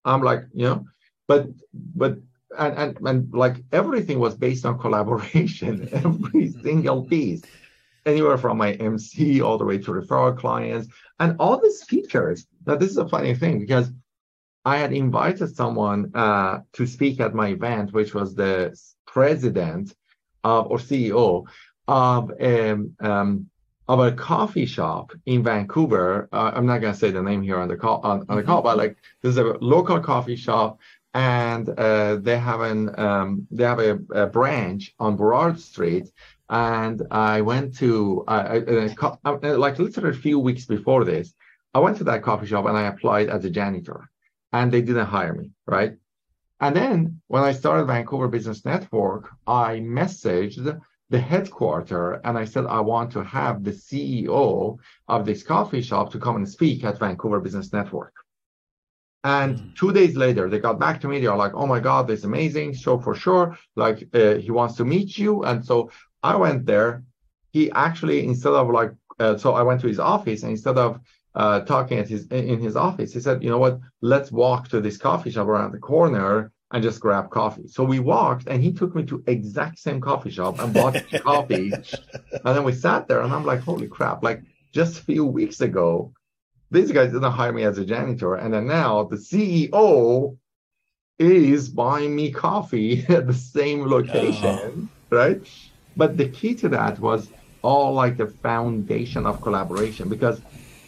I'm 0.04 0.22
like, 0.22 0.44
you 0.54 0.66
know, 0.66 0.86
but, 1.28 1.48
but, 1.74 2.18
and, 2.58 2.78
and, 2.78 2.98
and 3.08 3.34
like 3.34 3.64
everything 3.72 4.20
was 4.20 4.36
based 4.36 4.66
on 4.66 4.80
collaboration, 4.86 5.88
every 5.92 6.52
single 6.52 7.06
piece, 7.06 7.44
anywhere 8.06 8.38
from 8.38 8.58
my 8.58 8.74
MC 8.74 9.42
all 9.42 9.58
the 9.58 9.66
way 9.66 9.78
to 9.78 9.92
referral 9.92 10.38
clients 10.38 10.88
and 11.20 11.36
all 11.40 11.62
these 11.62 11.84
features. 11.84 12.48
Now, 12.66 12.76
this 12.76 12.90
is 12.90 12.98
a 12.98 13.08
funny 13.08 13.36
thing 13.36 13.60
because 13.60 13.90
I 14.66 14.78
had 14.78 14.92
invited 14.92 15.56
someone 15.56 16.12
uh, 16.14 16.62
to 16.74 16.86
speak 16.86 17.20
at 17.20 17.34
my 17.34 17.50
event, 17.50 17.94
which 17.94 18.14
was 18.14 18.36
the 18.36 18.78
president 19.08 19.96
of, 20.44 20.68
or 20.68 20.78
CEO 20.78 21.46
of 21.88 22.32
um, 22.42 22.96
um, 23.00 23.51
of 23.92 24.00
a 24.00 24.12
coffee 24.14 24.66
shop 24.66 25.12
in 25.26 25.44
Vancouver. 25.44 26.30
Uh, 26.32 26.52
I'm 26.56 26.66
not 26.66 26.80
going 26.80 26.94
to 26.94 27.00
say 27.00 27.12
the 27.12 27.22
name 27.22 27.42
here 27.42 27.60
on 27.60 27.68
the 27.68 27.76
call 27.76 28.00
on, 28.06 28.26
on 28.30 28.38
the 28.38 28.44
call, 28.44 28.62
but 28.62 28.78
like 28.78 28.96
this 29.22 29.32
is 29.32 29.38
a 29.38 29.58
local 29.60 30.00
coffee 30.00 30.38
shop, 30.38 30.80
and 31.14 31.68
uh, 31.78 32.16
they 32.16 32.38
have 32.38 32.62
an 32.62 32.98
um, 32.98 33.48
they 33.52 33.66
have 33.66 33.80
a, 33.80 34.00
a, 34.12 34.28
branch 34.28 34.94
on 34.98 35.18
Burrard 35.18 35.60
Street. 35.60 36.10
And 36.50 37.02
I 37.12 37.42
went 37.42 37.76
to 37.80 38.24
uh, 38.30 38.62
like 39.66 39.78
literally 39.78 40.18
a 40.18 40.22
few 40.28 40.40
weeks 40.40 40.66
before 40.66 41.04
this, 41.04 41.34
I 41.74 41.80
went 41.80 41.98
to 41.98 42.06
that 42.06 42.24
coffee 42.24 42.48
shop 42.48 42.68
and 42.68 42.78
I 42.78 42.88
applied 42.88 43.28
as 43.30 43.44
a 43.44 43.50
janitor, 43.50 44.10
and 44.54 44.72
they 44.72 44.82
didn't 44.82 45.08
hire 45.08 45.34
me, 45.34 45.52
right? 45.66 45.98
And 46.62 46.74
then 46.74 47.22
when 47.28 47.44
I 47.44 47.52
started 47.52 47.88
Vancouver 47.88 48.30
Business 48.30 48.64
Network, 48.64 49.32
I 49.46 49.80
messaged 49.80 50.80
the 51.12 51.20
headquarter 51.20 52.22
and 52.24 52.38
I 52.38 52.46
said, 52.46 52.66
I 52.66 52.80
want 52.80 53.12
to 53.12 53.24
have 53.24 53.66
the 53.66 53.72
CEO 53.72 54.78
of 55.10 55.26
this 55.26 55.44
coffee 55.44 55.82
shop 55.82 56.10
to 56.14 56.20
come 56.20 56.38
and 56.38 56.48
speak 56.48 56.86
at 56.86 57.00
Vancouver 57.00 57.42
Business 57.42 57.74
Network. 57.74 58.14
And 59.26 59.58
mm. 59.58 59.76
two 59.76 59.92
days 59.92 60.16
later, 60.16 60.50
they 60.50 60.60
got 60.60 60.80
back 60.80 61.02
to 61.02 61.10
me. 61.10 61.20
They 61.20 61.28
are 61.28 61.38
like, 61.38 61.54
oh 61.54 61.68
my 61.68 61.82
God, 61.82 62.08
this 62.08 62.20
is 62.20 62.26
amazing. 62.26 62.76
So 62.76 62.98
for 62.98 63.14
sure, 63.14 63.58
like 63.76 64.08
uh, 64.14 64.36
he 64.36 64.52
wants 64.52 64.76
to 64.76 64.86
meet 64.86 65.18
you. 65.18 65.44
And 65.44 65.64
so 65.64 65.92
I 66.24 66.38
went 66.38 66.66
there. 66.66 67.04
He 67.52 67.70
actually, 67.72 68.26
instead 68.26 68.54
of 68.54 68.70
like, 68.70 68.94
uh, 69.20 69.38
so 69.38 69.54
I 69.54 69.64
went 69.64 69.82
to 69.82 69.88
his 69.88 70.00
office 70.00 70.44
and 70.44 70.52
instead 70.52 70.78
of 70.78 71.02
uh, 71.36 71.60
talking 71.62 72.00
at 72.00 72.08
his 72.08 72.26
in 72.28 72.62
his 72.62 72.78
office, 72.78 73.14
he 73.14 73.20
said, 73.20 73.44
you 73.44 73.50
know 73.50 73.58
what, 73.58 73.82
let's 74.00 74.32
walk 74.32 74.70
to 74.70 74.80
this 74.80 74.98
coffee 74.98 75.30
shop 75.30 75.48
around 75.48 75.74
the 75.74 75.78
corner 75.78 76.54
and 76.72 76.82
just 76.82 77.00
grab 77.00 77.30
coffee. 77.30 77.68
So 77.68 77.84
we 77.84 78.00
walked 78.00 78.48
and 78.48 78.64
he 78.64 78.72
took 78.72 78.96
me 78.96 79.04
to 79.06 79.24
exact 79.28 79.80
same 79.80 80.00
coffee 80.00 80.32
shop 80.32 80.60
and 80.60 80.74
bought 80.74 81.04
coffee. 81.24 81.72
And 81.72 82.56
then 82.56 82.64
we 82.64 82.74
sat 82.74 83.08
there 83.08 83.22
and 83.22 83.34
I'm 83.34 83.46
like, 83.46 83.60
holy 83.60 83.88
crap, 83.88 84.24
like 84.24 84.42
just 84.72 85.00
a 85.00 85.04
few 85.04 85.26
weeks 85.26 85.62
ago, 85.62 86.14
these 86.72 86.92
guys 86.92 87.12
didn't 87.12 87.32
hire 87.32 87.52
me 87.52 87.64
as 87.64 87.78
a 87.78 87.86
janitor. 87.86 88.36
And 88.36 88.54
then 88.54 88.68
now 88.68 89.04
the 89.04 89.18
CEO 89.18 90.38
is 91.20 91.70
buying 91.70 92.16
me 92.16 92.32
coffee 92.32 93.06
at 93.10 93.28
the 93.28 93.34
same 93.34 93.86
location, 93.86 94.90
oh. 95.12 95.16
right? 95.16 95.42
But 95.98 96.18
the 96.18 96.30
key 96.30 96.56
to 96.56 96.70
that 96.70 97.00
was 97.00 97.30
all 97.62 97.94
like 97.94 98.18
the 98.18 98.28
foundation 98.28 99.26
of 99.26 99.42
collaboration 99.42 100.08
because 100.10 100.42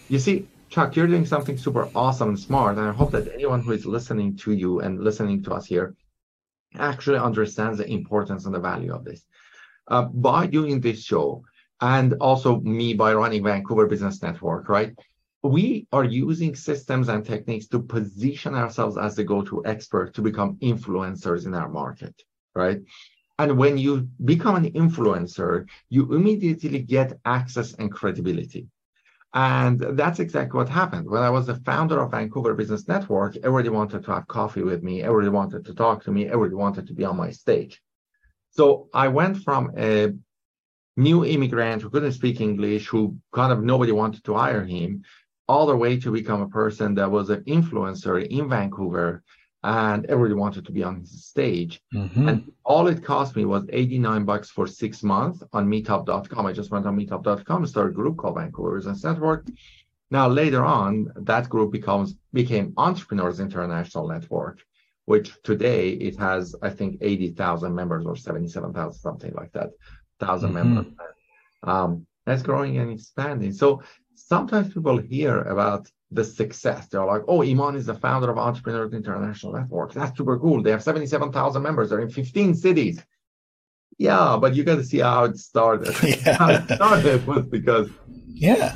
you 0.09 0.17
see, 0.17 0.47
Chuck, 0.73 0.95
you're 0.95 1.05
doing 1.05 1.27
something 1.27 1.55
super 1.55 1.87
awesome 1.93 2.29
and 2.29 2.39
smart. 2.39 2.79
And 2.79 2.87
I 2.89 2.93
hope 2.93 3.11
that 3.11 3.31
anyone 3.31 3.61
who 3.61 3.73
is 3.73 3.85
listening 3.85 4.35
to 4.37 4.53
you 4.53 4.79
and 4.79 5.03
listening 5.03 5.43
to 5.43 5.53
us 5.53 5.67
here 5.67 5.93
actually 6.79 7.19
understands 7.19 7.77
the 7.77 7.87
importance 7.87 8.47
and 8.47 8.55
the 8.55 8.59
value 8.59 8.91
of 8.91 9.05
this. 9.05 9.23
Uh, 9.87 10.05
by 10.05 10.47
doing 10.47 10.81
this 10.81 11.03
show, 11.03 11.43
and 11.79 12.15
also 12.19 12.59
me 12.61 12.95
by 12.95 13.13
running 13.13 13.43
Vancouver 13.43 13.85
Business 13.85 14.23
Network, 14.23 14.67
right? 14.67 14.97
We 15.43 15.85
are 15.93 16.05
using 16.05 16.55
systems 16.55 17.07
and 17.07 17.23
techniques 17.23 17.67
to 17.67 17.79
position 17.79 18.55
ourselves 18.55 18.97
as 18.97 19.15
the 19.15 19.23
go 19.23 19.43
to 19.43 19.63
expert 19.67 20.15
to 20.15 20.23
become 20.23 20.55
influencers 20.55 21.45
in 21.45 21.53
our 21.53 21.69
market, 21.69 22.15
right? 22.55 22.81
And 23.37 23.59
when 23.59 23.77
you 23.77 24.09
become 24.25 24.55
an 24.55 24.71
influencer, 24.71 25.67
you 25.89 26.11
immediately 26.15 26.79
get 26.79 27.19
access 27.25 27.73
and 27.73 27.91
credibility. 27.91 28.69
And 29.33 29.79
that's 29.79 30.19
exactly 30.19 30.57
what 30.57 30.69
happened. 30.69 31.09
When 31.09 31.23
I 31.23 31.29
was 31.31 31.47
the 31.47 31.55
founder 31.55 31.99
of 31.99 32.11
Vancouver 32.11 32.53
Business 32.53 32.87
Network, 32.87 33.35
everybody 33.37 33.69
wanted 33.69 34.03
to 34.03 34.13
have 34.13 34.27
coffee 34.27 34.61
with 34.61 34.83
me, 34.83 35.01
everybody 35.01 35.29
wanted 35.29 35.65
to 35.65 35.73
talk 35.73 36.03
to 36.03 36.11
me, 36.11 36.27
everybody 36.27 36.53
wanted 36.53 36.85
to 36.87 36.93
be 36.93 37.03
on 37.03 37.17
my 37.17 37.31
stage. 37.31 37.81
So 38.51 38.89
I 38.93 39.07
went 39.07 39.37
from 39.37 39.71
a 39.75 40.13
new 40.97 41.25
immigrant 41.25 41.81
who 41.81 41.89
couldn't 41.89 42.11
speak 42.11 42.41
English, 42.41 42.87
who 42.87 43.17
kind 43.33 43.51
of 43.51 43.63
nobody 43.63 43.91
wanted 43.91 44.23
to 44.25 44.35
hire 44.35 44.63
him, 44.63 45.01
all 45.47 45.65
the 45.65 45.75
way 45.75 45.99
to 45.99 46.11
become 46.11 46.41
a 46.41 46.49
person 46.49 46.93
that 46.95 47.09
was 47.09 47.31
an 47.31 47.41
influencer 47.45 48.23
in 48.23 48.47
Vancouver 48.47 49.23
and 49.63 50.05
everybody 50.07 50.33
wanted 50.33 50.65
to 50.65 50.71
be 50.71 50.83
on 50.83 50.99
his 50.99 51.25
stage. 51.25 51.81
Mm-hmm. 51.93 52.27
And 52.27 52.51
all 52.65 52.87
it 52.87 53.03
cost 53.03 53.35
me 53.35 53.45
was 53.45 53.63
89 53.71 54.25
bucks 54.25 54.49
for 54.49 54.67
six 54.67 55.03
months 55.03 55.41
on 55.53 55.67
meetup.com. 55.67 56.45
I 56.45 56.51
just 56.51 56.71
went 56.71 56.85
on 56.85 56.97
meetup.com, 56.97 57.65
started 57.65 57.91
a 57.91 57.95
group 57.95 58.17
called 58.17 58.35
Vancouver 58.35 58.75
Business 58.75 59.03
Network. 59.03 59.47
Now 60.11 60.27
later 60.27 60.63
on, 60.65 61.11
that 61.15 61.49
group 61.49 61.71
becomes 61.71 62.15
became 62.33 62.73
Entrepreneurs 62.77 63.39
International 63.39 64.07
Network, 64.07 64.59
which 65.05 65.31
today 65.43 65.91
it 65.91 66.19
has, 66.19 66.55
I 66.61 66.69
think, 66.69 66.97
80,000 67.01 67.73
members 67.73 68.05
or 68.05 68.15
77,000, 68.15 68.99
something 68.99 69.33
like 69.33 69.53
that, 69.53 69.69
1,000 70.19 70.49
mm-hmm. 70.49 70.55
members. 70.55 70.93
Um, 71.63 72.05
that's 72.25 72.43
growing 72.43 72.77
and 72.77 72.91
expanding. 72.91 73.53
So 73.53 73.81
sometimes 74.15 74.73
people 74.73 74.97
hear 74.97 75.41
about 75.43 75.89
the 76.13 76.23
success. 76.23 76.87
They're 76.87 77.05
like, 77.05 77.23
oh, 77.27 77.43
Iman 77.43 77.75
is 77.75 77.85
the 77.85 77.95
founder 77.95 78.29
of 78.29 78.37
Entrepreneurs 78.37 78.93
International 78.93 79.53
Network. 79.53 79.93
That's 79.93 80.17
super 80.17 80.37
cool. 80.37 80.61
They 80.61 80.71
have 80.71 80.83
77,000 80.83 81.61
members. 81.61 81.89
They're 81.89 82.01
in 82.01 82.09
15 82.09 82.55
cities. 82.55 83.01
Yeah, 83.97 84.37
but 84.39 84.55
you 84.55 84.63
got 84.63 84.75
to 84.75 84.83
see 84.83 84.99
how 84.99 85.25
it 85.25 85.37
started. 85.37 85.95
Yeah. 86.03 86.33
how 86.37 86.49
it 86.49 86.63
started 86.65 87.25
was 87.27 87.45
because. 87.45 87.89
Yeah. 88.27 88.75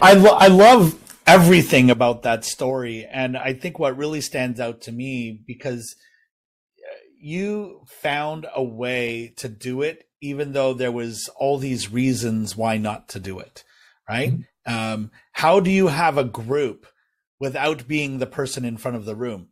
I, 0.00 0.14
lo- 0.14 0.36
I 0.38 0.48
love 0.48 0.98
everything 1.26 1.90
about 1.90 2.22
that 2.22 2.44
story. 2.44 3.06
And 3.10 3.36
I 3.36 3.52
think 3.52 3.78
what 3.78 3.96
really 3.96 4.20
stands 4.20 4.60
out 4.60 4.80
to 4.82 4.92
me 4.92 5.42
because 5.46 5.96
you 7.20 7.82
found 7.86 8.46
a 8.54 8.62
way 8.62 9.32
to 9.36 9.48
do 9.48 9.82
it, 9.82 10.04
even 10.20 10.52
though 10.52 10.74
there 10.74 10.92
was 10.92 11.28
all 11.36 11.58
these 11.58 11.90
reasons 11.90 12.56
why 12.56 12.76
not 12.76 13.08
to 13.10 13.20
do 13.20 13.38
it. 13.38 13.64
Right. 14.08 14.32
Mm-hmm 14.32 14.42
um, 14.66 15.10
how 15.32 15.60
do 15.60 15.70
you 15.70 15.88
have 15.88 16.18
a 16.18 16.24
group 16.24 16.86
without 17.38 17.86
being 17.86 18.18
the 18.18 18.26
person 18.26 18.64
in 18.64 18.76
front 18.76 18.96
of 18.96 19.04
the 19.04 19.16
room? 19.16 19.48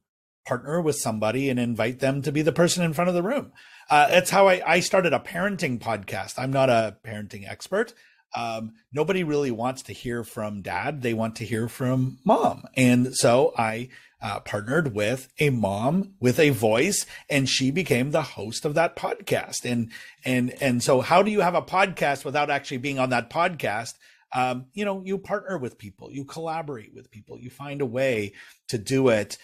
Partner 0.46 0.80
with 0.80 0.96
somebody 0.96 1.48
and 1.50 1.60
invite 1.60 2.00
them 2.00 2.22
to 2.22 2.32
be 2.32 2.42
the 2.42 2.52
person 2.52 2.82
in 2.82 2.92
front 2.92 3.08
of 3.08 3.14
the 3.14 3.22
room. 3.22 3.52
Uh, 3.90 4.08
that's 4.08 4.30
how 4.30 4.48
I, 4.48 4.62
I 4.66 4.80
started 4.80 5.12
a 5.12 5.20
parenting 5.20 5.78
podcast. 5.78 6.34
I'm 6.38 6.52
not 6.52 6.68
a 6.68 6.96
parenting 7.04 7.48
expert. 7.48 7.94
Um, 8.34 8.72
nobody 8.92 9.24
really 9.24 9.50
wants 9.50 9.82
to 9.82 9.92
hear 9.92 10.24
from 10.24 10.62
dad. 10.62 11.02
They 11.02 11.14
want 11.14 11.36
to 11.36 11.44
hear 11.44 11.68
from 11.68 12.18
mom. 12.24 12.64
And 12.74 13.14
so 13.14 13.52
I 13.56 13.90
uh, 14.22 14.40
partnered 14.40 14.94
with 14.94 15.28
a 15.38 15.50
mom 15.50 16.14
with 16.20 16.38
a 16.38 16.50
voice 16.50 17.06
and 17.28 17.48
she 17.48 17.70
became 17.70 18.10
the 18.10 18.22
host 18.22 18.64
of 18.64 18.74
that 18.74 18.96
podcast. 18.96 19.70
And, 19.70 19.90
and, 20.24 20.54
and 20.62 20.82
so 20.82 21.00
how 21.00 21.22
do 21.22 21.30
you 21.30 21.40
have 21.40 21.54
a 21.54 21.62
podcast 21.62 22.24
without 22.24 22.48
actually 22.48 22.78
being 22.78 22.98
on 22.98 23.10
that 23.10 23.30
podcast? 23.30 23.94
Um, 24.34 24.66
you 24.72 24.84
know, 24.84 25.02
you 25.04 25.18
partner 25.18 25.58
with 25.58 25.78
people, 25.78 26.10
you 26.10 26.24
collaborate 26.24 26.94
with 26.94 27.10
people, 27.10 27.38
you 27.38 27.50
find 27.50 27.80
a 27.80 27.86
way 27.86 28.32
to 28.68 28.78
do 28.78 29.08
it. 29.08 29.38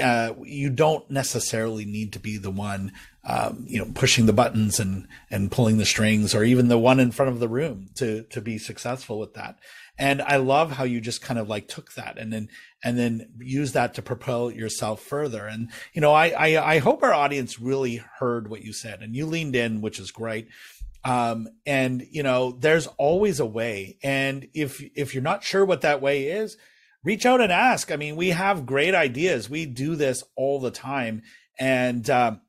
Uh, 0.00 0.34
you 0.42 0.68
don't 0.68 1.10
necessarily 1.10 1.86
need 1.86 2.12
to 2.12 2.18
be 2.18 2.36
the 2.36 2.50
one, 2.50 2.92
um, 3.24 3.64
you 3.66 3.78
know, 3.78 3.90
pushing 3.94 4.26
the 4.26 4.34
buttons 4.34 4.78
and 4.78 5.08
and 5.30 5.50
pulling 5.50 5.78
the 5.78 5.86
strings, 5.86 6.34
or 6.34 6.44
even 6.44 6.68
the 6.68 6.76
one 6.76 7.00
in 7.00 7.10
front 7.10 7.32
of 7.32 7.40
the 7.40 7.48
room 7.48 7.88
to 7.94 8.24
to 8.24 8.42
be 8.42 8.58
successful 8.58 9.18
with 9.18 9.32
that. 9.32 9.58
And 9.98 10.20
I 10.20 10.36
love 10.36 10.72
how 10.72 10.84
you 10.84 11.00
just 11.00 11.22
kind 11.22 11.40
of 11.40 11.48
like 11.48 11.68
took 11.68 11.94
that 11.94 12.18
and 12.18 12.30
then 12.30 12.50
and 12.84 12.98
then 12.98 13.32
use 13.38 13.72
that 13.72 13.94
to 13.94 14.02
propel 14.02 14.50
yourself 14.50 15.00
further. 15.00 15.46
And 15.46 15.70
you 15.94 16.02
know, 16.02 16.12
I 16.12 16.28
I, 16.28 16.74
I 16.74 16.78
hope 16.80 17.02
our 17.02 17.14
audience 17.14 17.58
really 17.58 17.96
heard 18.18 18.50
what 18.50 18.62
you 18.62 18.74
said, 18.74 19.00
and 19.00 19.16
you 19.16 19.24
leaned 19.24 19.56
in, 19.56 19.80
which 19.80 19.98
is 19.98 20.10
great 20.10 20.48
um, 21.04 21.48
and 21.66 22.06
you 22.10 22.22
know 22.22 22.52
there's 22.52 22.86
always 22.98 23.40
a 23.40 23.46
way. 23.46 23.98
And 24.02 24.48
if 24.54 24.82
if 24.94 25.14
you're 25.14 25.22
not 25.22 25.44
sure 25.44 25.64
what 25.64 25.82
that 25.82 26.02
way 26.02 26.24
is 26.24 26.56
reach 27.04 27.24
out 27.24 27.40
and 27.40 27.52
ask. 27.52 27.92
I 27.92 27.96
mean 27.96 28.16
we 28.16 28.30
have 28.30 28.66
great 28.66 28.94
ideas. 28.94 29.48
We 29.48 29.66
do 29.66 29.96
this 29.96 30.22
all 30.36 30.60
the 30.60 30.70
time. 30.70 31.22
And 31.58 32.08
um, 32.10 32.40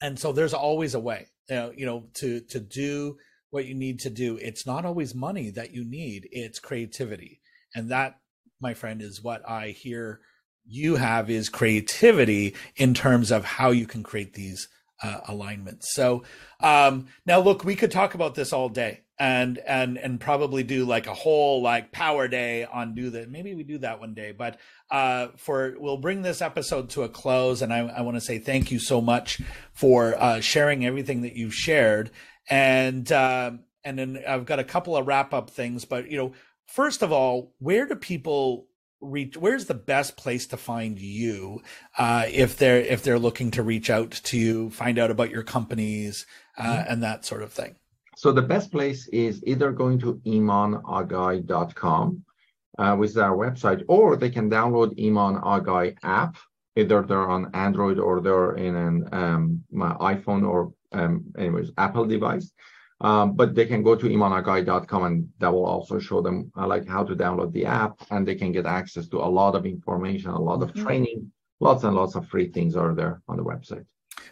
and 0.00 0.18
so 0.18 0.32
there's 0.32 0.54
always 0.54 0.94
a 0.94 1.00
way 1.00 1.28
you 1.48 1.56
know, 1.56 1.72
you 1.76 1.86
know 1.86 2.04
to 2.14 2.40
to 2.40 2.60
do 2.60 3.16
what 3.50 3.66
you 3.66 3.74
need 3.74 4.00
to 4.00 4.10
do. 4.10 4.36
It's 4.36 4.66
not 4.66 4.84
always 4.84 5.14
money 5.14 5.50
that 5.50 5.72
you 5.74 5.84
need. 5.84 6.28
It's 6.30 6.60
creativity. 6.60 7.40
And 7.74 7.90
that 7.90 8.20
my 8.60 8.74
friend 8.74 9.00
is 9.00 9.22
what 9.22 9.48
i 9.48 9.68
hear 9.68 10.20
you 10.66 10.96
have 10.96 11.30
is 11.30 11.48
creativity 11.48 12.54
in 12.76 12.94
terms 12.94 13.30
of 13.30 13.44
how 13.44 13.70
you 13.70 13.86
can 13.86 14.02
create 14.02 14.34
these 14.34 14.68
uh, 15.02 15.20
alignments. 15.28 15.94
So 15.94 16.24
um, 16.60 17.06
now, 17.26 17.40
look, 17.40 17.64
we 17.64 17.76
could 17.76 17.90
talk 17.90 18.14
about 18.14 18.34
this 18.34 18.52
all 18.52 18.68
day 18.68 19.02
and 19.20 19.58
and 19.58 19.98
and 19.98 20.18
probably 20.18 20.62
do 20.62 20.86
like 20.86 21.06
a 21.06 21.12
whole 21.12 21.60
like 21.60 21.92
power 21.92 22.26
day 22.26 22.64
on 22.64 22.94
do 22.94 23.10
that. 23.10 23.30
Maybe 23.30 23.54
we 23.54 23.62
do 23.62 23.78
that 23.78 24.00
one 24.00 24.14
day, 24.14 24.32
but 24.32 24.58
uh, 24.90 25.28
for 25.36 25.74
we'll 25.78 25.98
bring 25.98 26.22
this 26.22 26.40
episode 26.40 26.88
to 26.90 27.02
a 27.02 27.08
close. 27.08 27.60
And 27.60 27.72
I, 27.72 27.80
I 27.80 28.00
want 28.00 28.16
to 28.16 28.20
say 28.22 28.38
thank 28.38 28.70
you 28.70 28.78
so 28.78 29.02
much 29.02 29.40
for 29.72 30.16
uh, 30.16 30.40
sharing 30.40 30.86
everything 30.86 31.20
that 31.22 31.36
you've 31.36 31.54
shared. 31.54 32.10
And 32.48 33.10
uh, 33.12 33.52
and 33.84 33.98
then 33.98 34.22
I've 34.26 34.46
got 34.46 34.58
a 34.58 34.64
couple 34.64 34.96
of 34.96 35.06
wrap 35.06 35.34
up 35.34 35.50
things, 35.50 35.84
but 35.84 36.10
you 36.10 36.16
know, 36.16 36.32
first 36.66 37.02
of 37.02 37.12
all, 37.12 37.52
where 37.58 37.86
do 37.86 37.96
people 37.96 38.68
reach 39.00 39.36
where's 39.36 39.66
the 39.66 39.74
best 39.74 40.16
place 40.16 40.46
to 40.48 40.56
find 40.56 40.98
you 40.98 41.62
uh, 41.98 42.26
if 42.30 42.56
they're 42.56 42.80
if 42.80 43.02
they're 43.02 43.18
looking 43.18 43.50
to 43.52 43.62
reach 43.62 43.90
out 43.90 44.10
to 44.10 44.36
you 44.38 44.70
find 44.70 44.98
out 44.98 45.10
about 45.10 45.30
your 45.30 45.42
companies 45.42 46.26
uh, 46.58 46.62
mm-hmm. 46.62 46.92
and 46.92 47.02
that 47.02 47.24
sort 47.24 47.42
of 47.42 47.52
thing? 47.52 47.76
So 48.16 48.32
the 48.32 48.42
best 48.42 48.70
place 48.70 49.08
is 49.08 49.42
either 49.46 49.72
going 49.72 49.98
to 50.00 50.20
imanaghay.com 50.26 52.24
uh, 52.78 52.96
which 52.96 53.10
is 53.10 53.18
our 53.18 53.36
website 53.36 53.82
or 53.88 54.16
they 54.16 54.30
can 54.30 54.50
download 54.50 54.98
Iman 54.98 55.40
Aghay 55.42 55.96
app. 56.02 56.36
Either 56.76 57.02
they're 57.02 57.28
on 57.28 57.50
android 57.52 57.98
or 57.98 58.20
they're 58.20 58.54
in 58.54 58.74
an 58.76 59.08
um, 59.12 59.64
iphone 59.72 60.48
or 60.48 60.72
um, 60.92 61.24
anyways 61.36 61.70
apple 61.76 62.04
device 62.04 62.52
um, 63.00 63.34
but 63.34 63.54
they 63.54 63.64
can 63.64 63.82
go 63.82 63.94
to 63.94 64.06
imanaghay.com 64.06 65.04
and 65.04 65.28
that 65.38 65.52
will 65.52 65.64
also 65.64 65.98
show 65.98 66.20
them 66.20 66.52
uh, 66.56 66.66
like 66.66 66.86
how 66.86 67.02
to 67.02 67.16
download 67.16 67.52
the 67.52 67.64
app 67.64 67.98
and 68.10 68.26
they 68.26 68.34
can 68.34 68.52
get 68.52 68.66
access 68.66 69.08
to 69.08 69.18
a 69.18 69.30
lot 69.40 69.54
of 69.54 69.64
information, 69.64 70.30
a 70.30 70.38
lot 70.38 70.62
of 70.62 70.70
mm-hmm. 70.70 70.82
training, 70.82 71.32
lots 71.60 71.84
and 71.84 71.96
lots 71.96 72.14
of 72.14 72.28
free 72.28 72.48
things 72.48 72.76
are 72.76 72.94
there 72.94 73.22
on 73.28 73.36
the 73.36 73.44
website. 73.44 73.86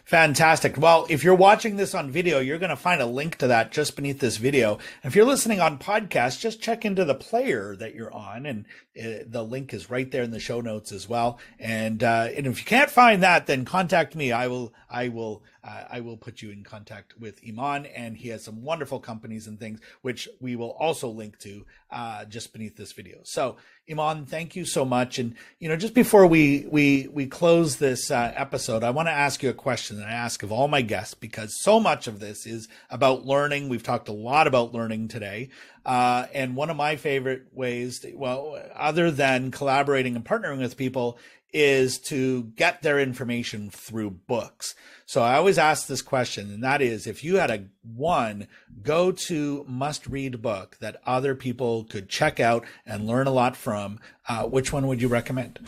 Fantastic. 0.09 0.75
Well, 0.75 1.05
if 1.07 1.23
you're 1.23 1.35
watching 1.35 1.75
this 1.75 1.93
on 1.93 2.09
video, 2.09 2.39
you're 2.39 2.57
going 2.57 2.71
to 2.71 2.75
find 2.75 2.99
a 2.99 3.05
link 3.05 3.35
to 3.35 3.45
that 3.45 3.71
just 3.71 3.95
beneath 3.95 4.17
this 4.17 4.37
video. 4.37 4.79
If 5.03 5.15
you're 5.15 5.23
listening 5.23 5.59
on 5.59 5.77
podcast, 5.77 6.39
just 6.39 6.63
check 6.63 6.83
into 6.83 7.05
the 7.05 7.13
player 7.13 7.75
that 7.75 7.93
you're 7.93 8.11
on, 8.11 8.47
and 8.47 8.65
uh, 8.99 9.23
the 9.27 9.43
link 9.43 9.71
is 9.71 9.91
right 9.91 10.09
there 10.09 10.23
in 10.23 10.31
the 10.31 10.39
show 10.39 10.61
notes 10.61 10.91
as 10.91 11.07
well. 11.07 11.37
And 11.59 12.03
uh, 12.03 12.29
and 12.35 12.47
if 12.47 12.57
you 12.57 12.65
can't 12.65 12.89
find 12.89 13.21
that, 13.21 13.45
then 13.45 13.65
contact 13.65 14.15
me. 14.15 14.31
I 14.31 14.47
will 14.47 14.73
I 14.89 15.09
will 15.09 15.43
uh, 15.63 15.83
I 15.91 15.99
will 15.99 16.17
put 16.17 16.41
you 16.41 16.49
in 16.49 16.63
contact 16.63 17.19
with 17.19 17.39
Iman, 17.47 17.85
and 17.85 18.17
he 18.17 18.29
has 18.29 18.43
some 18.43 18.63
wonderful 18.63 18.99
companies 18.99 19.45
and 19.45 19.59
things 19.59 19.79
which 20.01 20.27
we 20.39 20.55
will 20.55 20.71
also 20.71 21.09
link 21.09 21.37
to 21.41 21.67
uh, 21.91 22.25
just 22.25 22.51
beneath 22.51 22.75
this 22.75 22.93
video. 22.93 23.19
So 23.21 23.57
Iman, 23.89 24.25
thank 24.25 24.55
you 24.55 24.65
so 24.65 24.85
much. 24.85 25.17
And 25.17 25.35
you 25.59 25.67
know, 25.67 25.75
just 25.75 25.93
before 25.93 26.27
we 26.27 26.67
we 26.69 27.07
we 27.11 27.25
close 27.25 27.77
this 27.77 28.11
uh, 28.11 28.31
episode, 28.35 28.83
I 28.83 28.91
want 28.91 29.07
to 29.07 29.13
ask 29.13 29.41
you 29.41 29.49
a 29.49 29.53
question 29.53 29.97
that 29.97 30.07
I 30.07 30.11
ask 30.11 30.43
of 30.43 30.51
all 30.51 30.67
my 30.67 30.81
guests 30.81 31.15
because 31.15 31.59
so 31.61 31.79
much 31.79 32.07
of 32.07 32.19
this 32.19 32.45
is 32.45 32.67
about 32.89 33.25
learning. 33.25 33.69
We've 33.69 33.83
talked 33.83 34.07
a 34.07 34.13
lot 34.13 34.47
about 34.47 34.73
learning 34.73 35.07
today, 35.07 35.49
uh, 35.85 36.27
and 36.33 36.55
one 36.55 36.69
of 36.69 36.77
my 36.77 36.97
favorite 36.97 37.47
ways, 37.51 37.99
to, 38.01 38.13
well, 38.13 38.61
other 38.75 39.09
than 39.09 39.49
collaborating 39.49 40.15
and 40.15 40.23
partnering 40.23 40.59
with 40.59 40.77
people, 40.77 41.17
is 41.51 41.97
to 41.99 42.43
get 42.55 42.81
their 42.81 42.99
information 42.99 43.69
through 43.69 44.11
books. 44.11 44.75
So 45.05 45.21
I 45.21 45.35
always 45.35 45.57
ask 45.57 45.87
this 45.87 46.01
question, 46.01 46.51
and 46.51 46.63
that 46.63 46.81
is 46.81 47.07
if 47.07 47.23
you 47.23 47.37
had 47.37 47.49
a 47.49 47.65
one 47.83 48.47
go 48.83 49.11
to 49.11 49.65
must 49.67 50.07
read 50.07 50.41
book 50.41 50.77
that 50.79 51.01
other 51.05 51.35
people 51.35 51.85
could 51.85 52.09
check 52.09 52.39
out 52.39 52.65
and 52.85 53.07
learn 53.07 53.27
a 53.27 53.31
lot 53.31 53.55
from, 53.55 53.99
uh, 54.27 54.43
which 54.43 54.71
one 54.71 54.87
would 54.87 55.01
you 55.01 55.07
recommend? 55.07 55.59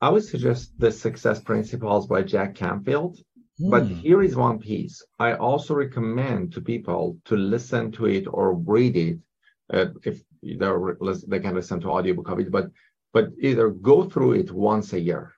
I 0.00 0.10
would 0.10 0.24
suggest 0.24 0.72
The 0.78 0.92
Success 0.92 1.40
Principles 1.40 2.06
by 2.06 2.22
Jack 2.22 2.54
Canfield. 2.54 3.18
But 3.68 3.82
hmm. 3.82 3.94
here 3.96 4.22
is 4.22 4.34
one 4.36 4.58
piece. 4.58 5.02
I 5.18 5.34
also 5.34 5.74
recommend 5.74 6.54
to 6.54 6.62
people 6.62 7.18
to 7.26 7.36
listen 7.36 7.92
to 7.92 8.06
it 8.06 8.24
or 8.26 8.54
read 8.54 8.96
it 8.96 9.18
uh, 9.72 9.86
if 10.04 10.22
they're, 10.42 10.96
they 11.28 11.40
can 11.40 11.54
listen 11.54 11.80
to 11.80 11.90
audiobook 11.90 12.30
of 12.30 12.40
it, 12.40 12.50
but 12.50 12.70
but 13.12 13.30
either 13.40 13.70
go 13.70 14.04
through 14.04 14.32
it 14.32 14.50
once 14.50 14.92
a 14.92 15.00
year. 15.00 15.32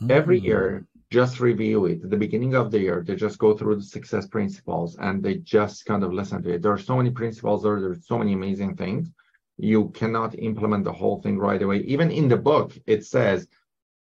Mm. 0.00 0.10
Every 0.10 0.38
year, 0.38 0.86
just 1.10 1.40
review 1.40 1.86
it. 1.86 2.04
At 2.04 2.10
the 2.10 2.16
beginning 2.16 2.54
of 2.54 2.70
the 2.70 2.78
year, 2.78 3.02
they 3.04 3.16
just 3.16 3.38
go 3.38 3.56
through 3.56 3.76
the 3.76 3.82
success 3.82 4.26
principles 4.26 4.96
and 4.98 5.22
they 5.22 5.36
just 5.36 5.84
kind 5.84 6.04
of 6.04 6.12
listen 6.12 6.42
to 6.42 6.54
it. 6.54 6.62
There 6.62 6.72
are 6.72 6.78
so 6.78 6.96
many 6.96 7.10
principles 7.10 7.62
there, 7.62 7.80
there's 7.80 8.06
so 8.06 8.18
many 8.18 8.32
amazing 8.32 8.76
things. 8.76 9.10
You 9.56 9.90
cannot 9.90 10.38
implement 10.38 10.84
the 10.84 10.92
whole 10.92 11.20
thing 11.20 11.38
right 11.38 11.60
away. 11.60 11.78
Even 11.78 12.10
in 12.10 12.28
the 12.28 12.36
book, 12.36 12.72
it 12.86 13.04
says, 13.04 13.48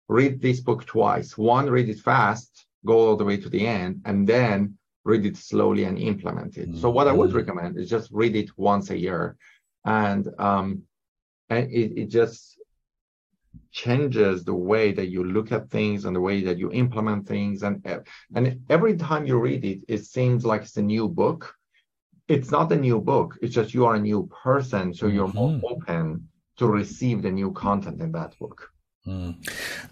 read 0.09 0.41
this 0.41 0.61
book 0.61 0.87
twice. 0.87 1.37
One, 1.37 1.69
read 1.69 1.89
it 1.89 2.01
fast, 2.01 2.67
go 2.85 3.09
all 3.09 3.17
the 3.17 3.25
way 3.25 3.37
to 3.37 3.49
the 3.49 3.67
end, 3.67 4.01
and 4.07 4.27
then 4.27 4.79
read 5.05 5.27
it 5.27 5.37
slowly 5.37 5.85
and 5.85 5.99
implement 5.99 6.57
it. 6.57 6.71
Mm-hmm. 6.71 6.81
So 6.81 6.91
what 6.91 7.09
I 7.09 7.13
would 7.13 7.31
mm. 7.31 7.35
recommend 7.35 7.79
is 7.79 7.89
just 7.89 8.11
read 8.11 8.35
it 8.35 8.51
once 8.57 8.91
a 8.91 8.99
year. 8.99 9.37
And 9.85 10.29
um, 10.39 10.83
and 11.51 11.71
it, 11.71 11.93
it 11.97 12.07
just 12.07 12.59
changes 13.73 14.45
the 14.45 14.55
way 14.55 14.93
that 14.93 15.09
you 15.09 15.25
look 15.25 15.53
at 15.53 15.71
things 15.71 16.05
and 16.05 16.17
the 16.17 16.21
way 16.21 16.43
that 16.43 16.59
you 16.59 16.73
implement 16.73 17.27
things 17.27 17.63
and 17.63 17.85
and 18.35 18.61
every 18.71 18.97
time 18.97 19.27
you 19.27 19.39
read 19.39 19.65
it 19.65 19.81
it 19.89 20.05
seems 20.05 20.45
like 20.45 20.63
it's 20.63 20.77
a 20.77 20.83
new 20.83 21.09
book 21.09 21.55
it's 22.29 22.51
not 22.51 22.73
a 22.73 22.77
new 22.77 23.01
book 23.01 23.39
it's 23.43 23.55
just 23.55 23.75
you 23.75 23.85
are 23.85 23.97
a 23.97 24.01
new 24.01 24.29
person 24.43 24.95
so 24.95 25.07
you're 25.07 25.29
mm-hmm. 25.29 25.61
more 25.61 25.73
open 25.73 26.29
to 26.57 26.67
receive 26.67 27.23
the 27.23 27.31
new 27.31 27.53
content 27.53 28.01
in 28.01 28.13
that 28.13 28.37
book 28.39 28.71
Mm. 29.07 29.37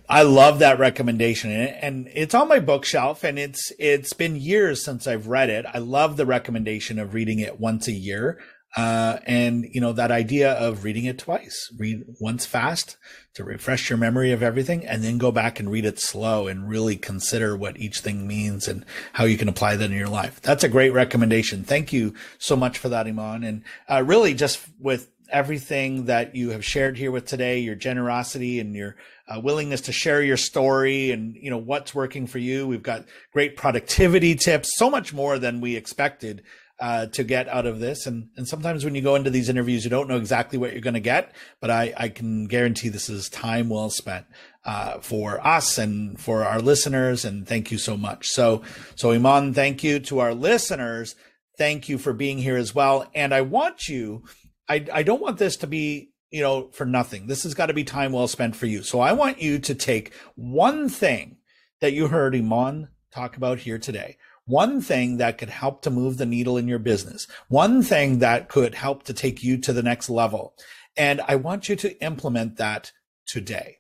I 0.08 0.22
love 0.22 0.58
that 0.58 0.80
recommendation 0.80 1.50
and 1.52 2.08
it's 2.12 2.34
on 2.34 2.48
my 2.48 2.58
bookshelf 2.58 3.22
and 3.22 3.38
it's 3.38 3.72
it's 3.78 4.12
been 4.12 4.34
years 4.34 4.84
since 4.84 5.06
I've 5.06 5.28
read 5.28 5.50
it. 5.50 5.64
I 5.72 5.78
love 5.78 6.16
the 6.16 6.26
recommendation 6.26 6.98
of 6.98 7.14
reading 7.14 7.38
it 7.38 7.60
once 7.60 7.86
a 7.86 7.92
year. 7.92 8.40
Uh, 8.76 9.18
and 9.24 9.68
you 9.72 9.80
know 9.80 9.92
that 9.92 10.10
idea 10.10 10.52
of 10.54 10.82
reading 10.82 11.04
it 11.04 11.16
twice 11.16 11.70
read 11.78 12.02
once 12.20 12.44
fast 12.44 12.96
to 13.32 13.44
refresh 13.44 13.88
your 13.88 13.96
memory 13.96 14.32
of 14.32 14.42
everything 14.42 14.84
and 14.84 15.02
then 15.02 15.16
go 15.18 15.30
back 15.30 15.60
and 15.60 15.70
read 15.70 15.84
it 15.84 16.00
slow 16.00 16.48
and 16.48 16.68
really 16.68 16.96
consider 16.96 17.56
what 17.56 17.78
each 17.78 18.00
thing 18.00 18.26
means 18.26 18.66
and 18.66 18.84
how 19.12 19.24
you 19.24 19.36
can 19.36 19.48
apply 19.48 19.76
that 19.76 19.90
in 19.90 19.96
your 19.96 20.08
life. 20.08 20.40
That's 20.40 20.64
a 20.64 20.68
great 20.68 20.92
recommendation. 20.92 21.64
Thank 21.64 21.92
you 21.92 22.14
so 22.38 22.56
much 22.56 22.78
for 22.78 22.88
that 22.88 23.06
iman. 23.06 23.44
And 23.44 23.62
uh, 23.88 24.02
really 24.04 24.34
just 24.34 24.60
with 24.80 25.10
everything 25.30 26.04
that 26.04 26.34
you 26.34 26.50
have 26.50 26.64
shared 26.64 26.96
here 26.96 27.10
with 27.10 27.26
today 27.26 27.58
your 27.58 27.74
generosity 27.74 28.60
and 28.60 28.74
your 28.74 28.94
uh, 29.26 29.40
willingness 29.40 29.80
to 29.80 29.92
share 29.92 30.22
your 30.22 30.36
story 30.36 31.10
and 31.10 31.34
you 31.34 31.50
know 31.50 31.58
what's 31.58 31.94
working 31.94 32.26
for 32.26 32.38
you. 32.38 32.66
We've 32.66 32.82
got 32.82 33.04
great 33.32 33.56
productivity 33.56 34.34
tips 34.34 34.70
so 34.76 34.90
much 34.90 35.12
more 35.12 35.38
than 35.38 35.60
we 35.60 35.76
expected 35.76 36.42
uh, 36.80 37.06
to 37.06 37.22
get 37.22 37.48
out 37.48 37.66
of 37.66 37.78
this. 37.80 38.06
And 38.06 38.28
and 38.36 38.48
sometimes 38.48 38.84
when 38.84 38.94
you 38.94 39.02
go 39.02 39.14
into 39.14 39.30
these 39.30 39.48
interviews, 39.48 39.84
you 39.84 39.90
don't 39.90 40.08
know 40.08 40.16
exactly 40.16 40.58
what 40.58 40.72
you're 40.72 40.80
going 40.80 40.94
to 40.94 41.00
get, 41.00 41.34
but 41.60 41.70
I 41.70 41.92
I 41.96 42.08
can 42.08 42.46
guarantee 42.46 42.88
this 42.88 43.08
is 43.08 43.28
time 43.28 43.68
well 43.68 43.90
spent 43.90 44.26
uh, 44.64 44.98
for 44.98 45.44
us 45.46 45.78
and 45.78 46.18
for 46.18 46.44
our 46.44 46.60
listeners. 46.60 47.24
And 47.24 47.46
thank 47.46 47.70
you 47.70 47.78
so 47.78 47.96
much. 47.96 48.26
So 48.28 48.62
so 48.96 49.12
Iman, 49.12 49.54
thank 49.54 49.84
you 49.84 50.00
to 50.00 50.18
our 50.18 50.34
listeners. 50.34 51.14
Thank 51.56 51.88
you 51.88 51.98
for 51.98 52.12
being 52.12 52.38
here 52.38 52.56
as 52.56 52.74
well. 52.74 53.08
And 53.14 53.32
I 53.32 53.42
want 53.42 53.88
you. 53.88 54.24
I 54.68 54.86
I 54.92 55.02
don't 55.02 55.22
want 55.22 55.38
this 55.38 55.56
to 55.58 55.66
be 55.66 56.10
you 56.30 56.42
know 56.42 56.70
for 56.72 56.84
nothing. 56.84 57.28
This 57.28 57.44
has 57.44 57.54
got 57.54 57.66
to 57.66 57.74
be 57.74 57.84
time 57.84 58.12
well 58.12 58.28
spent 58.28 58.56
for 58.56 58.66
you. 58.66 58.82
So 58.82 58.98
I 58.98 59.12
want 59.12 59.40
you 59.40 59.60
to 59.60 59.74
take 59.74 60.12
one 60.34 60.88
thing 60.88 61.36
that 61.80 61.92
you 61.92 62.08
heard 62.08 62.34
Iman 62.34 62.88
talk 63.12 63.36
about 63.36 63.60
here 63.60 63.78
today 63.78 64.16
one 64.46 64.80
thing 64.80 65.16
that 65.16 65.38
could 65.38 65.50
help 65.50 65.82
to 65.82 65.90
move 65.90 66.18
the 66.18 66.26
needle 66.26 66.56
in 66.56 66.68
your 66.68 66.78
business, 66.78 67.26
one 67.48 67.82
thing 67.82 68.18
that 68.18 68.48
could 68.48 68.74
help 68.74 69.02
to 69.04 69.14
take 69.14 69.42
you 69.42 69.58
to 69.58 69.72
the 69.72 69.82
next 69.82 70.10
level. 70.10 70.54
And 70.96 71.20
I 71.26 71.36
want 71.36 71.68
you 71.68 71.76
to 71.76 72.02
implement 72.02 72.56
that 72.56 72.92
today. 73.26 73.78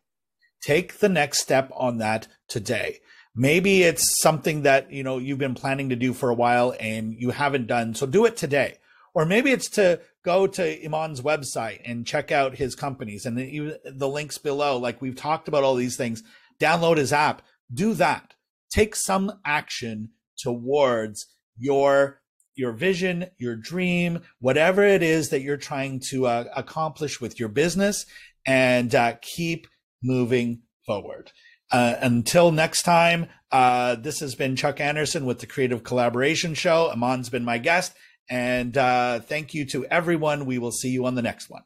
Take 0.62 0.98
the 0.98 1.08
next 1.08 1.40
step 1.40 1.70
on 1.74 1.98
that 1.98 2.28
today. 2.48 3.00
Maybe 3.36 3.82
it's 3.82 4.20
something 4.22 4.62
that, 4.62 4.90
you 4.90 5.02
know, 5.02 5.18
you've 5.18 5.38
been 5.38 5.54
planning 5.54 5.90
to 5.90 5.96
do 5.96 6.14
for 6.14 6.30
a 6.30 6.34
while 6.34 6.74
and 6.80 7.12
you 7.12 7.30
haven't 7.30 7.66
done. 7.66 7.94
So 7.94 8.06
do 8.06 8.24
it 8.24 8.36
today. 8.36 8.76
Or 9.12 9.26
maybe 9.26 9.50
it's 9.50 9.68
to 9.70 10.00
go 10.24 10.46
to 10.46 10.84
Iman's 10.84 11.20
website 11.20 11.80
and 11.84 12.06
check 12.06 12.32
out 12.32 12.56
his 12.56 12.74
companies 12.74 13.26
and 13.26 13.36
the, 13.36 13.78
the 13.84 14.08
links 14.08 14.38
below. 14.38 14.78
Like 14.78 15.02
we've 15.02 15.16
talked 15.16 15.48
about 15.48 15.64
all 15.64 15.74
these 15.74 15.96
things. 15.96 16.22
Download 16.58 16.96
his 16.96 17.12
app. 17.12 17.42
Do 17.72 17.94
that. 17.94 18.34
Take 18.72 18.96
some 18.96 19.40
action 19.44 20.10
towards 20.38 21.26
your 21.58 22.20
your 22.56 22.72
vision, 22.72 23.26
your 23.36 23.56
dream, 23.56 24.20
whatever 24.38 24.84
it 24.84 25.02
is 25.02 25.30
that 25.30 25.42
you're 25.42 25.56
trying 25.56 26.00
to 26.10 26.26
uh, 26.26 26.44
accomplish 26.54 27.20
with 27.20 27.40
your 27.40 27.48
business, 27.48 28.06
and 28.46 28.94
uh, 28.94 29.14
keep 29.20 29.66
moving 30.02 30.62
forward. 30.86 31.32
Uh, 31.72 31.96
until 32.00 32.52
next 32.52 32.82
time, 32.82 33.26
uh, 33.50 33.96
this 33.96 34.20
has 34.20 34.36
been 34.36 34.54
Chuck 34.54 34.80
Anderson 34.80 35.26
with 35.26 35.40
the 35.40 35.46
Creative 35.46 35.82
Collaboration 35.82 36.54
Show. 36.54 36.90
Iman's 36.92 37.28
been 37.28 37.44
my 37.44 37.58
guest, 37.58 37.92
and 38.30 38.76
uh, 38.76 39.20
thank 39.20 39.54
you 39.54 39.66
to 39.66 39.84
everyone. 39.86 40.46
We 40.46 40.58
will 40.58 40.72
see 40.72 40.90
you 40.90 41.06
on 41.06 41.16
the 41.16 41.22
next 41.22 41.50
one. 41.50 41.62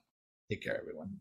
Take 0.48 0.62
care, 0.62 0.78
everyone. 0.80 1.20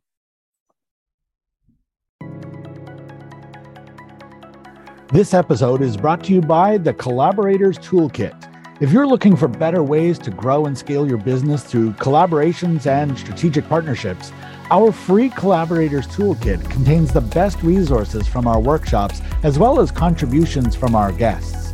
This 5.09 5.33
episode 5.33 5.81
is 5.81 5.95
brought 5.95 6.21
to 6.25 6.33
you 6.33 6.41
by 6.41 6.77
the 6.77 6.93
Collaborators 6.93 7.77
Toolkit. 7.77 8.35
If 8.81 8.91
you're 8.91 9.07
looking 9.07 9.37
for 9.37 9.47
better 9.47 9.81
ways 9.81 10.19
to 10.19 10.31
grow 10.31 10.65
and 10.65 10.77
scale 10.77 11.07
your 11.07 11.17
business 11.17 11.63
through 11.63 11.93
collaborations 11.93 12.87
and 12.87 13.17
strategic 13.17 13.69
partnerships, 13.69 14.33
our 14.69 14.91
free 14.91 15.29
Collaborators 15.29 16.07
Toolkit 16.07 16.69
contains 16.69 17.13
the 17.13 17.21
best 17.21 17.63
resources 17.63 18.27
from 18.27 18.47
our 18.47 18.59
workshops 18.59 19.21
as 19.43 19.57
well 19.57 19.79
as 19.79 19.91
contributions 19.91 20.75
from 20.75 20.93
our 20.93 21.13
guests. 21.13 21.71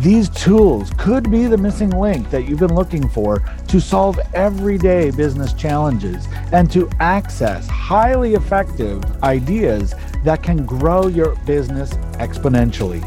These 0.00 0.28
tools 0.28 0.92
could 0.96 1.28
be 1.28 1.46
the 1.46 1.58
missing 1.58 1.90
link 1.90 2.30
that 2.30 2.44
you've 2.44 2.60
been 2.60 2.76
looking 2.76 3.08
for 3.08 3.42
to 3.66 3.80
solve 3.80 4.20
everyday 4.32 5.10
business 5.10 5.52
challenges 5.52 6.28
and 6.52 6.70
to 6.70 6.88
access 7.00 7.66
highly 7.66 8.34
effective 8.34 9.02
ideas 9.24 9.96
that 10.24 10.42
can 10.42 10.66
grow 10.66 11.06
your 11.06 11.36
business 11.46 11.92
exponentially. 12.18 13.02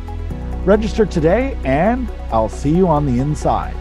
Register 0.66 1.06
today, 1.06 1.56
and 1.64 2.10
I'll 2.32 2.50
see 2.50 2.76
you 2.76 2.88
on 2.88 3.06
the 3.06 3.20
inside. 3.20 3.76